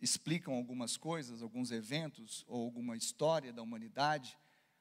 explicam 0.00 0.52
algumas 0.52 0.96
coisas, 0.96 1.42
alguns 1.42 1.70
eventos 1.70 2.44
ou 2.48 2.64
alguma 2.64 2.96
história 2.96 3.52
da 3.52 3.62
humanidade. 3.62 4.36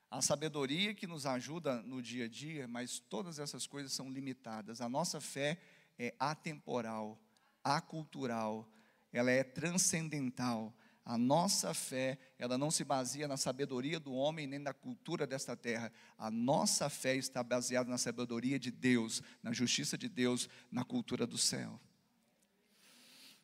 A 0.10 0.20
sabedoria 0.20 0.96
que 0.96 1.06
nos 1.06 1.28
ajuda 1.28 1.84
no 1.84 2.02
dia 2.02 2.26
a 2.26 2.28
dia, 2.28 2.68
mas 2.68 2.98
todas 2.98 3.38
essas 3.38 3.68
coisas 3.68 3.94
são 3.94 4.10
limitadas. 4.10 4.82
A 4.82 4.90
nossa 4.90 5.22
fé 5.22 5.62
é 5.98 6.14
atemporal, 6.20 7.20
acultural, 7.64 8.70
ela 9.12 9.32
é 9.32 9.44
transcendental. 9.44 10.74
A 11.04 11.18
nossa 11.18 11.74
fé, 11.74 12.18
ela 12.40 12.58
não 12.58 12.72
se 12.72 12.84
baseia 12.84 13.28
na 13.28 13.38
sabedoria 13.38 14.00
do 14.00 14.14
homem 14.14 14.48
nem 14.48 14.58
na 14.58 14.74
cultura 14.74 15.28
desta 15.28 15.56
terra. 15.56 15.92
A 16.18 16.32
nossa 16.32 16.90
fé 16.90 17.16
está 17.16 17.44
baseada 17.44 17.90
na 17.90 17.98
sabedoria 17.98 18.58
de 18.58 18.72
Deus, 18.72 19.22
na 19.44 19.54
justiça 19.54 19.98
de 19.98 20.10
Deus, 20.10 20.50
na 20.72 20.84
cultura 20.84 21.28
do 21.28 21.38
céu. 21.38 21.80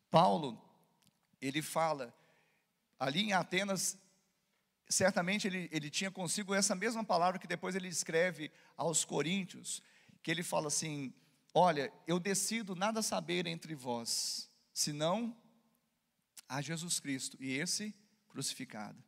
Paulo, 0.10 0.60
ele 1.39 1.62
fala, 1.62 2.14
ali 2.99 3.22
em 3.22 3.34
Atenas, 3.34 3.97
certamente 4.89 5.47
ele, 5.47 5.70
ele 5.72 5.89
tinha 5.89 6.12
consigo 6.12 6.54
essa 6.54 6.76
mesma 6.76 7.04
palavra 7.04 7.39
que 7.39 7.47
depois 7.47 7.76
ele 7.76 7.88
escreve 7.88 8.52
aos 8.76 9.06
Coríntios, 9.06 9.82
que 10.22 10.30
ele 10.30 10.43
fala 10.43 10.68
assim: 10.68 11.14
Olha, 11.54 11.91
eu 12.08 12.20
decido 12.20 12.76
nada 12.76 13.02
saber 13.02 13.45
entre 13.45 13.76
vós, 13.76 14.49
senão 14.74 15.36
a 16.47 16.62
Jesus 16.62 16.99
Cristo 16.99 17.38
e 17.39 17.52
esse 17.58 17.93
crucificado. 18.30 19.02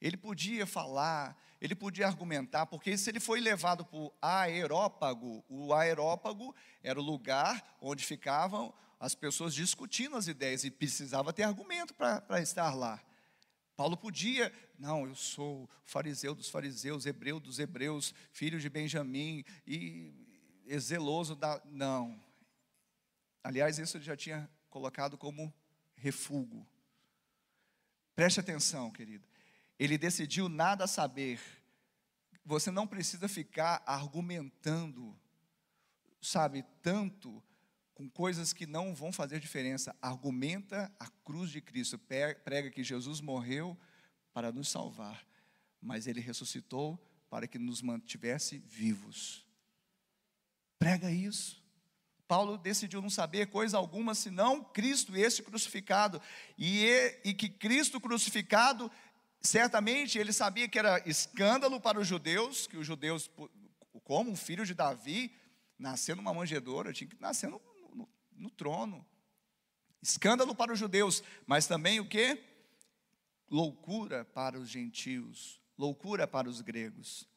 Ele 0.00 0.16
podia 0.16 0.66
falar, 0.66 1.36
ele 1.60 1.74
podia 1.74 2.06
argumentar, 2.06 2.66
porque 2.66 2.96
se 2.98 3.10
ele 3.10 3.20
foi 3.20 3.40
levado 3.40 3.84
para 3.86 3.98
o 3.98 4.12
aerópago, 4.20 5.42
o 5.48 5.72
aerópago 5.72 6.54
era 6.82 7.00
o 7.00 7.02
lugar 7.02 7.76
onde 7.80 8.04
ficavam 8.04 8.74
as 9.00 9.14
pessoas 9.14 9.54
discutindo 9.54 10.16
as 10.16 10.28
ideias 10.28 10.64
e 10.64 10.70
precisava 10.70 11.32
ter 11.32 11.42
argumento 11.44 11.94
para 11.94 12.42
estar 12.42 12.74
lá. 12.74 13.02
Paulo 13.76 13.96
podia, 13.96 14.52
não, 14.78 15.06
eu 15.06 15.14
sou 15.14 15.68
fariseu 15.84 16.34
dos 16.34 16.48
fariseus, 16.48 17.06
hebreu 17.06 17.40
dos 17.40 17.58
hebreus, 17.58 18.14
filho 18.32 18.60
de 18.60 18.68
Benjamim 18.68 19.44
e, 19.66 20.12
e 20.66 20.78
zeloso 20.78 21.34
da. 21.34 21.60
Não. 21.66 22.20
Aliás, 23.42 23.78
isso 23.78 23.96
ele 23.96 24.04
já 24.04 24.16
tinha 24.16 24.48
colocado 24.70 25.16
como 25.18 25.52
refúgio. 25.96 26.66
Preste 28.14 28.40
atenção, 28.40 28.90
querido. 28.90 29.26
Ele 29.78 29.98
decidiu 29.98 30.48
nada 30.48 30.86
saber. 30.86 31.40
Você 32.44 32.70
não 32.70 32.86
precisa 32.86 33.26
ficar 33.26 33.82
argumentando, 33.86 35.16
sabe, 36.20 36.64
tanto 36.82 37.42
com 37.94 38.08
coisas 38.08 38.52
que 38.52 38.66
não 38.66 38.94
vão 38.94 39.12
fazer 39.12 39.40
diferença. 39.40 39.96
Argumenta 40.00 40.92
a 40.98 41.08
cruz 41.24 41.50
de 41.50 41.60
Cristo, 41.60 41.98
prega 41.98 42.70
que 42.70 42.84
Jesus 42.84 43.20
morreu 43.20 43.78
para 44.32 44.52
nos 44.52 44.68
salvar, 44.68 45.26
mas 45.80 46.06
ele 46.06 46.20
ressuscitou 46.20 46.98
para 47.30 47.46
que 47.46 47.58
nos 47.58 47.80
mantivesse 47.80 48.58
vivos. 48.58 49.43
Prega 50.84 51.10
isso. 51.10 51.62
Paulo 52.26 52.56
decidiu 52.56 53.02
não 53.02 53.10
saber 53.10 53.48
coisa 53.48 53.76
alguma 53.76 54.14
senão 54.14 54.62
Cristo, 54.62 55.16
esse 55.16 55.42
crucificado, 55.42 56.20
e, 56.58 56.86
e 57.24 57.34
que 57.34 57.48
Cristo 57.48 58.00
crucificado, 58.00 58.90
certamente 59.40 60.18
ele 60.18 60.32
sabia 60.32 60.68
que 60.68 60.78
era 60.78 61.02
escândalo 61.06 61.80
para 61.80 62.00
os 62.00 62.06
judeus, 62.06 62.66
que 62.66 62.76
os 62.76 62.86
judeus, 62.86 63.30
como 64.04 64.30
um 64.30 64.36
filho 64.36 64.64
de 64.64 64.74
Davi, 64.74 65.34
nascer 65.78 66.16
numa 66.16 66.32
manjedoura, 66.32 66.92
tinha 66.92 67.08
que 67.08 67.20
nascer 67.20 67.48
no 67.50 67.60
no 68.36 68.50
trono. 68.50 69.04
Escândalo 70.02 70.54
para 70.54 70.72
os 70.72 70.78
judeus, 70.78 71.22
mas 71.46 71.66
também 71.66 71.98
o 71.98 72.08
que? 72.08 72.42
Loucura 73.50 74.24
para 74.24 74.58
os 74.58 74.68
gentios, 74.68 75.60
loucura 75.78 76.26
para 76.26 76.48
os 76.48 76.60
gregos. 76.60 77.28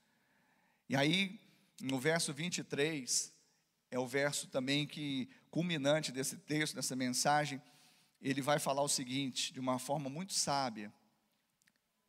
E 0.90 0.96
aí, 0.96 1.40
no 1.82 2.00
verso 2.00 2.34
23, 2.34 3.34
é 3.90 3.98
o 4.00 4.08
verso 4.08 4.48
também 4.48 4.86
que 4.86 5.30
culminante 5.50 6.12
desse 6.12 6.38
texto, 6.38 6.76
dessa 6.76 6.96
mensagem, 6.96 7.62
ele 8.22 8.42
vai 8.42 8.60
falar 8.60 8.82
o 8.82 8.90
seguinte, 8.90 9.54
de 9.54 9.60
uma 9.60 9.80
forma 9.80 10.10
muito 10.10 10.34
sábia, 10.34 10.92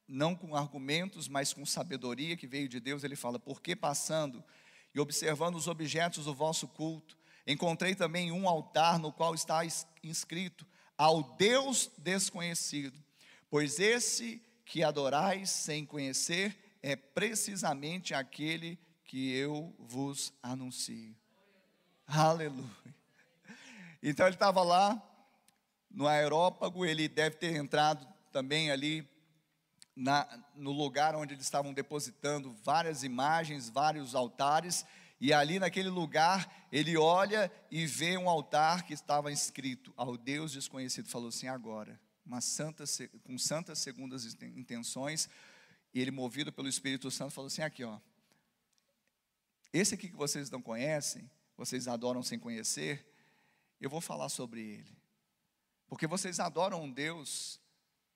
não 0.07 0.35
com 0.35 0.57
argumentos, 0.57 1.29
mas 1.29 1.53
com 1.53 1.67
sabedoria 1.67 2.37
que 2.37 2.47
veio 2.47 2.69
de 2.69 2.81
Deus, 2.81 3.05
ele 3.05 3.17
fala: 3.17 3.39
"Porque 3.39 3.77
passando 3.77 4.43
e 4.95 5.01
observando 5.01 5.57
os 5.57 5.69
objetos 5.69 6.25
do 6.25 6.35
vosso 6.35 6.67
culto, 6.67 7.19
Encontrei 7.49 7.95
também 7.95 8.31
um 8.31 8.47
altar 8.47 8.99
no 8.99 9.11
qual 9.11 9.35
está 9.35 9.63
inscrito: 10.03 10.67
Ao 10.99 11.35
Deus 11.39 11.91
desconhecido. 11.97 13.03
Pois 13.49 13.81
esse 13.81 14.43
que 14.67 14.85
adorais 14.85 15.49
sem 15.49 15.87
conhecer 15.87 16.55
é 16.83 16.95
precisamente 16.95 18.13
aquele 18.13 18.79
que 19.03 19.33
eu 19.33 19.75
vos 19.79 20.31
anuncio. 20.43 21.17
Aleluia. 22.11 22.67
Então 24.03 24.25
ele 24.27 24.35
estava 24.35 24.63
lá 24.63 25.01
no 25.91 26.07
aerópago, 26.07 26.87
ele 26.87 27.07
deve 27.07 27.37
ter 27.37 27.55
entrado 27.55 28.07
também 28.33 28.71
ali 28.71 29.07
na, 29.95 30.27
no 30.55 30.73
lugar 30.73 31.15
onde 31.15 31.35
eles 31.35 31.45
estavam 31.45 31.75
depositando 31.75 32.57
várias 32.65 33.03
imagens, 33.03 33.69
vários 33.69 34.15
altares, 34.15 34.87
e 35.21 35.35
ali 35.35 35.59
naquele 35.59 35.91
lugar, 35.91 36.67
ele 36.73 36.97
olha 36.97 37.53
e 37.71 37.85
vê 37.85 38.17
um 38.17 38.31
altar 38.31 38.85
que 38.85 38.95
estava 38.95 39.31
escrito 39.31 39.93
ao 39.95 40.17
Deus 40.17 40.53
desconhecido. 40.53 41.11
Falou 41.11 41.29
assim: 41.29 41.49
agora, 41.49 42.01
uma 42.25 42.41
santa, 42.41 42.85
com 43.25 43.37
santas 43.37 43.81
segundas 43.81 44.25
intenções, 44.57 45.29
ele, 45.93 46.11
movido 46.11 46.51
pelo 46.53 46.69
Espírito 46.69 47.11
Santo, 47.11 47.33
falou 47.33 47.49
assim: 47.49 47.61
aqui, 47.61 47.85
ó. 47.85 47.99
Esse 49.73 49.95
aqui 49.95 50.09
que 50.09 50.17
vocês 50.17 50.49
não 50.51 50.63
conhecem, 50.63 51.29
vocês 51.59 51.87
adoram 51.87 52.23
sem 52.23 52.39
conhecer, 52.39 53.07
eu 53.79 53.91
vou 53.91 54.01
falar 54.01 54.31
sobre 54.31 54.63
ele. 54.63 54.97
Porque 55.87 56.07
vocês 56.07 56.41
adoram 56.41 56.85
um 56.85 56.91
Deus 56.91 57.61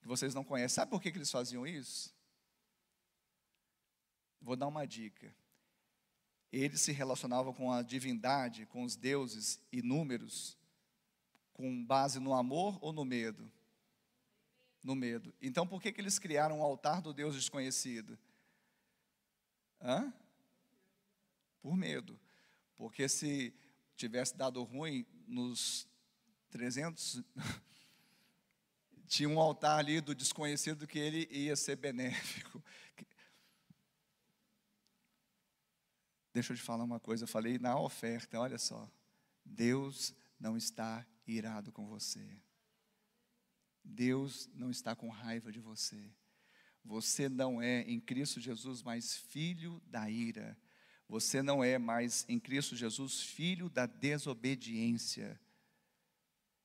que 0.01 0.09
vocês 0.09 0.34
não 0.34 0.43
conhecem. 0.43 0.76
Sabe 0.76 0.90
por 0.90 1.03
que, 1.03 1.12
que 1.12 1.18
eles 1.18 1.30
faziam 1.30 1.66
isso? 1.66 2.14
Vou 4.40 4.57
dar 4.57 4.66
uma 4.66 4.86
dica 4.86 5.34
eles 6.53 6.82
se 6.82 6.93
relacionavam 6.93 7.55
com 7.55 7.72
a 7.72 7.82
divindade, 7.82 8.66
com 8.66 8.82
os 8.82 8.95
deuses 8.95 9.59
inúmeros, 9.72 10.59
com 11.55 11.82
base 11.84 12.20
no 12.20 12.34
amor 12.34 12.78
ou 12.82 12.93
no 12.93 13.07
medo? 13.07 13.51
No 14.84 14.95
medo. 14.95 15.32
Então, 15.40 15.66
por 15.66 15.80
que, 15.80 15.90
que 15.90 16.01
eles 16.01 16.18
criaram 16.18 16.59
um 16.59 16.62
altar 16.62 17.01
do 17.01 17.14
Deus 17.14 17.34
desconhecido? 17.34 18.18
Hã? 19.80 20.12
Por 21.62 21.74
medo. 21.74 22.20
Porque 22.77 23.09
se 23.09 23.55
tivesse 23.97 24.37
dado 24.37 24.62
ruim 24.62 25.07
nos 25.27 25.89
300, 26.51 27.23
tinha 29.07 29.29
um 29.29 29.39
altar 29.41 29.79
ali 29.79 30.01
do 30.01 30.14
desconhecido 30.14 30.87
que 30.87 30.99
ele 30.99 31.29
ia 31.31 31.55
ser 31.57 31.77
benéfico. 31.77 32.62
Deixa 36.33 36.53
eu 36.53 36.57
te 36.57 36.62
falar 36.62 36.85
uma 36.85 36.99
coisa, 36.99 37.25
eu 37.25 37.29
falei 37.29 37.59
na 37.59 37.79
oferta, 37.79 38.41
olha 38.41 38.59
só. 38.59 38.91
Deus 39.45 40.14
não 40.39 40.57
está 40.57 41.07
irado 41.27 41.70
com 41.70 41.87
você. 41.87 42.41
Deus 43.85 44.49
não 44.55 44.70
está 44.70 44.95
com 44.95 45.09
raiva 45.09 45.51
de 45.51 45.61
você. 45.61 46.12
Você 46.85 47.29
não 47.29 47.61
é 47.61 47.83
em 47.83 48.01
Cristo 48.01 48.41
Jesus 48.41 48.83
mais 48.83 49.16
filho 49.16 49.81
da 49.87 50.09
ira. 50.11 50.57
Você 51.12 51.42
não 51.42 51.62
é 51.62 51.76
mais 51.76 52.24
em 52.26 52.40
Cristo 52.40 52.74
Jesus 52.74 53.20
filho 53.20 53.68
da 53.68 53.84
desobediência. 53.84 55.38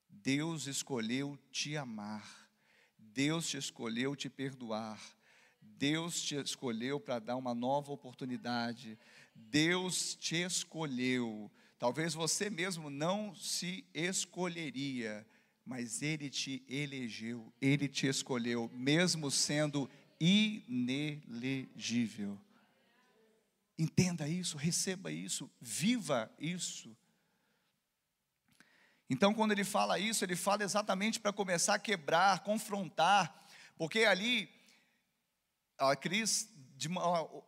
Deus 0.07 0.67
escolheu 0.67 1.37
te 1.51 1.75
amar. 1.75 2.49
Deus 2.97 3.45
te 3.49 3.57
escolheu 3.57 4.15
te 4.15 4.29
perdoar. 4.29 5.01
Deus 5.59 6.21
te 6.21 6.35
escolheu 6.35 6.97
para 6.97 7.19
dar 7.19 7.35
uma 7.35 7.53
nova 7.53 7.91
oportunidade. 7.91 8.97
Deus 9.35 10.15
te 10.15 10.37
escolheu. 10.37 11.51
Talvez 11.77 12.13
você 12.13 12.49
mesmo 12.49 12.89
não 12.89 13.35
se 13.35 13.83
escolheria, 13.93 15.27
mas 15.65 16.01
Ele 16.01 16.29
te 16.29 16.63
elegeu, 16.69 17.53
Ele 17.59 17.89
te 17.89 18.07
escolheu, 18.07 18.71
mesmo 18.73 19.29
sendo 19.29 19.89
inelegível. 20.21 21.27
Entenda 23.77 24.27
isso, 24.27 24.57
receba 24.57 25.11
isso, 25.11 25.49
viva 25.61 26.31
isso. 26.39 26.95
Então, 29.09 29.33
quando 29.33 29.51
ele 29.51 29.63
fala 29.63 29.99
isso, 29.99 30.25
ele 30.25 30.35
fala 30.35 30.63
exatamente 30.63 31.19
para 31.19 31.31
começar 31.31 31.75
a 31.75 31.79
quebrar, 31.79 32.43
confrontar, 32.43 33.47
porque 33.77 33.99
ali, 33.99 34.49
a 35.77 35.95
Cris 35.95 36.49
de, 36.75 36.89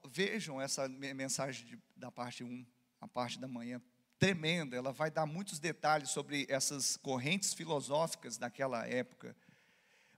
vejam 0.10 0.62
essa 0.62 0.88
mensagem 0.88 1.66
de, 1.66 1.80
da 1.96 2.12
parte 2.12 2.44
1, 2.44 2.66
a 3.02 3.08
parte 3.08 3.40
da 3.40 3.48
manhã, 3.48 3.82
tremenda. 4.18 4.76
Ela 4.76 4.92
vai 4.92 5.12
dar 5.12 5.26
muitos 5.26 5.60
detalhes 5.60 6.10
sobre 6.10 6.46
essas 6.50 6.98
correntes 6.98 7.54
filosóficas 7.54 8.38
daquela 8.38 8.86
época. 8.88 9.36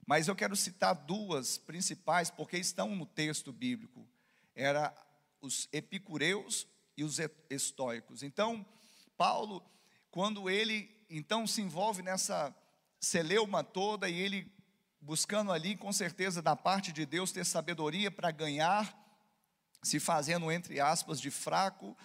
Mas 0.06 0.28
eu 0.28 0.34
quero 0.34 0.56
citar 0.56 0.94
duas 0.94 1.58
principais, 1.58 2.30
porque 2.30 2.56
estão 2.56 2.94
no 2.94 3.06
texto 3.06 3.52
bíblico. 3.52 4.06
Era 4.54 4.94
os 5.42 5.68
epicureus 5.72 6.66
e 6.96 7.04
os 7.04 7.18
estoicos. 7.50 8.22
Então, 8.22 8.64
Paulo, 9.16 9.62
quando 10.10 10.48
ele 10.48 10.90
então 11.10 11.46
se 11.46 11.60
envolve 11.60 12.02
nessa 12.02 12.54
celeuma 12.98 13.62
toda 13.62 14.08
e 14.08 14.18
ele 14.18 14.50
buscando 15.00 15.52
ali, 15.52 15.76
com 15.76 15.92
certeza, 15.92 16.40
da 16.40 16.54
parte 16.54 16.92
de 16.92 17.04
Deus, 17.04 17.32
ter 17.32 17.44
sabedoria 17.44 18.10
para 18.10 18.30
ganhar 18.30 18.96
se 19.82 19.98
fazendo, 19.98 20.50
entre 20.50 20.78
aspas, 20.78 21.20
de 21.20 21.30
fraco 21.30 21.96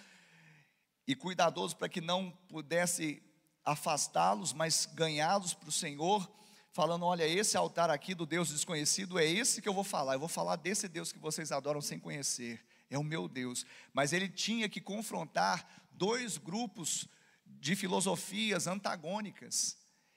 e 1.06 1.14
cuidadoso 1.14 1.76
para 1.76 1.88
que 1.88 2.00
não 2.00 2.30
pudesse 2.48 3.22
afastá-los, 3.64 4.52
mas 4.52 4.86
ganhá-los 4.86 5.54
para 5.54 5.68
o 5.68 5.72
Senhor, 5.72 6.28
falando: 6.72 7.04
olha, 7.04 7.26
esse 7.26 7.56
altar 7.56 7.88
aqui 7.88 8.14
do 8.14 8.26
Deus 8.26 8.48
desconhecido 8.48 9.18
é 9.18 9.24
esse 9.24 9.62
que 9.62 9.68
eu 9.68 9.74
vou 9.74 9.84
falar. 9.84 10.14
Eu 10.14 10.20
vou 10.20 10.28
falar 10.28 10.56
desse 10.56 10.88
Deus 10.88 11.12
que 11.12 11.18
vocês 11.18 11.52
adoram 11.52 11.80
sem 11.80 12.00
conhecer. 12.00 12.67
É 12.90 12.98
o 12.98 13.04
meu 13.04 13.28
Deus. 13.28 13.64
Mas 13.92 14.12
ele 14.12 14.28
tinha 14.28 14.68
que 14.68 14.80
confrontar 14.80 15.66
dois 15.92 16.38
grupos 16.38 17.08
de 17.44 17.74
filosofias 17.74 18.66
antagônicas. 18.66 19.76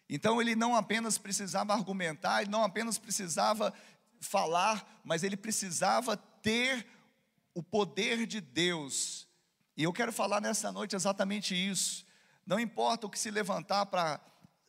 Então 0.09 0.41
ele 0.41 0.55
não 0.55 0.75
apenas 0.75 1.17
precisava 1.17 1.73
argumentar, 1.73 2.41
ele 2.41 2.51
não 2.51 2.63
apenas 2.63 2.97
precisava 2.97 3.73
falar, 4.19 5.01
mas 5.03 5.23
ele 5.23 5.37
precisava 5.37 6.17
ter 6.17 6.85
o 7.53 7.63
poder 7.63 8.25
de 8.27 8.41
Deus. 8.41 9.27
E 9.75 9.83
eu 9.83 9.93
quero 9.93 10.11
falar 10.11 10.41
nessa 10.41 10.71
noite 10.71 10.95
exatamente 10.95 11.55
isso. 11.55 12.05
Não 12.45 12.59
importa 12.59 13.07
o 13.07 13.09
que 13.09 13.17
se 13.17 13.31
levantar 13.31 13.85
para 13.85 14.19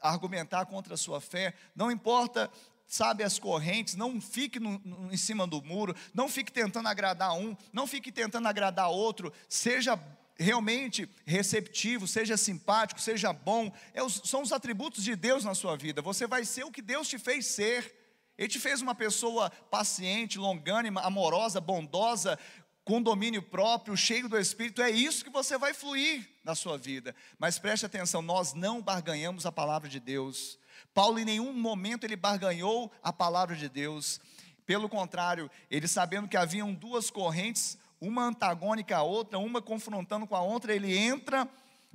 argumentar 0.01 0.67
contra 0.67 0.95
a 0.95 0.97
sua 0.97 1.21
fé, 1.21 1.55
não 1.77 1.91
importa, 1.91 2.51
sabe, 2.93 3.25
as 3.25 3.39
correntes, 3.39 3.95
não 3.95 4.21
fique 4.21 4.61
no, 4.61 4.79
no, 4.85 5.11
em 5.11 5.17
cima 5.17 5.47
do 5.47 5.63
muro, 5.63 5.97
não 6.13 6.29
fique 6.29 6.53
tentando 6.53 6.87
agradar 6.89 7.33
um, 7.33 7.57
não 7.73 7.87
fique 7.87 8.13
tentando 8.13 8.47
agradar 8.47 8.91
outro, 8.91 9.33
seja 9.49 9.99
realmente 10.37 11.09
receptivo, 11.25 12.07
seja 12.07 12.37
simpático, 12.37 13.01
seja 13.01 13.33
bom, 13.33 13.73
é 13.95 14.03
os, 14.03 14.21
são 14.27 14.43
os 14.43 14.53
atributos 14.53 15.03
de 15.03 15.17
Deus 15.17 15.43
na 15.43 15.55
sua 15.55 15.75
vida, 15.75 16.03
você 16.03 16.27
vai 16.27 16.45
ser 16.45 16.65
o 16.65 16.71
que 16.71 16.83
Deus 16.83 17.09
te 17.09 17.19
fez 17.19 17.47
ser. 17.47 18.01
Ele 18.37 18.49
te 18.49 18.59
fez 18.59 18.81
uma 18.81 18.95
pessoa 18.95 19.51
paciente, 19.71 20.39
longânima, 20.39 21.03
amorosa, 21.03 21.61
bondosa, 21.61 22.39
com 22.85 23.01
domínio 23.01 23.43
próprio, 23.43 23.97
cheio 23.97 24.29
do 24.29 24.39
Espírito, 24.39 24.83
é 24.83 24.91
isso 24.91 25.25
que 25.25 25.31
você 25.31 25.57
vai 25.57 25.73
fluir 25.73 26.29
na 26.45 26.55
sua 26.55 26.77
vida. 26.77 27.15
Mas 27.39 27.59
preste 27.59 27.87
atenção, 27.87 28.21
nós 28.21 28.53
não 28.53 28.83
barganhamos 28.83 29.47
a 29.47 29.53
palavra 29.53 29.89
de 29.89 30.01
Deus. 30.01 30.59
Paulo 30.95 31.19
em 31.19 31.25
nenhum 31.25 31.53
momento 31.53 32.05
ele 32.05 32.17
barganhou 32.17 32.93
a 33.03 33.13
palavra 33.13 33.57
de 33.57 33.69
Deus. 33.69 34.21
Pelo 34.67 34.89
contrário, 34.89 35.51
ele 35.71 35.89
sabendo 35.89 36.29
que 36.29 36.37
haviam 36.37 36.73
duas 36.73 37.11
correntes, 37.11 37.79
uma 38.01 38.25
antagônica 38.25 38.97
à 38.97 39.03
outra, 39.03 39.39
uma 39.39 39.63
confrontando 39.63 40.27
com 40.27 40.37
a 40.37 40.43
outra, 40.43 40.75
ele 40.75 40.97
entra 40.97 41.49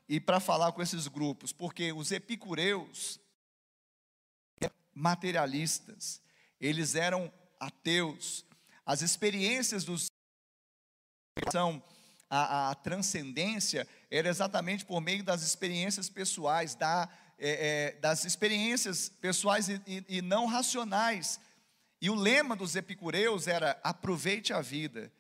e 0.10 0.20
para 0.20 0.40
falar 0.40 0.72
com 0.72 0.82
esses 0.82 1.08
grupos, 1.08 1.52
porque 1.52 1.92
os 1.92 2.12
epicureus 2.12 3.20
materialistas, 4.98 6.20
eles 6.60 6.96
eram 6.96 7.32
ateus. 7.60 8.44
As 8.86 9.02
experiências 9.02 9.84
dos 9.84 10.08
a, 12.30 12.72
a 12.72 12.76
transcendência 12.76 13.88
era 14.10 14.28
exatamente 14.28 14.84
por 14.84 15.00
meio 15.00 15.24
das 15.24 15.44
experiências 15.44 16.10
pessoais, 16.10 16.76
da, 16.76 17.08
é, 17.38 17.94
é, 17.96 18.00
das 18.00 18.26
experiências 18.26 19.10
pessoais 19.10 19.70
e, 19.70 19.82
e, 19.86 20.06
e 20.18 20.22
não 20.22 20.46
racionais. 20.46 21.40
E 22.02 22.10
o 22.10 22.16
lema 22.16 22.56
dos 22.56 22.76
epicureus 22.76 23.48
era 23.48 23.80
aproveite 23.84 24.54
a 24.54 24.62
vida. 24.62 25.12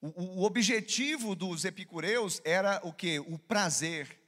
O, 0.00 0.40
o 0.40 0.42
objetivo 0.44 1.34
dos 1.34 1.64
epicureus 1.64 2.40
era 2.44 2.80
o 2.84 2.92
que? 2.92 3.18
O 3.20 3.38
prazer. 3.38 4.20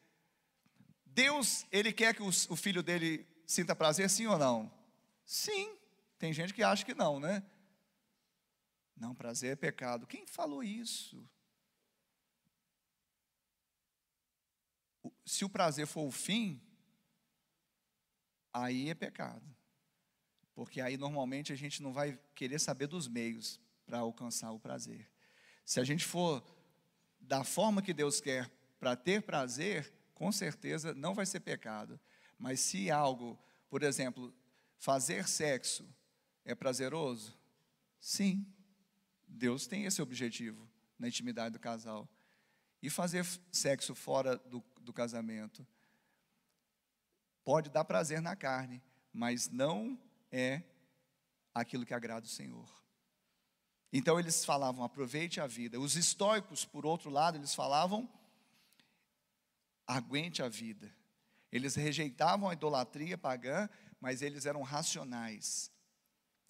Deus, 1.06 1.66
ele 1.70 1.92
quer 1.92 2.14
que 2.14 2.22
o, 2.22 2.28
o 2.28 2.56
filho 2.56 2.82
dele 2.82 3.26
sinta 3.46 3.74
prazer, 3.74 4.08
sim 4.08 4.26
ou 4.26 4.38
não? 4.38 4.72
Sim. 5.24 5.76
Tem 6.18 6.32
gente 6.32 6.52
que 6.52 6.62
acha 6.62 6.84
que 6.84 6.94
não, 6.94 7.20
né? 7.20 7.42
Não, 8.96 9.14
prazer 9.14 9.52
é 9.52 9.56
pecado. 9.56 10.06
Quem 10.06 10.26
falou 10.26 10.62
isso? 10.62 11.24
Se 15.24 15.44
o 15.44 15.48
prazer 15.48 15.86
for 15.86 16.06
o 16.06 16.10
fim, 16.10 16.60
aí 18.52 18.90
é 18.90 18.94
pecado. 18.94 19.42
Porque 20.54 20.80
aí 20.80 20.96
normalmente 20.96 21.52
a 21.52 21.56
gente 21.56 21.82
não 21.82 21.92
vai 21.92 22.18
querer 22.34 22.58
saber 22.58 22.86
dos 22.86 23.06
meios 23.06 23.60
para 23.86 23.98
alcançar 23.98 24.50
o 24.50 24.58
prazer. 24.58 25.08
Se 25.64 25.80
a 25.80 25.84
gente 25.84 26.04
for 26.04 26.44
da 27.20 27.44
forma 27.44 27.82
que 27.82 27.94
Deus 27.94 28.20
quer 28.20 28.50
para 28.78 28.96
ter 28.96 29.22
prazer, 29.22 29.92
com 30.14 30.32
certeza 30.32 30.94
não 30.94 31.14
vai 31.14 31.26
ser 31.26 31.40
pecado. 31.40 31.98
Mas 32.38 32.60
se 32.60 32.90
algo, 32.90 33.38
por 33.68 33.82
exemplo, 33.82 34.34
fazer 34.76 35.28
sexo 35.28 35.88
é 36.44 36.54
prazeroso? 36.54 37.36
Sim. 38.00 38.46
Deus 39.26 39.66
tem 39.66 39.84
esse 39.84 40.00
objetivo 40.00 40.68
na 40.98 41.08
intimidade 41.08 41.52
do 41.52 41.60
casal. 41.60 42.08
E 42.82 42.88
fazer 42.88 43.24
sexo 43.52 43.94
fora 43.94 44.36
do, 44.36 44.64
do 44.80 44.92
casamento 44.92 45.66
pode 47.48 47.70
dar 47.70 47.82
prazer 47.82 48.20
na 48.20 48.36
carne, 48.36 48.82
mas 49.10 49.48
não 49.48 49.98
é 50.30 50.62
aquilo 51.54 51.86
que 51.86 51.94
agrada 51.94 52.26
o 52.26 52.28
Senhor. 52.28 52.68
Então 53.90 54.20
eles 54.20 54.44
falavam, 54.44 54.84
aproveite 54.84 55.40
a 55.40 55.46
vida. 55.46 55.80
Os 55.80 55.96
estoicos, 55.96 56.66
por 56.66 56.84
outro 56.84 57.08
lado, 57.08 57.38
eles 57.38 57.54
falavam, 57.54 58.06
aguente 59.86 60.42
a 60.42 60.48
vida. 60.50 60.94
Eles 61.50 61.74
rejeitavam 61.74 62.50
a 62.50 62.52
idolatria 62.52 63.16
pagã, 63.16 63.66
mas 63.98 64.20
eles 64.20 64.44
eram 64.44 64.60
racionais. 64.60 65.72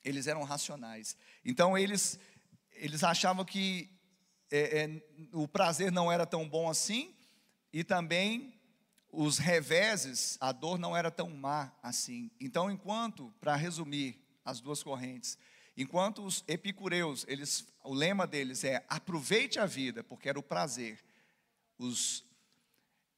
Eles 0.02 0.26
eram 0.26 0.42
racionais. 0.42 1.16
Então 1.44 1.78
eles 1.78 2.18
eles 2.72 3.04
achavam 3.04 3.44
que 3.44 3.88
é, 4.50 4.80
é, 4.80 5.02
o 5.32 5.46
prazer 5.46 5.92
não 5.92 6.10
era 6.10 6.26
tão 6.26 6.48
bom 6.48 6.68
assim, 6.68 7.16
e 7.72 7.84
também 7.84 8.57
os 9.10 9.38
reveses, 9.38 10.36
a 10.40 10.52
dor 10.52 10.78
não 10.78 10.96
era 10.96 11.10
tão 11.10 11.30
má 11.30 11.72
assim. 11.82 12.30
Então, 12.38 12.70
enquanto, 12.70 13.32
para 13.40 13.56
resumir 13.56 14.20
as 14.44 14.60
duas 14.60 14.82
correntes, 14.82 15.38
enquanto 15.76 16.24
os 16.24 16.44
epicureus, 16.46 17.24
eles, 17.28 17.66
o 17.82 17.94
lema 17.94 18.26
deles 18.26 18.64
é 18.64 18.84
aproveite 18.88 19.58
a 19.58 19.66
vida, 19.66 20.04
porque 20.04 20.28
era 20.28 20.38
o 20.38 20.42
prazer. 20.42 21.02
Os 21.78 22.24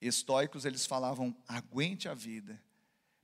estoicos, 0.01 0.65
eles 0.65 0.87
falavam 0.87 1.37
aguente 1.47 2.09
a 2.09 2.15
vida. 2.15 2.61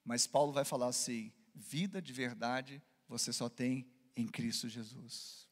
Mas 0.05 0.27
Paulo 0.27 0.53
vai 0.53 0.65
falar 0.65 0.89
assim: 0.89 1.33
vida 1.55 2.01
de 2.03 2.13
verdade 2.13 2.83
você 3.09 3.33
só 3.33 3.49
tem 3.49 3.87
em 4.17 4.27
Cristo 4.27 4.69
Jesus. 4.69 5.47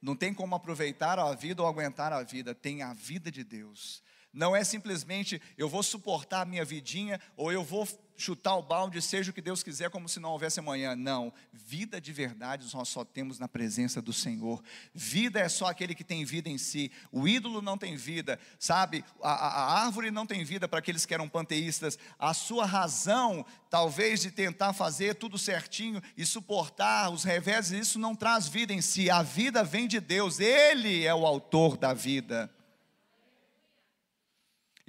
Não 0.00 0.14
tem 0.14 0.34
como 0.34 0.54
aproveitar 0.54 1.18
a 1.18 1.34
vida 1.34 1.62
ou 1.62 1.68
aguentar 1.68 2.12
a 2.12 2.22
vida, 2.22 2.54
tem 2.54 2.82
a 2.82 2.92
vida 2.92 3.30
de 3.30 3.42
Deus. 3.42 4.02
Não 4.34 4.54
é 4.54 4.64
simplesmente 4.64 5.40
eu 5.56 5.68
vou 5.68 5.82
suportar 5.82 6.42
a 6.42 6.44
minha 6.44 6.64
vidinha 6.64 7.20
ou 7.36 7.52
eu 7.52 7.62
vou 7.62 7.86
chutar 8.16 8.54
o 8.56 8.62
balde, 8.62 9.00
seja 9.02 9.30
o 9.30 9.34
que 9.34 9.40
Deus 9.40 9.62
quiser, 9.62 9.90
como 9.90 10.08
se 10.08 10.20
não 10.20 10.30
houvesse 10.30 10.60
amanhã. 10.60 10.94
Não, 10.94 11.32
vida 11.52 12.00
de 12.00 12.12
verdade 12.12 12.66
nós 12.74 12.88
só 12.88 13.04
temos 13.04 13.38
na 13.38 13.48
presença 13.48 14.00
do 14.00 14.12
Senhor. 14.12 14.62
Vida 14.92 15.40
é 15.40 15.48
só 15.48 15.66
aquele 15.66 15.94
que 15.94 16.04
tem 16.04 16.24
vida 16.24 16.48
em 16.48 16.58
si. 16.58 16.90
O 17.10 17.26
ídolo 17.26 17.60
não 17.60 17.76
tem 17.76 17.96
vida, 17.96 18.38
sabe? 18.58 19.04
A, 19.22 19.30
a, 19.30 19.48
a 19.48 19.84
árvore 19.84 20.10
não 20.10 20.26
tem 20.26 20.44
vida 20.44 20.68
para 20.68 20.78
aqueles 20.78 21.04
que 21.04 21.14
eram 21.14 21.28
panteístas. 21.28 21.98
A 22.18 22.32
sua 22.34 22.64
razão, 22.64 23.44
talvez, 23.68 24.20
de 24.20 24.30
tentar 24.30 24.72
fazer 24.72 25.14
tudo 25.14 25.38
certinho 25.38 26.00
e 26.16 26.24
suportar 26.24 27.10
os 27.10 27.24
reveses, 27.24 27.88
isso 27.88 27.98
não 27.98 28.14
traz 28.14 28.48
vida 28.48 28.72
em 28.72 28.80
si. 28.80 29.10
A 29.10 29.22
vida 29.22 29.64
vem 29.64 29.86
de 29.88 30.00
Deus, 30.00 30.38
Ele 30.40 31.04
é 31.04 31.14
o 31.14 31.26
autor 31.26 31.76
da 31.76 31.92
vida. 31.92 32.50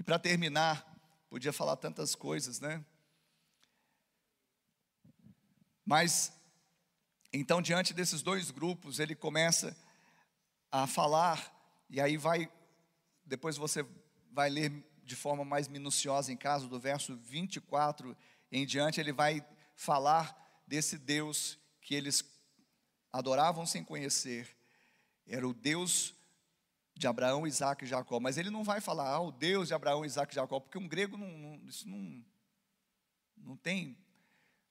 Para 0.05 0.19
terminar, 0.19 0.85
podia 1.29 1.51
falar 1.51 1.75
tantas 1.77 2.13
coisas, 2.13 2.59
né? 2.59 2.85
Mas, 5.83 6.31
então, 7.33 7.59
diante 7.59 7.91
desses 7.91 8.21
dois 8.21 8.51
grupos, 8.51 8.99
ele 8.99 9.15
começa 9.15 9.75
a 10.71 10.85
falar, 10.85 11.51
e 11.89 11.99
aí 11.99 12.17
vai, 12.17 12.51
depois 13.25 13.57
você 13.57 13.83
vai 14.31 14.49
ler 14.49 14.71
de 15.03 15.15
forma 15.15 15.43
mais 15.43 15.67
minuciosa 15.67 16.31
em 16.31 16.37
casa, 16.37 16.67
do 16.67 16.79
verso 16.79 17.15
24 17.17 18.15
em 18.51 18.65
diante, 18.65 18.99
ele 18.99 19.11
vai 19.11 19.43
falar 19.75 20.35
desse 20.67 20.97
Deus 20.97 21.57
que 21.81 21.95
eles 21.95 22.23
adoravam 23.11 23.65
sem 23.65 23.83
conhecer, 23.83 24.55
era 25.25 25.47
o 25.47 25.53
Deus 25.53 26.14
de 26.95 27.07
Abraão, 27.07 27.45
Isaac 27.45 27.83
e 27.83 27.87
Jacó, 27.87 28.19
mas 28.19 28.37
ele 28.37 28.49
não 28.49 28.63
vai 28.63 28.79
falar, 28.79 29.09
ah, 29.09 29.19
o 29.19 29.31
Deus 29.31 29.67
de 29.67 29.73
Abraão, 29.73 30.05
Isaac 30.05 30.31
e 30.31 30.35
Jacó, 30.35 30.59
porque 30.59 30.77
um 30.77 30.87
grego 30.87 31.17
não, 31.17 31.27
não, 31.27 31.61
isso 31.67 31.87
não, 31.87 32.23
não 33.37 33.57
tem 33.57 33.97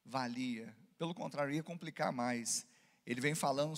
valia. 0.04 0.74
Pelo 0.96 1.14
contrário, 1.14 1.52
ia 1.52 1.62
complicar 1.62 2.12
mais. 2.12 2.66
Ele 3.06 3.20
vem 3.20 3.34
falando 3.34 3.74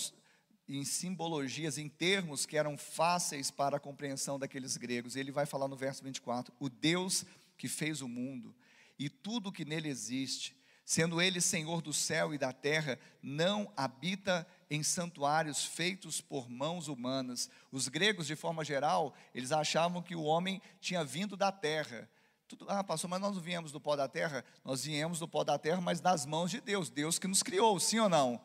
em 0.69 0.85
simbologias, 0.85 1.79
em 1.79 1.89
termos 1.89 2.47
que 2.47 2.57
eram 2.57 2.77
fáceis 2.77 3.51
para 3.51 3.77
a 3.77 3.81
compreensão 3.81 4.39
daqueles 4.39 4.77
gregos. 4.77 5.17
Ele 5.17 5.33
vai 5.33 5.47
falar 5.47 5.69
no 5.69 5.77
verso 5.77 6.03
24: 6.05 6.55
o 6.61 6.69
Deus 6.69 7.25
que 7.57 7.69
fez 7.69 8.01
o 8.01 8.09
mundo 8.09 8.55
e 8.99 9.09
tudo 9.09 9.53
que 9.53 9.65
nele 9.65 9.89
existe, 9.89 10.57
sendo 10.85 11.21
ele 11.21 11.41
Senhor 11.41 11.83
do 11.83 11.93
céu 11.93 12.35
e 12.35 12.39
da 12.39 12.53
terra, 12.53 12.99
não 13.23 13.73
habita 13.77 14.47
em 14.71 14.83
santuários 14.83 15.64
feitos 15.64 16.21
por 16.21 16.49
mãos 16.49 16.89
humanas. 16.89 17.49
Os 17.71 17.89
gregos, 17.89 18.27
de 18.27 18.37
forma 18.37 18.64
geral, 18.64 19.14
eles 19.35 19.53
achavam 19.53 20.03
que 20.03 20.17
o 20.17 20.23
homem 20.23 20.61
tinha 20.81 21.05
vindo 21.05 21.37
da 21.37 21.53
terra, 21.53 22.09
Tudo, 22.49 22.67
ah, 22.69 22.85
pastor, 22.85 23.11
mas 23.11 23.21
nós 23.21 23.35
não 23.35 23.43
viemos 23.43 23.73
do 23.73 23.81
pó 23.81 23.97
da 23.97 24.09
terra? 24.09 24.45
Nós 24.64 24.85
viemos 24.85 25.19
do 25.19 25.27
pó 25.27 25.43
da 25.43 25.59
terra, 25.59 25.81
mas 25.81 26.01
das 26.01 26.25
mãos 26.25 26.51
de 26.51 26.61
Deus, 26.61 26.89
Deus 26.89 27.19
que 27.19 27.27
nos 27.27 27.43
criou, 27.43 27.79
sim 27.81 27.99
ou 27.99 28.09
não? 28.09 28.41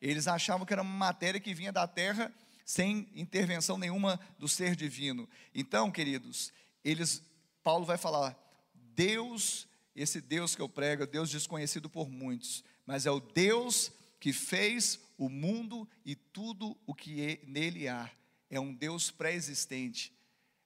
Eles 0.00 0.26
achavam 0.26 0.66
que 0.66 0.72
era 0.72 0.82
uma 0.82 0.90
matéria 0.90 1.38
que 1.38 1.54
vinha 1.54 1.72
da 1.72 1.86
terra 1.86 2.32
sem 2.64 3.08
intervenção 3.14 3.76
nenhuma 3.76 4.18
do 4.38 4.48
ser 4.48 4.74
divino. 4.74 5.28
Então, 5.54 5.90
queridos, 5.90 6.52
eles 6.84 7.22
Paulo 7.62 7.84
vai 7.84 7.96
falar: 7.96 8.36
Deus, 8.74 9.68
esse 9.94 10.20
Deus 10.20 10.54
que 10.54 10.62
eu 10.62 10.68
prego, 10.68 11.04
é 11.04 11.06
Deus 11.06 11.30
desconhecido 11.30 11.88
por 11.88 12.08
muitos, 12.08 12.64
mas 12.86 13.06
é 13.06 13.10
o 13.10 13.20
Deus 13.20 13.92
que 14.18 14.32
fez 14.32 14.98
o 15.24 15.28
mundo 15.28 15.88
e 16.04 16.16
tudo 16.16 16.76
o 16.84 16.92
que 16.92 17.40
nele 17.46 17.86
há. 17.86 18.10
É 18.50 18.58
um 18.58 18.74
Deus 18.74 19.08
pré-existente. 19.08 20.12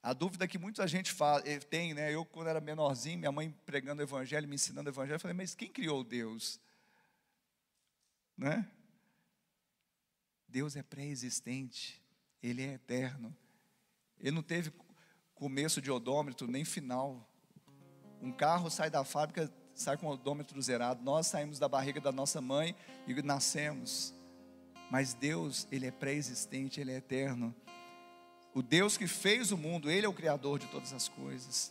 A 0.03 0.15
dúvida 0.15 0.49
que 0.49 0.57
muita 0.57 0.89
gente 0.89 1.13
fala, 1.13 1.43
eh, 1.45 1.59
tem, 1.59 1.93
né? 1.93 2.15
Eu, 2.15 2.25
quando 2.25 2.49
era 2.49 2.59
menorzinho, 2.59 3.19
minha 3.19 3.31
mãe 3.31 3.55
pregando 3.67 4.01
o 4.01 4.05
evangelho, 4.05 4.49
me 4.49 4.55
ensinando 4.55 4.89
o 4.89 4.93
evangelho, 4.93 5.17
eu 5.17 5.21
falei, 5.21 5.37
mas 5.37 5.55
quem 5.55 5.71
criou 5.71 6.03
Deus? 6.03 6.59
Né? 8.35 8.67
Deus 10.49 10.75
é 10.75 10.83
pré-existente, 10.83 12.03
Ele 12.43 12.63
é 12.63 12.73
eterno. 12.73 13.37
Ele 14.19 14.31
não 14.31 14.43
teve 14.43 14.73
começo 15.35 15.83
de 15.83 15.91
odômetro, 15.91 16.47
nem 16.47 16.65
final. 16.65 17.29
Um 18.23 18.33
carro 18.33 18.71
sai 18.71 18.89
da 18.89 19.05
fábrica, 19.05 19.53
sai 19.75 19.99
com 19.99 20.07
o 20.07 20.13
odômetro 20.13 20.63
zerado. 20.63 21.03
Nós 21.03 21.27
saímos 21.27 21.59
da 21.59 21.69
barriga 21.69 22.01
da 22.01 22.11
nossa 22.11 22.41
mãe 22.41 22.75
e 23.07 23.13
nascemos. 23.21 24.17
Mas 24.91 25.15
Deus, 25.15 25.67
Ele 25.71 25.87
é 25.87 25.91
pré-existente, 25.91 26.81
Ele 26.81 26.93
é 26.93 26.97
eterno. 26.97 27.55
O 28.55 28.63
Deus 28.63 28.97
que 28.97 29.07
fez 29.07 29.53
o 29.53 29.57
mundo, 29.57 29.91
Ele 29.91 30.07
é 30.07 30.09
o 30.09 30.13
Criador 30.13 30.59
de 30.59 30.67
todas 30.67 30.93
as 30.93 31.09
coisas. 31.09 31.71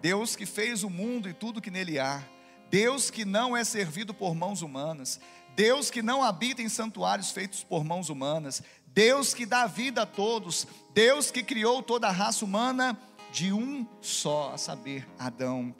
Deus 0.00 0.34
que 0.34 0.46
fez 0.46 0.82
o 0.82 0.90
mundo 0.90 1.28
e 1.28 1.34
tudo 1.34 1.60
que 1.60 1.70
nele 1.70 1.98
há. 1.98 2.22
Deus 2.70 3.10
que 3.10 3.24
não 3.24 3.56
é 3.56 3.64
servido 3.64 4.14
por 4.14 4.34
mãos 4.34 4.62
humanas. 4.62 5.20
Deus 5.54 5.90
que 5.90 6.00
não 6.00 6.22
habita 6.22 6.62
em 6.62 6.68
santuários 6.68 7.30
feitos 7.30 7.62
por 7.62 7.84
mãos 7.84 8.08
humanas. 8.08 8.62
Deus 8.86 9.34
que 9.34 9.44
dá 9.44 9.66
vida 9.66 10.02
a 10.02 10.06
todos. 10.06 10.66
Deus 10.94 11.30
que 11.30 11.42
criou 11.42 11.82
toda 11.82 12.08
a 12.08 12.12
raça 12.12 12.44
humana 12.44 12.98
de 13.32 13.52
um 13.52 13.86
só, 14.00 14.52
a 14.54 14.58
saber, 14.58 15.06
Adão. 15.18 15.74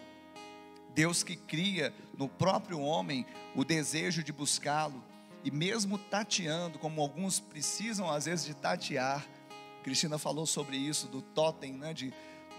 Deus 0.95 1.23
que 1.23 1.37
cria 1.37 1.95
no 2.17 2.29
próprio 2.29 2.81
homem 2.81 3.25
o 3.55 3.65
desejo 3.65 4.23
de 4.23 4.33
buscá-lo, 4.33 5.03
e 5.45 5.51
mesmo 5.51 5.99
tateando, 5.99 6.79
como 6.79 7.01
alguns 7.01 7.41
precisam 7.41 8.11
às 8.11 8.27
vezes 8.27 8.45
de 8.45 8.55
tatear, 8.55 9.27
Cristina 9.83 10.19
falou 10.19 10.47
sobre 10.47 10.77
isso, 10.77 11.09
do 11.09 11.23
totem, 11.23 11.73
né, 11.73 11.95
de, 11.95 12.13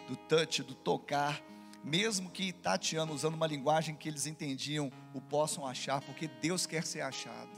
do 0.07 0.15
touch, 0.15 0.63
do 0.63 0.73
tocar, 0.73 1.41
mesmo 1.83 2.29
que 2.29 2.51
tateando, 2.51 3.13
usando 3.13 3.35
uma 3.35 3.47
linguagem 3.47 3.95
que 3.95 4.07
eles 4.07 4.25
entendiam, 4.25 4.91
o 5.13 5.21
possam 5.21 5.65
achar, 5.65 6.01
porque 6.01 6.27
Deus 6.27 6.65
quer 6.65 6.83
ser 6.83 7.01
achado. 7.01 7.49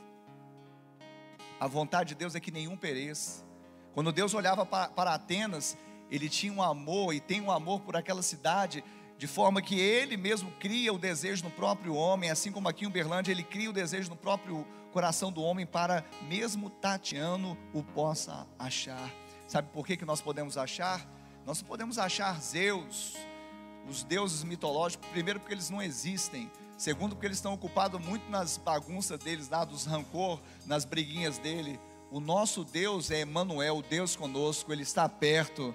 A 1.59 1.67
vontade 1.67 2.09
de 2.09 2.15
Deus 2.15 2.35
é 2.35 2.39
que 2.39 2.51
nenhum 2.51 2.75
pereça. 2.75 3.45
Quando 3.93 4.11
Deus 4.11 4.33
olhava 4.33 4.65
para, 4.65 4.89
para 4.89 5.13
Atenas, 5.13 5.77
ele 6.09 6.27
tinha 6.27 6.51
um 6.51 6.61
amor 6.61 7.13
e 7.13 7.19
tem 7.19 7.41
um 7.41 7.51
amor 7.51 7.81
por 7.81 7.95
aquela 7.95 8.21
cidade, 8.21 8.83
de 9.23 9.27
forma 9.27 9.61
que 9.61 9.79
ele 9.79 10.17
mesmo 10.17 10.51
cria 10.59 10.91
o 10.91 10.99
desejo 10.99 11.45
no 11.45 11.49
próprio 11.49 11.95
homem, 11.95 12.29
assim 12.29 12.51
como 12.51 12.67
aqui 12.67 12.83
em 12.83 12.89
Uberlândia, 12.89 13.31
ele 13.31 13.41
cria 13.41 13.69
o 13.69 13.73
desejo 13.73 14.09
no 14.09 14.17
próprio 14.17 14.67
coração 14.91 15.31
do 15.31 15.41
homem 15.41 15.65
para, 15.65 16.03
mesmo 16.23 16.69
tateando, 16.69 17.57
o 17.73 17.81
possa 17.81 18.45
achar. 18.59 19.09
Sabe 19.47 19.69
por 19.71 19.87
que, 19.87 19.95
que 19.95 20.03
nós 20.03 20.19
podemos 20.19 20.57
achar? 20.57 21.09
Nós 21.45 21.61
podemos 21.61 21.97
achar 21.97 22.37
Zeus, 22.41 23.15
os 23.87 24.03
deuses 24.03 24.43
mitológicos, 24.43 25.07
primeiro 25.11 25.39
porque 25.39 25.53
eles 25.53 25.69
não 25.69 25.81
existem, 25.81 26.51
segundo 26.77 27.15
porque 27.15 27.27
eles 27.27 27.37
estão 27.37 27.53
ocupados 27.53 28.05
muito 28.05 28.29
nas 28.29 28.57
bagunças 28.57 29.17
deles 29.19 29.47
lá, 29.47 29.63
dos 29.63 29.85
rancor, 29.85 30.37
nas 30.65 30.83
briguinhas 30.83 31.37
dele. 31.37 31.79
O 32.11 32.19
nosso 32.19 32.65
Deus 32.65 33.09
é 33.09 33.21
Emmanuel, 33.21 33.81
Deus 33.81 34.17
conosco, 34.17 34.73
Ele 34.73 34.83
está 34.83 35.07
perto. 35.07 35.73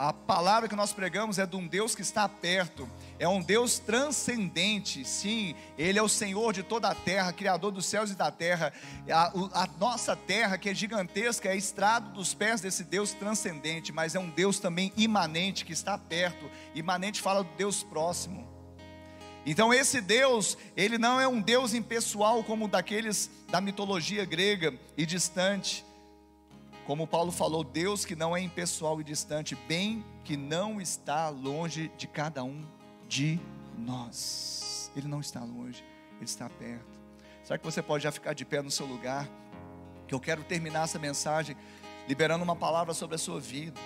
A 0.00 0.14
palavra 0.14 0.66
que 0.66 0.74
nós 0.74 0.94
pregamos 0.94 1.38
é 1.38 1.44
de 1.44 1.54
um 1.56 1.66
Deus 1.68 1.94
que 1.94 2.00
está 2.00 2.26
perto, 2.26 2.88
é 3.18 3.28
um 3.28 3.42
Deus 3.42 3.78
transcendente, 3.78 5.04
sim, 5.04 5.54
Ele 5.76 5.98
é 5.98 6.02
o 6.02 6.08
Senhor 6.08 6.54
de 6.54 6.62
toda 6.62 6.88
a 6.88 6.94
terra, 6.94 7.34
Criador 7.34 7.70
dos 7.70 7.84
céus 7.84 8.10
e 8.10 8.14
da 8.14 8.30
terra. 8.30 8.72
A, 9.10 9.64
a, 9.64 9.68
nossa 9.78 10.16
terra, 10.16 10.56
que 10.56 10.70
é 10.70 10.74
gigantesca, 10.74 11.50
é 11.50 11.54
estrado 11.54 12.14
dos 12.14 12.32
pés 12.32 12.62
desse 12.62 12.82
Deus 12.82 13.12
transcendente, 13.12 13.92
mas 13.92 14.14
é 14.14 14.18
um 14.18 14.30
Deus 14.30 14.58
também 14.58 14.90
imanente, 14.96 15.66
que 15.66 15.74
está 15.74 15.98
perto. 15.98 16.50
Imanente 16.74 17.20
fala 17.20 17.44
do 17.44 17.50
Deus 17.58 17.82
próximo. 17.82 18.48
Então, 19.44 19.70
esse 19.70 20.00
Deus, 20.00 20.56
ele 20.74 20.96
não 20.96 21.20
é 21.20 21.28
um 21.28 21.42
Deus 21.42 21.74
impessoal 21.74 22.42
como 22.42 22.68
daqueles 22.68 23.30
da 23.50 23.60
mitologia 23.60 24.24
grega 24.24 24.72
e 24.96 25.04
distante 25.04 25.84
como 26.86 27.06
Paulo 27.06 27.30
falou, 27.30 27.62
Deus 27.62 28.04
que 28.04 28.16
não 28.16 28.36
é 28.36 28.40
impessoal 28.40 29.00
e 29.00 29.04
distante, 29.04 29.54
bem 29.68 30.04
que 30.24 30.36
não 30.36 30.80
está 30.80 31.28
longe 31.28 31.90
de 31.96 32.06
cada 32.06 32.42
um 32.42 32.64
de 33.08 33.38
nós. 33.78 34.90
Ele 34.96 35.08
não 35.08 35.20
está 35.20 35.40
longe, 35.40 35.84
ele 36.16 36.24
está 36.24 36.48
perto. 36.48 36.98
Será 37.44 37.58
que 37.58 37.64
você 37.64 37.82
pode 37.82 38.04
já 38.04 38.12
ficar 38.12 38.32
de 38.32 38.44
pé 38.44 38.62
no 38.62 38.70
seu 38.70 38.86
lugar? 38.86 39.28
Que 40.06 40.14
eu 40.14 40.20
quero 40.20 40.42
terminar 40.42 40.84
essa 40.84 40.98
mensagem 40.98 41.56
liberando 42.08 42.42
uma 42.42 42.56
palavra 42.56 42.92
sobre 42.92 43.14
a 43.14 43.18
sua 43.18 43.38
vida, 43.38 43.80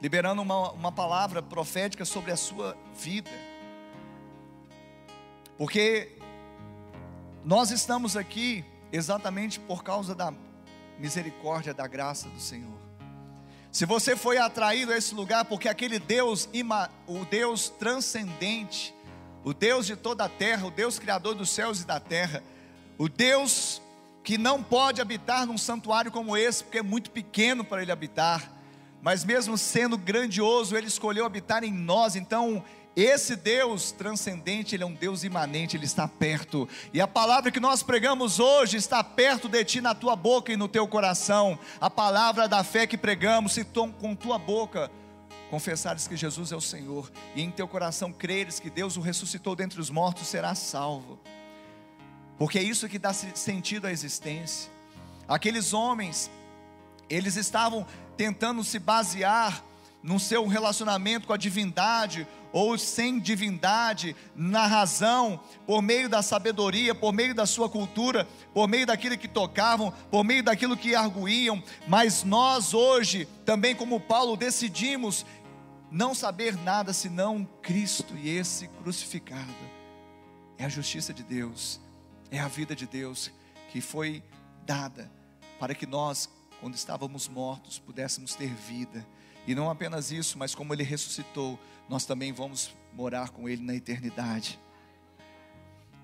liberando 0.00 0.42
uma, 0.42 0.70
uma 0.72 0.92
palavra 0.92 1.42
profética 1.42 2.04
sobre 2.04 2.30
a 2.30 2.36
sua 2.36 2.76
vida, 2.94 3.30
porque 5.58 6.16
nós 7.44 7.70
estamos 7.70 8.16
aqui 8.16 8.64
exatamente 8.92 9.58
por 9.58 9.82
causa 9.82 10.14
da 10.14 10.32
misericórdia 10.98 11.74
da 11.74 11.86
graça 11.86 12.28
do 12.28 12.40
Senhor. 12.40 12.80
Se 13.70 13.86
você 13.86 14.14
foi 14.14 14.36
atraído 14.36 14.92
a 14.92 14.98
esse 14.98 15.14
lugar 15.14 15.44
porque 15.46 15.68
aquele 15.68 15.98
Deus, 15.98 16.48
o 17.06 17.24
Deus 17.24 17.70
transcendente, 17.70 18.94
o 19.42 19.54
Deus 19.54 19.86
de 19.86 19.96
toda 19.96 20.24
a 20.24 20.28
terra, 20.28 20.66
o 20.66 20.70
Deus 20.70 20.98
criador 20.98 21.34
dos 21.34 21.50
céus 21.50 21.80
e 21.80 21.86
da 21.86 21.98
terra, 21.98 22.42
o 22.98 23.08
Deus 23.08 23.80
que 24.22 24.38
não 24.38 24.62
pode 24.62 25.00
habitar 25.00 25.46
num 25.46 25.58
santuário 25.58 26.12
como 26.12 26.36
esse, 26.36 26.62
porque 26.62 26.78
é 26.78 26.82
muito 26.82 27.10
pequeno 27.10 27.64
para 27.64 27.82
ele 27.82 27.90
habitar, 27.90 28.52
mas 29.00 29.24
mesmo 29.24 29.58
sendo 29.58 29.98
grandioso, 29.98 30.76
ele 30.76 30.86
escolheu 30.86 31.24
habitar 31.24 31.64
em 31.64 31.72
nós, 31.72 32.14
então 32.14 32.62
esse 32.94 33.36
Deus 33.36 33.90
transcendente, 33.90 34.74
Ele 34.74 34.82
é 34.82 34.86
um 34.86 34.94
Deus 34.94 35.24
imanente, 35.24 35.76
Ele 35.76 35.86
está 35.86 36.06
perto. 36.06 36.68
E 36.92 37.00
a 37.00 37.08
palavra 37.08 37.50
que 37.50 37.60
nós 37.60 37.82
pregamos 37.82 38.38
hoje 38.38 38.76
está 38.76 39.02
perto 39.02 39.48
de 39.48 39.64
ti, 39.64 39.80
na 39.80 39.94
tua 39.94 40.14
boca 40.14 40.52
e 40.52 40.56
no 40.56 40.68
teu 40.68 40.86
coração. 40.86 41.58
A 41.80 41.88
palavra 41.88 42.46
da 42.46 42.62
fé 42.62 42.86
que 42.86 42.98
pregamos, 42.98 43.52
se 43.52 43.64
tu, 43.64 43.88
com 43.94 44.14
tua 44.14 44.38
boca 44.38 44.90
confessares 45.50 46.08
que 46.08 46.16
Jesus 46.16 46.50
é 46.50 46.56
o 46.56 46.62
Senhor 46.62 47.12
e 47.34 47.42
em 47.42 47.50
teu 47.50 47.68
coração 47.68 48.10
creres 48.10 48.58
que 48.58 48.70
Deus 48.70 48.96
o 48.96 49.02
ressuscitou 49.02 49.54
dentre 49.54 49.80
os 49.80 49.90
mortos, 49.90 50.26
serás 50.26 50.58
salvo. 50.58 51.18
Porque 52.38 52.58
é 52.58 52.62
isso 52.62 52.88
que 52.88 52.98
dá 52.98 53.12
sentido 53.12 53.86
à 53.86 53.92
existência. 53.92 54.70
Aqueles 55.28 55.72
homens, 55.72 56.30
eles 57.08 57.36
estavam 57.36 57.86
tentando 58.16 58.64
se 58.64 58.78
basear 58.78 59.62
no 60.02 60.18
seu 60.18 60.46
relacionamento 60.46 61.26
com 61.26 61.32
a 61.32 61.36
divindade 61.36 62.26
ou 62.52 62.76
sem 62.76 63.18
divindade, 63.18 64.14
na 64.36 64.66
razão, 64.66 65.40
por 65.66 65.80
meio 65.80 66.08
da 66.08 66.22
sabedoria, 66.22 66.94
por 66.94 67.12
meio 67.12 67.34
da 67.34 67.46
sua 67.46 67.68
cultura, 67.68 68.28
por 68.52 68.68
meio 68.68 68.86
daquilo 68.86 69.16
que 69.16 69.28
tocavam, 69.28 69.90
por 70.10 70.22
meio 70.22 70.42
daquilo 70.42 70.76
que 70.76 70.94
arguíam, 70.94 71.62
mas 71.88 72.22
nós 72.24 72.74
hoje, 72.74 73.26
também 73.44 73.74
como 73.74 73.98
Paulo, 73.98 74.36
decidimos 74.36 75.24
não 75.90 76.14
saber 76.14 76.56
nada 76.56 76.92
senão 76.92 77.48
Cristo 77.62 78.14
e 78.16 78.28
esse 78.28 78.68
crucificado. 78.68 79.72
É 80.58 80.64
a 80.64 80.68
justiça 80.68 81.12
de 81.12 81.22
Deus, 81.22 81.80
é 82.30 82.38
a 82.38 82.48
vida 82.48 82.74
de 82.76 82.86
Deus 82.86 83.30
que 83.70 83.80
foi 83.80 84.22
dada 84.64 85.10
para 85.58 85.74
que 85.74 85.86
nós, 85.86 86.28
quando 86.60 86.74
estávamos 86.74 87.28
mortos, 87.28 87.78
pudéssemos 87.78 88.34
ter 88.34 88.52
vida. 88.54 89.06
E 89.46 89.54
não 89.54 89.70
apenas 89.70 90.10
isso, 90.10 90.38
mas 90.38 90.54
como 90.54 90.72
ele 90.72 90.82
ressuscitou, 90.82 91.58
nós 91.88 92.04
também 92.04 92.32
vamos 92.32 92.74
morar 92.92 93.30
com 93.30 93.48
ele 93.48 93.62
na 93.62 93.74
eternidade. 93.74 94.58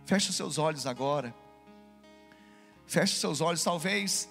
Feche 0.06 0.30
os 0.30 0.36
seus 0.36 0.56
olhos 0.58 0.86
agora. 0.86 1.34
Feche 2.86 3.12
os 3.12 3.20
seus 3.20 3.40
olhos, 3.40 3.62
talvez 3.62 4.28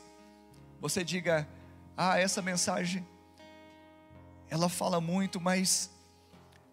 você 0.79 1.03
diga: 1.03 1.47
"Ah, 1.95 2.19
essa 2.19 2.41
mensagem 2.41 3.05
ela 4.49 4.69
fala 4.69 4.99
muito, 5.01 5.39
mas 5.39 5.91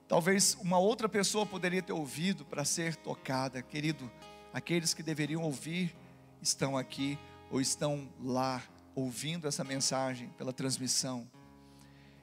talvez 0.09 0.57
uma 0.61 0.79
outra 0.79 1.09
pessoa 1.09 1.45
poderia 1.45 1.83
ter 1.83 1.93
ouvido 1.93 2.45
para 2.45 2.65
ser 2.65 2.97
tocada". 2.97 3.61
Querido, 3.61 4.11
aqueles 4.53 4.95
que 4.95 5.03
deveriam 5.03 5.43
ouvir 5.43 5.95
estão 6.41 6.77
aqui 6.79 7.19
ou 7.51 7.61
estão 7.61 8.09
lá 8.23 8.63
ouvindo 8.95 9.47
essa 9.47 9.65
mensagem 9.65 10.29
pela 10.39 10.53
transmissão. 10.53 11.29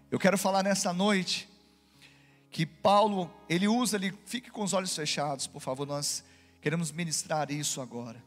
Eu 0.10 0.18
quero 0.18 0.38
falar 0.38 0.64
nessa 0.64 0.92
noite 0.92 1.51
que 2.52 2.66
Paulo, 2.66 3.32
ele 3.48 3.68
usa 3.68 3.96
ali, 3.96 4.14
fique 4.26 4.52
com 4.52 4.64
os 4.64 4.74
olhos 4.74 4.94
fechados, 4.94 5.48
por 5.48 5.62
favor, 5.62 5.88
nós 5.88 6.24
queremos 6.62 6.92
ministrar 6.92 7.50
isso 7.50 7.80
agora. 7.80 8.22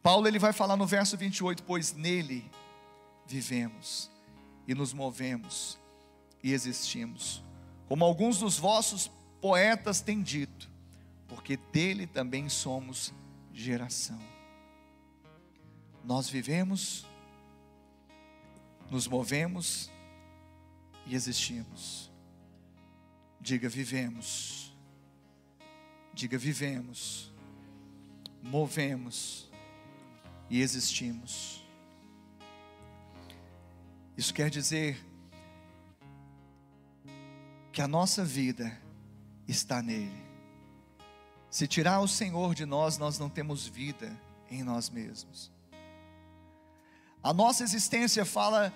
Paulo 0.00 0.28
ele 0.28 0.38
vai 0.38 0.52
falar 0.52 0.76
no 0.76 0.86
verso 0.86 1.16
28, 1.16 1.64
pois 1.64 1.92
nele 1.92 2.48
vivemos 3.26 4.10
e 4.66 4.74
nos 4.74 4.92
movemos 4.92 5.76
e 6.42 6.52
existimos, 6.52 7.42
como 7.88 8.04
alguns 8.04 8.38
dos 8.38 8.56
vossos 8.56 9.10
poetas 9.40 10.00
têm 10.00 10.22
dito, 10.22 10.70
porque 11.26 11.56
dele 11.56 12.06
também 12.06 12.48
somos 12.48 13.12
geração. 13.52 14.20
Nós 16.04 16.28
vivemos, 16.28 17.04
nos 18.88 19.08
movemos 19.08 19.90
e 21.06 21.14
existimos. 21.14 22.07
Diga 23.40 23.68
vivemos. 23.68 24.76
Diga 26.12 26.36
vivemos. 26.36 27.32
Movemos 28.42 29.50
e 30.50 30.60
existimos. 30.60 31.64
Isso 34.16 34.34
quer 34.34 34.50
dizer 34.50 35.04
que 37.72 37.80
a 37.80 37.86
nossa 37.86 38.24
vida 38.24 38.76
está 39.46 39.80
nele. 39.80 40.26
Se 41.50 41.66
tirar 41.66 42.00
o 42.00 42.08
Senhor 42.08 42.54
de 42.54 42.66
nós, 42.66 42.98
nós 42.98 43.18
não 43.18 43.30
temos 43.30 43.66
vida 43.66 44.10
em 44.50 44.62
nós 44.62 44.90
mesmos. 44.90 45.50
A 47.22 47.32
nossa 47.32 47.62
existência 47.62 48.24
fala 48.24 48.72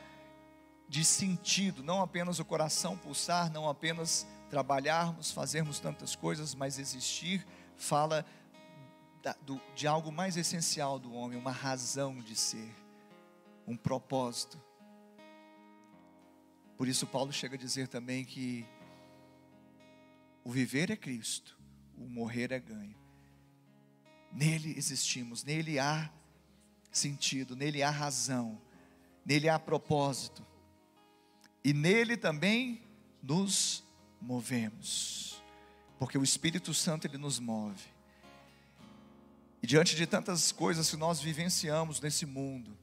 de 0.89 1.05
sentido, 1.05 1.83
não 1.83 2.01
apenas 2.01 2.39
o 2.39 2.45
coração 2.45 2.97
pulsar, 2.97 3.51
não 3.51 3.69
apenas 3.69 4.27
trabalharmos, 4.53 5.31
fazermos 5.31 5.81
tantas 5.81 6.15
coisas, 6.15 6.55
mas 6.55 6.79
existir 6.79 7.47
fala 7.75 8.23
da, 9.23 9.33
do, 9.41 9.59
de 9.75 9.87
algo 9.87 10.13
mais 10.13 10.37
essencial 10.37 10.99
do 10.99 11.15
homem, 11.15 11.39
uma 11.39 11.51
razão 11.51 12.21
de 12.21 12.37
ser, 12.37 12.71
um 13.67 13.75
propósito. 13.75 14.61
Por 16.77 16.87
isso, 16.87 17.07
Paulo 17.07 17.33
chega 17.33 17.55
a 17.55 17.59
dizer 17.59 17.89
também 17.89 18.27
que 18.27 18.67
o 20.45 20.51
viver 20.51 20.91
é 20.91 20.97
Cristo, 20.97 21.59
o 21.97 22.07
morrer 22.07 22.53
é 22.53 22.61
ganho. 22.61 23.01
Nele 24.31 24.75
existimos, 24.77 25.43
nele 25.45 25.79
há 25.79 26.13
sentido, 26.91 27.57
nele 27.57 27.83
há 27.83 27.89
razão, 27.89 28.61
nele 29.25 29.49
há 29.49 29.59
propósito, 29.59 30.47
e 31.65 31.73
nele 31.73 32.19
também 32.19 32.83
nos 33.23 33.82
movemos, 34.23 35.43
porque 35.99 36.17
o 36.17 36.23
Espírito 36.25 36.73
Santo 36.73 37.07
ele 37.07 37.19
nos 37.19 37.39
move. 37.39 37.93
E 39.63 39.67
diante 39.67 39.95
de 39.95 40.07
tantas 40.07 40.51
coisas 40.51 40.91
que 40.91 40.97
nós 40.97 41.21
vivenciamos 41.21 42.01
nesse 42.01 42.25
mundo, 42.27 42.77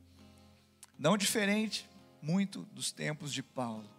não 0.97 1.17
diferente 1.17 1.89
muito 2.21 2.63
dos 2.73 2.91
tempos 2.91 3.33
de 3.33 3.41
Paulo, 3.41 3.89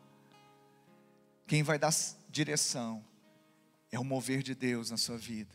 quem 1.47 1.62
vai 1.62 1.78
dar 1.78 1.93
direção 2.28 3.05
é 3.91 3.99
o 3.99 4.05
mover 4.05 4.43
de 4.43 4.55
Deus 4.55 4.91
na 4.91 4.97
sua 4.97 5.18
vida, 5.18 5.55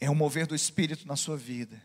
é 0.00 0.10
o 0.10 0.14
mover 0.14 0.46
do 0.46 0.54
Espírito 0.54 1.06
na 1.06 1.16
sua 1.16 1.36
vida. 1.36 1.80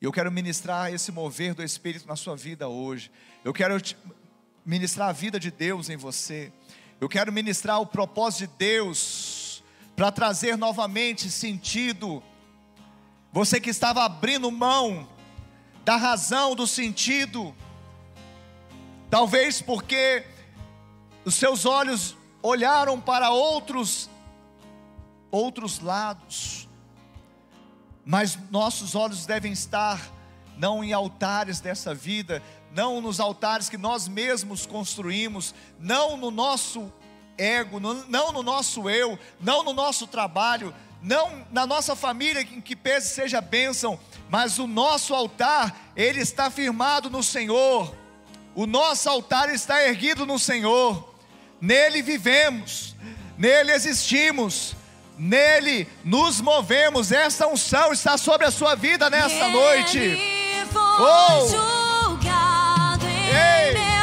Eu 0.00 0.12
quero 0.12 0.30
ministrar 0.32 0.92
esse 0.92 1.12
mover 1.12 1.54
do 1.54 1.62
Espírito 1.62 2.08
na 2.08 2.16
sua 2.16 2.36
vida 2.36 2.68
hoje. 2.68 3.08
Eu 3.44 3.52
quero 3.52 3.80
ministrar 4.66 5.08
a 5.08 5.12
vida 5.12 5.38
de 5.38 5.48
Deus 5.50 5.88
em 5.88 5.96
você. 5.96 6.52
Eu 7.02 7.08
quero 7.08 7.32
ministrar 7.32 7.80
o 7.80 7.86
propósito 7.86 8.48
de 8.48 8.56
Deus 8.58 9.60
para 9.96 10.12
trazer 10.12 10.56
novamente 10.56 11.28
sentido. 11.32 12.22
Você 13.32 13.60
que 13.60 13.70
estava 13.70 14.04
abrindo 14.04 14.48
mão 14.52 15.08
da 15.84 15.96
razão, 15.96 16.54
do 16.54 16.64
sentido, 16.64 17.52
talvez 19.10 19.60
porque 19.60 20.24
os 21.24 21.34
seus 21.34 21.66
olhos 21.66 22.16
olharam 22.40 23.00
para 23.00 23.32
outros 23.32 24.08
outros 25.28 25.80
lados. 25.80 26.68
Mas 28.04 28.38
nossos 28.48 28.94
olhos 28.94 29.26
devem 29.26 29.50
estar 29.50 30.00
não 30.56 30.84
em 30.84 30.92
altares 30.92 31.58
dessa 31.58 31.92
vida, 31.92 32.40
não 32.74 33.00
nos 33.00 33.20
altares 33.20 33.68
que 33.68 33.76
nós 33.76 34.08
mesmos 34.08 34.66
construímos, 34.66 35.54
não 35.78 36.16
no 36.16 36.30
nosso 36.30 36.92
ego, 37.36 37.78
não 37.80 38.32
no 38.32 38.42
nosso 38.42 38.88
eu, 38.88 39.18
não 39.40 39.62
no 39.62 39.72
nosso 39.72 40.06
trabalho, 40.06 40.74
não 41.02 41.44
na 41.50 41.66
nossa 41.66 41.94
família 41.96 42.42
em 42.42 42.60
que 42.60 42.76
pese 42.76 43.14
seja 43.14 43.40
bênção, 43.40 43.98
mas 44.30 44.58
o 44.58 44.66
nosso 44.66 45.14
altar, 45.14 45.92
ele 45.96 46.20
está 46.20 46.50
firmado 46.50 47.10
no 47.10 47.22
Senhor, 47.22 47.94
o 48.54 48.66
nosso 48.66 49.08
altar 49.08 49.52
está 49.52 49.82
erguido 49.82 50.24
no 50.24 50.38
Senhor, 50.38 51.14
nele 51.60 52.00
vivemos, 52.00 52.94
nele 53.36 53.72
existimos, 53.72 54.74
nele 55.18 55.88
nos 56.04 56.40
movemos, 56.40 57.12
essa 57.12 57.46
unção 57.46 57.92
está 57.92 58.16
sobre 58.16 58.46
a 58.46 58.50
sua 58.50 58.74
vida 58.74 59.10
nesta 59.10 59.48
noite. 59.48 60.16
Oh! 60.74 61.81
Ei! 63.34 64.01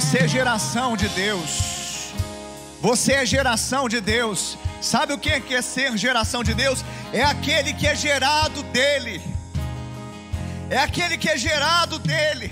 Você 0.00 0.20
é 0.20 0.26
geração 0.26 0.96
de 0.96 1.08
Deus. 1.10 2.12
Você 2.80 3.12
é 3.12 3.26
geração 3.26 3.86
de 3.86 4.00
Deus. 4.00 4.56
Sabe 4.80 5.12
o 5.12 5.18
que 5.18 5.54
é 5.54 5.60
ser 5.60 5.94
geração 5.98 6.42
de 6.42 6.54
Deus? 6.54 6.82
É 7.12 7.22
aquele 7.22 7.74
que 7.74 7.86
é 7.86 7.94
gerado 7.94 8.62
dele. 8.62 9.20
É 10.70 10.78
aquele 10.78 11.18
que 11.18 11.28
é 11.28 11.36
gerado 11.36 11.98
dele. 11.98 12.50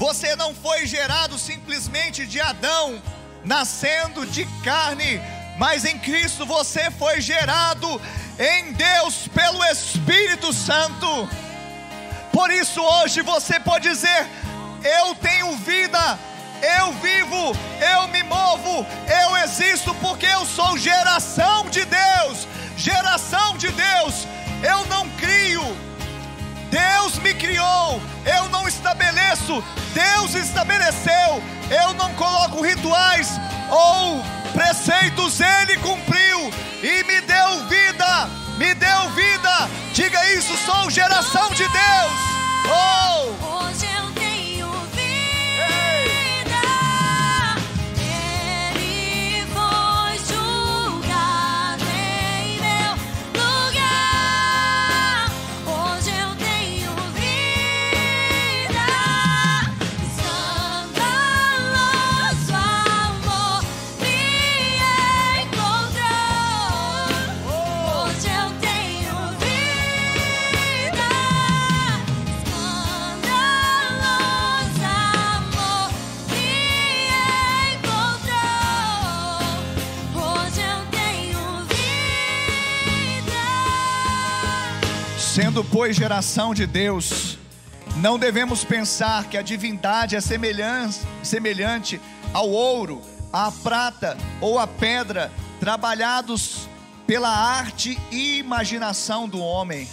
Você 0.00 0.34
não 0.34 0.52
foi 0.52 0.84
gerado 0.84 1.38
simplesmente 1.38 2.26
de 2.26 2.40
Adão, 2.40 3.00
nascendo 3.44 4.26
de 4.26 4.44
carne, 4.64 5.22
mas 5.56 5.84
em 5.84 5.96
Cristo 5.96 6.44
você 6.44 6.90
foi 6.90 7.20
gerado 7.20 7.88
em 8.36 8.72
Deus 8.72 9.28
pelo 9.28 9.64
Espírito 9.66 10.52
Santo. 10.52 11.28
Por 12.32 12.50
isso 12.50 12.82
hoje 12.82 13.22
você 13.22 13.60
pode 13.60 13.88
dizer: 13.88 14.26
eu 14.84 15.14
tenho 15.16 15.56
vida, 15.58 16.18
eu 16.78 16.92
vivo, 16.94 17.56
eu 17.80 18.08
me 18.08 18.22
movo, 18.22 18.86
eu 19.22 19.36
existo, 19.38 19.94
porque 19.96 20.26
eu 20.26 20.44
sou 20.44 20.76
geração 20.78 21.68
de 21.70 21.84
Deus, 21.84 22.46
geração 22.76 23.56
de 23.56 23.68
Deus, 23.68 24.26
eu 24.62 24.84
não 24.86 25.08
crio, 25.10 25.62
Deus 26.70 27.18
me 27.18 27.34
criou, 27.34 28.00
eu 28.24 28.48
não 28.48 28.68
estabeleço, 28.68 29.62
Deus 29.92 30.34
estabeleceu, 30.34 31.42
eu 31.70 31.94
não 31.94 32.14
coloco 32.14 32.62
rituais 32.62 33.40
ou 33.70 34.22
preceitos, 34.52 35.40
Ele 35.40 35.76
cumpriu 35.78 36.50
e 36.82 37.04
me 37.04 37.20
deu 37.22 37.66
vida, 37.68 38.28
me 38.56 38.74
deu 38.74 39.10
vida, 39.10 39.68
diga 39.92 40.24
isso, 40.32 40.56
sou 40.58 40.90
geração 40.90 41.50
de 41.50 41.66
Deus, 41.68 42.12
oh! 42.66 43.99
Sendo, 85.60 85.64
pois, 85.70 85.94
geração 85.94 86.54
de 86.54 86.66
Deus, 86.66 87.36
não 87.96 88.18
devemos 88.18 88.64
pensar 88.64 89.24
que 89.24 89.36
a 89.36 89.42
divindade 89.42 90.16
é 90.16 90.20
semelhante, 90.20 92.00
ao 92.32 92.48
ouro, 92.48 93.02
à 93.30 93.52
prata 93.52 94.16
ou 94.40 94.58
à 94.58 94.66
pedra, 94.66 95.30
trabalhados 95.58 96.66
pela 97.06 97.28
arte 97.28 97.98
e 98.10 98.38
imaginação 98.38 99.28
do 99.28 99.38
homem. 99.38 99.86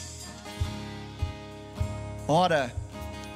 Ora, 2.27 2.73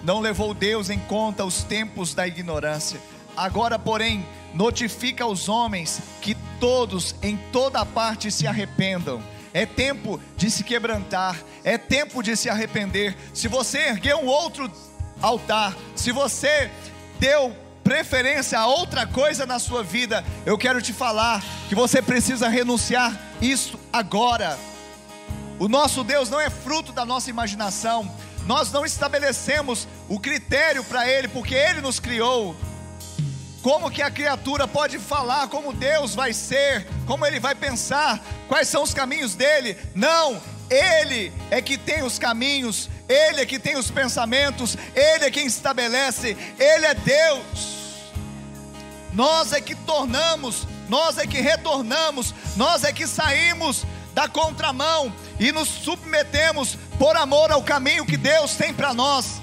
não 0.02 0.22
levou 0.22 0.54
Deus 0.54 0.90
em 0.90 1.00
conta 1.00 1.44
os 1.44 1.64
tempos 1.64 2.14
da 2.14 2.26
ignorância. 2.26 3.02
Agora, 3.36 3.78
porém, 3.78 4.26
notifica 4.54 5.26
aos 5.26 5.50
homens 5.50 6.00
que 6.22 6.36
todos 6.62 7.14
em 7.22 7.36
toda 7.52 7.86
parte 7.86 8.32
se 8.32 8.48
arrependam. 8.48 9.22
É 9.54 9.66
tempo 9.66 10.20
de 10.38 10.50
se 10.50 10.64
quebrantar, 10.64 11.38
é 11.64 11.78
tempo 11.78 12.24
de 12.24 12.36
se 12.36 12.50
arrepender. 12.50 13.16
Se 13.34 13.48
você 13.48 13.80
ergueu 13.80 14.20
um 14.20 14.28
outro 14.28 14.72
altar, 15.22 15.76
se 15.96 16.12
você 16.12 16.72
deu 17.20 17.56
preferência 17.84 18.58
a 18.60 18.68
outra 18.68 19.06
coisa 19.06 19.46
na 19.46 19.60
sua 19.60 19.84
vida, 19.84 20.24
eu 20.46 20.58
quero 20.58 20.82
te 20.82 20.94
falar 20.94 21.44
que 21.68 21.76
você 21.76 22.02
precisa 22.02 22.48
renunciar 22.48 23.20
isso 23.42 23.80
agora. 23.92 24.58
O 25.60 25.68
nosso 25.68 26.04
Deus 26.04 26.30
não 26.30 26.40
é 26.40 26.50
fruto 26.50 26.92
da 26.92 27.06
nossa 27.06 27.30
imaginação, 27.30 28.10
nós 28.48 28.72
não 28.72 28.86
estabelecemos 28.86 29.88
o 30.10 30.20
critério 30.20 30.84
para 30.84 31.08
Ele, 31.08 31.28
porque 31.28 31.54
Ele 31.54 31.82
nos 31.82 32.00
criou. 32.00 32.56
Como 33.62 33.92
que 33.92 34.02
a 34.02 34.10
criatura 34.10 34.68
pode 34.68 34.98
falar 34.98 35.48
como 35.48 35.72
Deus 35.72 36.16
vai 36.16 36.34
ser, 36.34 36.88
como 37.06 37.26
Ele 37.26 37.40
vai 37.40 37.54
pensar, 37.54 38.20
quais 38.48 38.68
são 38.68 38.82
os 38.82 38.94
caminhos 38.94 39.36
dele? 39.36 39.78
Não, 39.94 40.42
Ele 40.68 41.32
é 41.52 41.62
que 41.62 41.78
tem 41.78 42.02
os 42.02 42.18
caminhos, 42.18 42.90
Ele 43.08 43.42
é 43.42 43.46
que 43.46 43.60
tem 43.60 43.78
os 43.78 43.92
pensamentos, 43.92 44.76
Ele 44.96 45.26
é 45.26 45.32
quem 45.32 45.46
estabelece, 45.46 46.36
Ele 46.58 46.86
é 46.88 46.96
Deus. 46.96 47.82
Nós 49.14 49.54
é 49.54 49.62
que 49.62 49.76
tornamos, 49.76 50.66
nós 50.90 51.20
é 51.20 51.28
que 51.28 51.40
retornamos, 51.40 52.34
nós 52.56 52.84
é 52.84 52.92
que 52.92 53.06
saímos 53.06 53.86
da 54.12 54.28
contramão 54.28 55.14
e 55.40 55.52
nos 55.52 55.68
submetemos 55.68 56.78
por 56.98 57.16
amor 57.16 57.52
ao 57.52 57.62
caminho 57.62 58.08
que 58.08 58.18
Deus 58.18 58.56
tem 58.56 58.74
para 58.74 58.92
nós. 58.92 59.40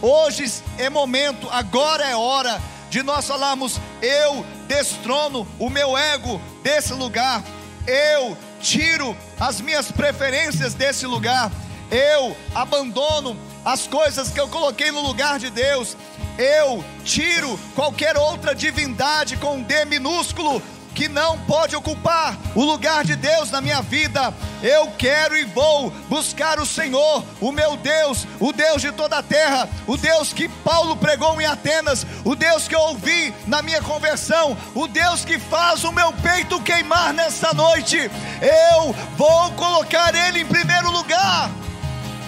Hoje 0.00 0.44
é 0.78 0.88
momento, 0.88 1.48
agora 1.50 2.04
é 2.04 2.14
hora 2.14 2.60
de 2.90 3.02
nós 3.02 3.26
falarmos: 3.26 3.80
eu 4.02 4.44
destrono 4.66 5.46
o 5.58 5.68
meu 5.70 5.96
ego 5.96 6.40
desse 6.62 6.92
lugar, 6.92 7.42
eu 7.86 8.36
tiro 8.60 9.16
as 9.38 9.60
minhas 9.60 9.90
preferências 9.90 10.74
desse 10.74 11.06
lugar, 11.06 11.50
eu 11.90 12.36
abandono 12.54 13.36
as 13.64 13.86
coisas 13.86 14.30
que 14.30 14.40
eu 14.40 14.48
coloquei 14.48 14.90
no 14.90 15.00
lugar 15.00 15.38
de 15.38 15.50
Deus, 15.50 15.96
eu 16.38 16.84
tiro 17.04 17.58
qualquer 17.74 18.16
outra 18.16 18.54
divindade 18.54 19.36
com 19.36 19.62
D 19.62 19.84
minúsculo 19.84 20.62
que 20.96 21.08
não 21.08 21.38
pode 21.40 21.76
ocupar 21.76 22.34
o 22.54 22.64
lugar 22.64 23.04
de 23.04 23.14
Deus 23.14 23.50
na 23.50 23.60
minha 23.60 23.82
vida. 23.82 24.32
Eu 24.62 24.90
quero 24.96 25.36
e 25.36 25.44
vou 25.44 25.90
buscar 26.08 26.58
o 26.58 26.64
Senhor, 26.64 27.22
o 27.38 27.52
meu 27.52 27.76
Deus, 27.76 28.26
o 28.40 28.50
Deus 28.50 28.80
de 28.80 28.90
toda 28.90 29.18
a 29.18 29.22
terra, 29.22 29.68
o 29.86 29.98
Deus 29.98 30.32
que 30.32 30.48
Paulo 30.48 30.96
pregou 30.96 31.38
em 31.38 31.44
Atenas, 31.44 32.06
o 32.24 32.34
Deus 32.34 32.66
que 32.66 32.74
eu 32.74 32.80
ouvi 32.80 33.32
na 33.46 33.60
minha 33.60 33.82
conversão, 33.82 34.56
o 34.74 34.88
Deus 34.88 35.22
que 35.22 35.38
faz 35.38 35.84
o 35.84 35.92
meu 35.92 36.14
peito 36.14 36.62
queimar 36.62 37.12
nessa 37.12 37.52
noite. 37.52 38.10
Eu 38.40 38.94
vou 39.18 39.52
colocar 39.52 40.14
Ele 40.14 40.40
em 40.40 40.46
primeiro 40.46 40.90
lugar, 40.90 41.50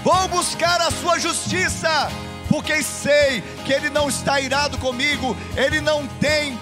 vou 0.04 0.28
buscar 0.28 0.78
a 0.82 0.90
Sua 0.90 1.18
justiça 1.18 2.10
porque 2.50 2.82
sei 2.82 3.42
que 3.64 3.72
Ele 3.72 3.90
não 3.90 4.08
está 4.08 4.40
irado 4.40 4.78
comigo, 4.78 5.36
Ele 5.56 5.80
não 5.80 6.06
tem 6.06 6.58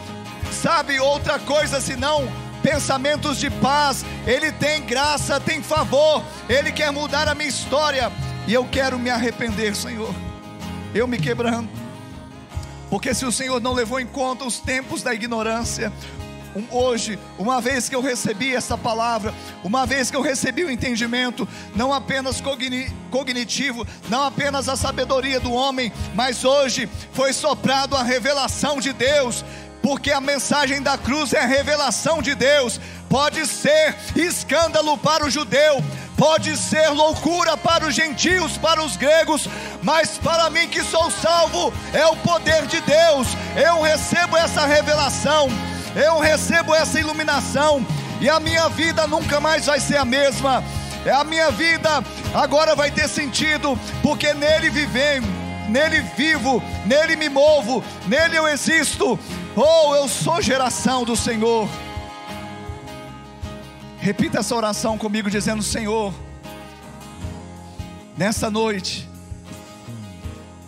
sabe 0.57 0.99
outra 0.99 1.39
coisa 1.39 1.81
senão 1.81 2.27
pensamentos 2.63 3.39
de 3.39 3.51
paz. 3.51 4.05
Ele 4.27 4.51
tem 4.51 4.83
graça, 4.83 5.39
tem 5.39 5.63
favor. 5.63 6.25
Ele 6.49 6.73
quer 6.73 6.91
mudar 6.91 7.29
a 7.29 7.35
minha 7.35 7.49
história. 7.49 8.11
E 8.47 8.55
eu 8.55 8.65
quero 8.65 8.99
me 8.99 9.11
arrepender, 9.11 9.77
Senhor. 9.77 10.13
Eu 10.95 11.07
me 11.07 11.19
quebrando. 11.19 11.69
Porque 12.89 13.13
se 13.13 13.25
o 13.25 13.33
Senhor 13.33 13.61
não 13.61 13.73
levou 13.73 14.01
em 14.01 14.07
conta 14.07 14.45
os 14.45 14.59
tempos 14.59 15.03
da 15.03 15.13
ignorância, 15.13 15.93
hoje, 16.71 17.19
uma 17.39 17.61
vez 17.61 17.89
que 17.89 17.95
eu 17.95 18.01
recebi 18.01 18.55
essa 18.55 18.79
palavra, 18.79 19.35
uma 19.63 19.85
vez 19.85 20.11
que 20.11 20.17
eu 20.17 20.23
recebi 20.23 20.65
o 20.65 20.71
entendimento, 20.71 21.47
não 21.75 21.93
apenas 21.93 22.43
cognitivo, 23.11 23.87
não 24.09 24.25
apenas 24.25 24.69
a 24.69 24.77
sabedoria 24.77 25.41
do 25.41 25.53
homem, 25.53 25.93
mas 26.15 26.45
hoje 26.45 26.89
foi 27.13 27.33
soprado 27.33 27.97
a 27.97 28.03
revelação 28.03 28.81
de 28.81 28.93
Deus 28.93 29.45
porque 29.87 30.11
a 30.11 30.21
mensagem 30.21 30.83
da 30.83 30.99
cruz 30.99 31.33
é 31.33 31.39
a 31.39 31.47
revelação 31.47 32.21
de 32.21 32.35
Deus. 32.35 32.81
Pode 33.09 33.47
ser 33.47 33.95
escândalo 34.17 34.99
para 34.99 35.25
o 35.25 35.31
judeu, 35.31 35.81
pode 36.17 36.57
ser 36.57 36.89
loucura 36.89 37.57
para 37.57 37.87
os 37.87 37.95
gentios, 37.95 38.59
para 38.59 38.83
os 38.83 38.97
gregos, 38.97 39.49
mas 39.85 40.19
para 40.19 40.51
mim 40.51 40.67
que 40.67 40.83
sou 40.83 41.09
salvo, 41.09 41.73
é 41.95 42.05
o 42.05 42.17
poder 42.17 42.67
de 42.67 42.81
Deus. 42.81 43.29
Eu 43.55 43.81
recebo 43.81 44.37
essa 44.37 44.67
revelação, 44.67 45.47
eu 45.95 46.19
recebo 46.19 46.75
essa 46.75 46.99
iluminação, 46.99 47.87
e 48.21 48.29
a 48.29 48.41
minha 48.41 48.69
vida 48.69 49.07
nunca 49.07 49.39
mais 49.39 49.67
vai 49.67 49.79
ser 49.79 49.99
a 49.99 50.05
mesma. 50.05 50.65
É 51.05 51.13
a 51.13 51.23
minha 51.23 51.53
vida 51.53 52.03
agora 52.35 52.75
vai 52.75 52.91
ter 52.91 53.09
sentido, 53.09 53.79
porque 54.03 54.35
nele 54.35 54.69
vivemos, 54.69 55.31
nele 55.69 56.01
vivo, 56.17 56.61
nele 56.85 57.15
me 57.15 57.29
movo, 57.29 57.85
nele 58.09 58.37
eu 58.37 58.49
existo. 58.49 59.17
Oh, 59.59 59.95
eu 59.95 60.07
sou 60.07 60.43
geração 60.43 61.03
do 61.03 61.17
Senhor. 61.17 61.67
Repita 63.99 64.41
essa 64.41 64.55
oração 64.55 64.99
comigo, 64.99 65.31
dizendo: 65.31 65.63
Senhor, 65.63 66.13
nessa 68.19 68.51
noite, 68.51 69.09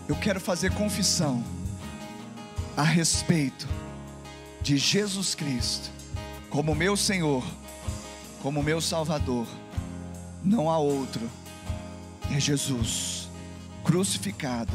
eu 0.08 0.16
quero 0.16 0.40
fazer 0.40 0.72
confissão 0.72 1.44
a 2.78 2.82
respeito 2.82 3.68
de 4.62 4.78
Jesus 4.78 5.34
Cristo, 5.34 5.90
como 6.48 6.74
meu 6.74 6.96
Senhor, 6.96 7.44
como 8.42 8.62
meu 8.62 8.80
Salvador. 8.80 9.46
Não 10.42 10.70
há 10.70 10.78
outro, 10.78 11.30
é 12.34 12.40
Jesus, 12.40 13.28
crucificado 13.84 14.72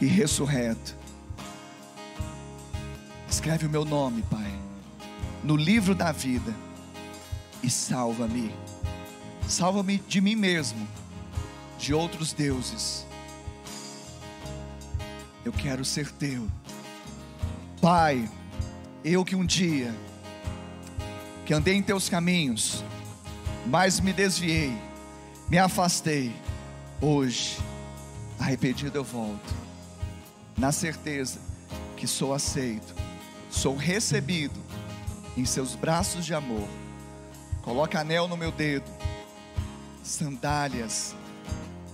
e 0.00 0.06
ressurreto 0.06 1.02
Escreve 3.44 3.66
o 3.66 3.70
meu 3.70 3.84
nome, 3.84 4.22
Pai, 4.22 4.58
no 5.42 5.54
livro 5.54 5.94
da 5.94 6.12
vida 6.12 6.50
e 7.62 7.68
salva-me. 7.68 8.50
Salva-me 9.46 9.98
de 9.98 10.18
mim 10.22 10.34
mesmo, 10.34 10.88
de 11.78 11.92
outros 11.92 12.32
deuses. 12.32 13.06
Eu 15.44 15.52
quero 15.52 15.84
ser 15.84 16.10
teu. 16.12 16.50
Pai, 17.82 18.26
eu 19.04 19.22
que 19.26 19.36
um 19.36 19.44
dia 19.44 19.94
que 21.44 21.52
andei 21.52 21.74
em 21.74 21.82
teus 21.82 22.08
caminhos, 22.08 22.82
mas 23.66 24.00
me 24.00 24.14
desviei, 24.14 24.74
me 25.50 25.58
afastei, 25.58 26.34
hoje, 26.98 27.58
arrependido 28.40 28.96
eu 28.96 29.04
volto, 29.04 29.54
na 30.56 30.72
certeza 30.72 31.38
que 31.94 32.06
sou 32.06 32.32
aceito 32.32 33.03
sou 33.54 33.76
recebido 33.76 34.60
em 35.36 35.44
seus 35.44 35.74
braços 35.74 36.26
de 36.26 36.34
amor. 36.34 36.68
Coloca 37.62 38.00
anel 38.00 38.28
no 38.28 38.36
meu 38.36 38.52
dedo, 38.52 38.90
sandálias 40.02 41.14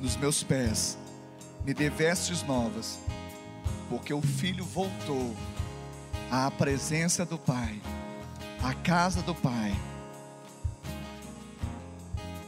nos 0.01 0.17
meus 0.17 0.43
pés, 0.43 0.99
me 1.65 1.75
dê 1.75 1.91
vestes 1.91 2.43
novas, 2.43 2.99
porque 3.89 4.15
o 4.15 4.23
filho 4.23 4.65
voltou 4.65 5.37
à 6.31 6.51
presença 6.51 7.25
do 7.25 7.39
Pai, 7.39 7.81
à 8.65 8.73
casa 8.73 9.21
do 9.23 9.35
Pai. 9.35 9.77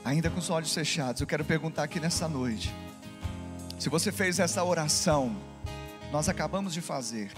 Ainda 0.05 0.31
com 0.31 0.39
os 0.39 0.51
olhos 0.51 0.73
fechados, 0.73 1.21
eu 1.21 1.27
quero 1.27 1.45
perguntar 1.45 1.85
aqui 1.85 2.01
nessa 2.01 2.27
noite: 2.27 2.75
se 3.79 3.89
você 3.89 4.11
fez 4.11 4.41
essa 4.41 4.65
oração, 4.65 5.37
nós 6.11 6.29
acabamos 6.29 6.73
de 6.73 6.81
fazer 6.81 7.31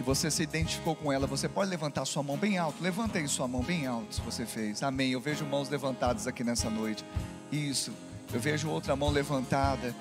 e 0.00 0.02
você 0.02 0.30
se 0.30 0.42
identificou 0.42 0.96
com 0.96 1.12
ela, 1.12 1.26
você 1.26 1.46
pode 1.46 1.68
levantar 1.68 2.06
sua 2.06 2.22
mão 2.22 2.38
bem 2.38 2.56
alto. 2.56 2.82
Levanta 2.82 3.18
aí 3.18 3.28
sua 3.28 3.46
mão 3.46 3.62
bem 3.62 3.86
alto 3.86 4.14
se 4.14 4.20
você 4.22 4.46
fez. 4.46 4.82
Amém. 4.82 5.10
Eu 5.10 5.20
vejo 5.20 5.44
mãos 5.44 5.68
levantadas 5.68 6.26
aqui 6.26 6.42
nessa 6.42 6.70
noite. 6.70 7.04
Isso. 7.52 7.92
Eu 8.32 8.40
vejo 8.40 8.70
outra 8.70 8.96
mão 8.96 9.10
levantada. 9.10 9.94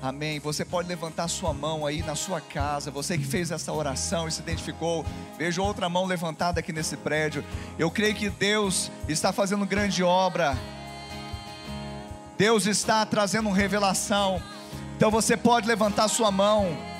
Amém. 0.00 0.38
Você 0.38 0.64
pode 0.64 0.86
levantar 0.86 1.26
sua 1.26 1.52
mão 1.52 1.84
aí 1.84 2.00
na 2.00 2.14
sua 2.14 2.40
casa. 2.40 2.92
Você 2.92 3.18
que 3.18 3.24
fez 3.24 3.50
essa 3.50 3.72
oração 3.72 4.28
e 4.28 4.30
se 4.30 4.40
identificou. 4.40 5.04
Vejo 5.36 5.60
outra 5.60 5.88
mão 5.88 6.06
levantada 6.06 6.60
aqui 6.60 6.72
nesse 6.72 6.96
prédio. 6.96 7.44
Eu 7.76 7.90
creio 7.90 8.14
que 8.14 8.30
Deus 8.30 8.88
está 9.08 9.32
fazendo 9.32 9.66
grande 9.66 10.04
obra. 10.04 10.56
Deus 12.38 12.66
está 12.66 13.04
trazendo 13.04 13.50
revelação. 13.50 14.40
Então 14.96 15.10
você 15.10 15.36
pode 15.36 15.66
levantar 15.66 16.06
sua 16.06 16.30
mão, 16.30 16.93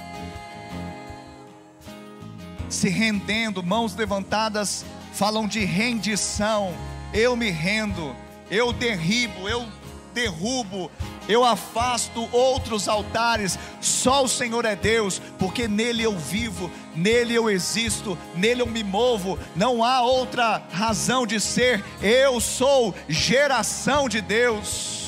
se 2.74 2.88
rendendo, 2.88 3.62
mãos 3.62 3.94
levantadas 3.94 4.84
falam 5.12 5.46
de 5.46 5.64
rendição. 5.64 6.74
Eu 7.12 7.36
me 7.36 7.50
rendo, 7.50 8.14
eu 8.50 8.72
derribo, 8.72 9.48
eu 9.48 9.64
derrubo, 10.12 10.90
eu 11.28 11.44
afasto 11.44 12.28
outros 12.32 12.88
altares. 12.88 13.58
Só 13.80 14.24
o 14.24 14.28
Senhor 14.28 14.64
é 14.64 14.74
Deus, 14.74 15.22
porque 15.38 15.68
nele 15.68 16.02
eu 16.02 16.18
vivo, 16.18 16.70
nele 16.94 17.34
eu 17.34 17.48
existo, 17.48 18.18
nele 18.34 18.62
eu 18.62 18.66
me 18.66 18.82
movo. 18.82 19.38
Não 19.54 19.84
há 19.84 20.02
outra 20.02 20.62
razão 20.72 21.26
de 21.26 21.40
ser. 21.40 21.82
Eu 22.02 22.40
sou 22.40 22.94
geração 23.08 24.08
de 24.08 24.20
Deus. 24.20 25.02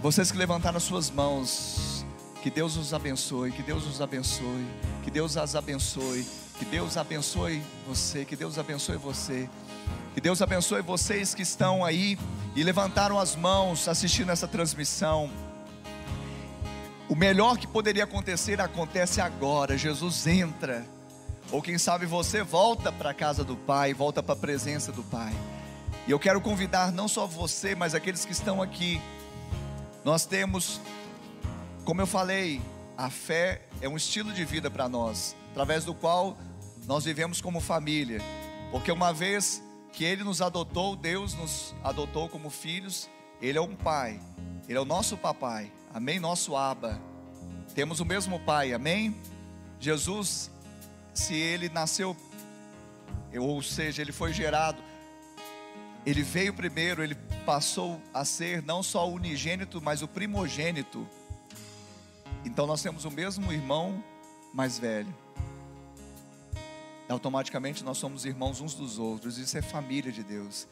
Vocês 0.00 0.30
que 0.30 0.36
levantaram 0.36 0.76
as 0.76 0.82
suas 0.82 1.10
mãos, 1.10 1.73
que 2.44 2.50
Deus 2.50 2.76
os 2.76 2.92
abençoe, 2.92 3.50
que 3.52 3.62
Deus 3.62 3.86
os 3.86 4.02
abençoe, 4.02 4.66
que 5.02 5.10
Deus 5.10 5.34
as 5.38 5.56
abençoe, 5.56 6.26
que 6.58 6.66
Deus 6.66 6.94
abençoe 6.98 7.62
você, 7.88 8.22
que 8.26 8.36
Deus 8.36 8.58
abençoe 8.58 8.98
você. 8.98 9.48
Que 10.12 10.20
Deus 10.20 10.42
abençoe 10.42 10.82
vocês 10.82 11.34
que 11.34 11.40
estão 11.40 11.82
aí 11.82 12.18
e 12.54 12.62
levantaram 12.62 13.18
as 13.18 13.34
mãos 13.34 13.88
assistindo 13.88 14.30
essa 14.30 14.46
transmissão. 14.46 15.30
O 17.08 17.16
melhor 17.16 17.56
que 17.56 17.66
poderia 17.66 18.04
acontecer 18.04 18.60
acontece 18.60 19.22
agora. 19.22 19.78
Jesus 19.78 20.26
entra. 20.26 20.84
Ou 21.50 21.62
quem 21.62 21.78
sabe 21.78 22.04
você 22.04 22.42
volta 22.42 22.92
para 22.92 23.08
a 23.08 23.14
casa 23.14 23.42
do 23.42 23.56
Pai, 23.56 23.94
volta 23.94 24.22
para 24.22 24.34
a 24.34 24.38
presença 24.38 24.92
do 24.92 25.02
Pai. 25.02 25.32
E 26.06 26.10
eu 26.10 26.18
quero 26.18 26.42
convidar 26.42 26.92
não 26.92 27.08
só 27.08 27.26
você, 27.26 27.74
mas 27.74 27.94
aqueles 27.94 28.26
que 28.26 28.32
estão 28.32 28.60
aqui 28.60 29.00
nós 30.04 30.26
temos, 30.26 30.78
como 31.84 32.00
eu 32.00 32.06
falei, 32.06 32.62
a 32.96 33.10
fé 33.10 33.62
é 33.80 33.88
um 33.88 33.96
estilo 33.96 34.32
de 34.32 34.44
vida 34.44 34.70
para 34.70 34.88
nós, 34.88 35.36
através 35.50 35.84
do 35.84 35.94
qual 35.94 36.36
nós 36.86 37.04
vivemos 37.04 37.40
como 37.40 37.60
família. 37.60 38.20
Porque 38.70 38.90
uma 38.90 39.12
vez 39.12 39.62
que 39.92 40.02
Ele 40.02 40.24
nos 40.24 40.40
adotou, 40.40 40.96
Deus 40.96 41.34
nos 41.34 41.74
adotou 41.84 42.28
como 42.28 42.48
filhos, 42.48 43.08
Ele 43.40 43.58
é 43.58 43.60
um 43.60 43.76
pai, 43.76 44.18
Ele 44.66 44.78
é 44.78 44.80
o 44.80 44.84
nosso 44.84 45.16
papai, 45.16 45.70
amém? 45.92 46.18
Nosso 46.18 46.56
Aba. 46.56 46.98
Temos 47.74 48.00
o 48.00 48.04
mesmo 48.04 48.40
pai, 48.40 48.72
amém? 48.72 49.14
Jesus, 49.78 50.50
se 51.12 51.34
Ele 51.34 51.68
nasceu, 51.68 52.16
ou 53.38 53.62
seja, 53.62 54.00
Ele 54.00 54.12
foi 54.12 54.32
gerado, 54.32 54.82
Ele 56.06 56.22
veio 56.22 56.54
primeiro, 56.54 57.02
Ele 57.02 57.14
passou 57.44 58.00
a 58.14 58.24
ser 58.24 58.62
não 58.62 58.82
só 58.82 59.06
o 59.06 59.14
unigênito, 59.14 59.82
mas 59.82 60.00
o 60.00 60.08
primogênito. 60.08 61.06
Então 62.44 62.66
nós 62.66 62.82
temos 62.82 63.04
o 63.04 63.10
mesmo 63.10 63.52
irmão 63.52 64.02
mais 64.52 64.78
velho. 64.78 65.12
Automaticamente 67.08 67.84
nós 67.84 67.98
somos 67.98 68.24
irmãos 68.24 68.60
uns 68.60 68.74
dos 68.74 68.98
outros. 68.98 69.38
Isso 69.38 69.56
é 69.56 69.62
família 69.62 70.12
de 70.12 70.22
Deus. 70.22 70.66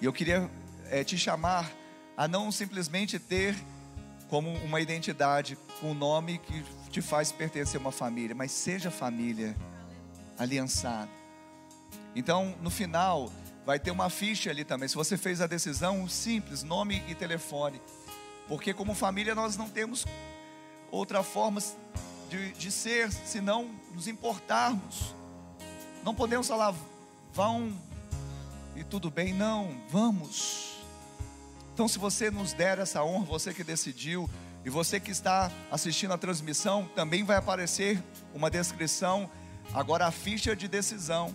E 0.00 0.04
eu 0.04 0.12
queria 0.12 0.50
é, 0.90 1.02
te 1.04 1.16
chamar 1.16 1.70
a 2.16 2.28
não 2.28 2.50
simplesmente 2.52 3.18
ter 3.18 3.56
como 4.28 4.50
uma 4.64 4.80
identidade, 4.80 5.58
um 5.82 5.94
nome 5.94 6.38
que 6.38 6.64
te 6.90 7.02
faz 7.02 7.30
pertencer 7.30 7.78
a 7.78 7.80
uma 7.80 7.92
família, 7.92 8.34
mas 8.34 8.50
seja 8.50 8.90
família 8.90 9.56
aliançada. 10.38 11.10
Então, 12.14 12.54
no 12.60 12.70
final, 12.70 13.30
vai 13.64 13.78
ter 13.78 13.90
uma 13.90 14.10
ficha 14.10 14.50
ali 14.50 14.64
também. 14.64 14.88
Se 14.88 14.94
você 14.94 15.16
fez 15.16 15.40
a 15.40 15.46
decisão, 15.46 16.08
simples, 16.08 16.62
nome 16.62 17.02
e 17.08 17.14
telefone. 17.14 17.80
Porque 18.48 18.74
como 18.74 18.94
família 18.94 19.34
nós 19.34 19.56
não 19.56 19.68
temos 19.68 20.04
outra 20.92 21.24
forma 21.24 21.60
de, 22.28 22.52
de 22.52 22.70
ser, 22.70 23.10
senão 23.10 23.68
nos 23.92 24.06
importarmos. 24.06 25.14
Não 26.04 26.14
podemos 26.14 26.46
falar, 26.46 26.74
vão 27.32 27.72
e 28.76 28.84
tudo 28.84 29.10
bem, 29.10 29.34
não, 29.34 29.74
vamos. 29.88 30.76
Então, 31.74 31.88
se 31.88 31.98
você 31.98 32.30
nos 32.30 32.52
der 32.52 32.78
essa 32.78 33.02
honra, 33.02 33.24
você 33.24 33.52
que 33.52 33.64
decidiu, 33.64 34.28
e 34.64 34.70
você 34.70 35.00
que 35.00 35.10
está 35.10 35.50
assistindo 35.70 36.12
a 36.12 36.18
transmissão, 36.18 36.88
também 36.94 37.24
vai 37.24 37.36
aparecer 37.36 38.02
uma 38.32 38.50
descrição, 38.50 39.28
agora 39.74 40.06
a 40.06 40.10
ficha 40.10 40.54
de 40.54 40.68
decisão. 40.68 41.34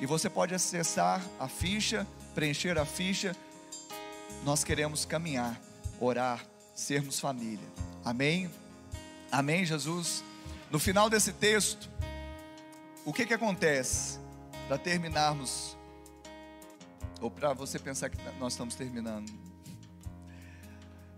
E 0.00 0.06
você 0.06 0.28
pode 0.28 0.54
acessar 0.54 1.22
a 1.38 1.46
ficha, 1.46 2.06
preencher 2.34 2.76
a 2.78 2.84
ficha. 2.84 3.36
Nós 4.44 4.64
queremos 4.64 5.04
caminhar, 5.04 5.60
orar, 6.00 6.44
sermos 6.74 7.20
família. 7.20 7.68
Amém? 8.04 8.50
Amém, 9.34 9.64
Jesus? 9.64 10.22
No 10.70 10.78
final 10.78 11.10
desse 11.10 11.32
texto, 11.32 11.90
o 13.04 13.12
que 13.12 13.26
que 13.26 13.34
acontece? 13.34 14.20
Para 14.68 14.78
terminarmos, 14.78 15.76
ou 17.20 17.28
para 17.28 17.52
você 17.52 17.76
pensar 17.80 18.10
que 18.10 18.16
nós 18.38 18.52
estamos 18.52 18.76
terminando. 18.76 19.28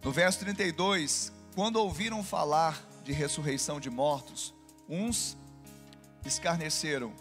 No 0.03 0.11
verso 0.13 0.39
32, 0.39 1.31
quando 1.55 1.77
ouviram 1.77 2.25
falar 2.25 2.83
de 3.05 3.13
ressurreição 3.13 3.79
de 3.79 3.91
mortos, 3.91 4.55
uns 4.89 5.37
escarneceram 6.25 7.13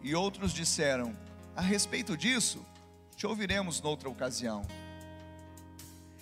e 0.00 0.14
outros 0.14 0.52
disseram: 0.52 1.12
A 1.56 1.60
respeito 1.60 2.16
disso, 2.16 2.64
te 3.16 3.26
ouviremos 3.26 3.80
noutra 3.80 4.08
ocasião. 4.08 4.62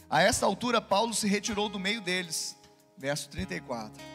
A 0.08 0.22
esta 0.22 0.46
altura, 0.46 0.80
Paulo 0.80 1.12
se 1.12 1.28
retirou 1.28 1.68
do 1.68 1.78
meio 1.78 2.00
deles. 2.00 2.56
Verso 2.96 3.28
34. 3.28 4.13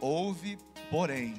Houve, 0.00 0.58
porém, 0.90 1.34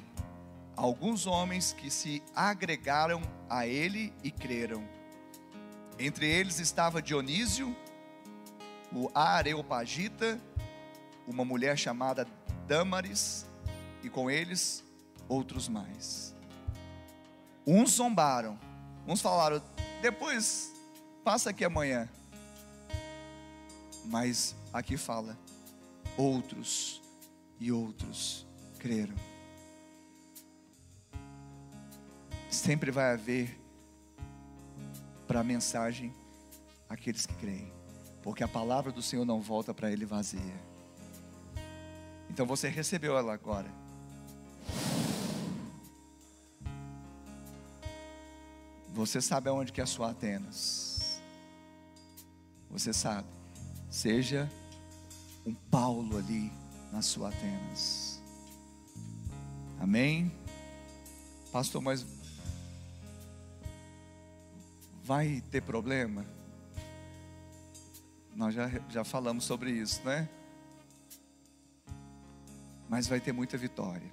alguns 0.76 1.26
homens 1.26 1.72
que 1.72 1.90
se 1.90 2.22
agregaram 2.34 3.20
a 3.50 3.66
ele 3.66 4.12
e 4.22 4.30
creram. 4.30 4.86
Entre 5.98 6.26
eles 6.26 6.60
estava 6.60 7.02
Dionísio, 7.02 7.76
o 8.92 9.10
Areopagita, 9.14 10.40
uma 11.26 11.44
mulher 11.44 11.76
chamada 11.76 12.26
Damaris, 12.68 13.46
e 14.02 14.08
com 14.08 14.30
eles 14.30 14.84
outros 15.28 15.68
mais. 15.68 16.34
Uns 17.66 17.92
zombaram, 17.92 18.58
uns 19.06 19.20
falaram, 19.20 19.60
depois 20.00 20.72
passa 21.24 21.50
aqui 21.50 21.64
amanhã. 21.64 22.08
Mas 24.04 24.54
aqui 24.72 24.96
fala, 24.96 25.38
outros 26.16 27.00
e 27.60 27.70
outros 27.70 28.46
creram. 28.82 29.14
Sempre 32.50 32.90
vai 32.90 33.12
haver 33.12 33.56
para 35.28 35.38
a 35.40 35.44
mensagem 35.44 36.12
aqueles 36.88 37.24
que 37.24 37.34
creem, 37.34 37.72
porque 38.22 38.42
a 38.42 38.48
palavra 38.48 38.90
do 38.90 39.00
Senhor 39.00 39.24
não 39.24 39.40
volta 39.40 39.72
para 39.72 39.90
ele 39.90 40.04
vazia. 40.04 40.60
Então 42.28 42.44
você 42.44 42.68
recebeu 42.68 43.16
ela 43.16 43.32
agora. 43.32 43.70
Você 48.88 49.22
sabe 49.22 49.48
aonde 49.48 49.72
que 49.72 49.80
é 49.80 49.84
a 49.84 49.86
sua 49.86 50.10
Atenas. 50.10 51.20
Você 52.68 52.92
sabe. 52.92 53.28
Seja 53.88 54.50
um 55.46 55.54
Paulo 55.54 56.18
ali 56.18 56.52
na 56.92 57.00
sua 57.00 57.28
Atenas. 57.28 58.11
Amém? 59.82 60.30
Pastor, 61.50 61.82
mas 61.82 62.06
vai 65.02 65.42
ter 65.50 65.60
problema? 65.60 66.24
Nós 68.32 68.54
já, 68.54 68.70
já 68.88 69.02
falamos 69.02 69.42
sobre 69.42 69.72
isso, 69.72 70.00
né? 70.04 70.28
Mas 72.88 73.08
vai 73.08 73.18
ter 73.18 73.32
muita 73.32 73.58
vitória. 73.58 74.08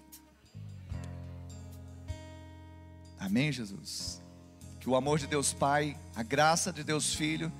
Amém, 3.19 3.51
Jesus? 3.51 4.19
Que 4.79 4.89
o 4.89 4.95
amor 4.95 5.19
de 5.19 5.27
Deus 5.27 5.53
Pai, 5.53 5.95
a 6.15 6.23
graça 6.23 6.73
de 6.73 6.83
Deus 6.83 7.13
Filho 7.13 7.51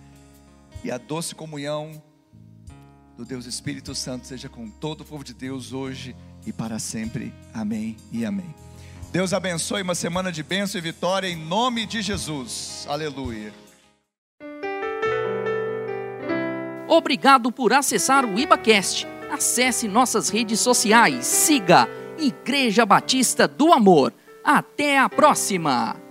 e 0.83 0.89
a 0.89 0.97
doce 0.97 1.35
comunhão 1.35 2.01
do 3.15 3.23
Deus 3.23 3.45
Espírito 3.45 3.93
Santo 3.93 4.25
seja 4.25 4.49
com 4.49 4.67
todo 4.67 5.01
o 5.01 5.05
povo 5.05 5.23
de 5.23 5.35
Deus 5.35 5.73
hoje 5.73 6.15
e 6.45 6.51
para 6.51 6.79
sempre. 6.79 7.33
Amém 7.53 7.95
e 8.11 8.25
amém. 8.25 8.53
Deus 9.11 9.33
abençoe 9.33 9.81
uma 9.81 9.95
semana 9.95 10.31
de 10.31 10.43
bênção 10.43 10.77
e 10.77 10.81
vitória 10.81 11.27
em 11.27 11.35
nome 11.35 11.85
de 11.85 12.01
Jesus. 12.01 12.85
Aleluia. 12.87 13.51
Obrigado 16.87 17.51
por 17.51 17.73
acessar 17.73 18.25
o 18.25 18.37
IbaCast. 18.37 19.07
Acesse 19.31 19.87
nossas 19.87 20.29
redes 20.29 20.59
sociais. 20.59 21.25
Siga 21.25 21.87
Igreja 22.17 22.85
Batista 22.85 23.47
do 23.47 23.71
Amor. 23.71 24.13
Até 24.43 24.97
a 24.97 25.07
próxima! 25.07 26.08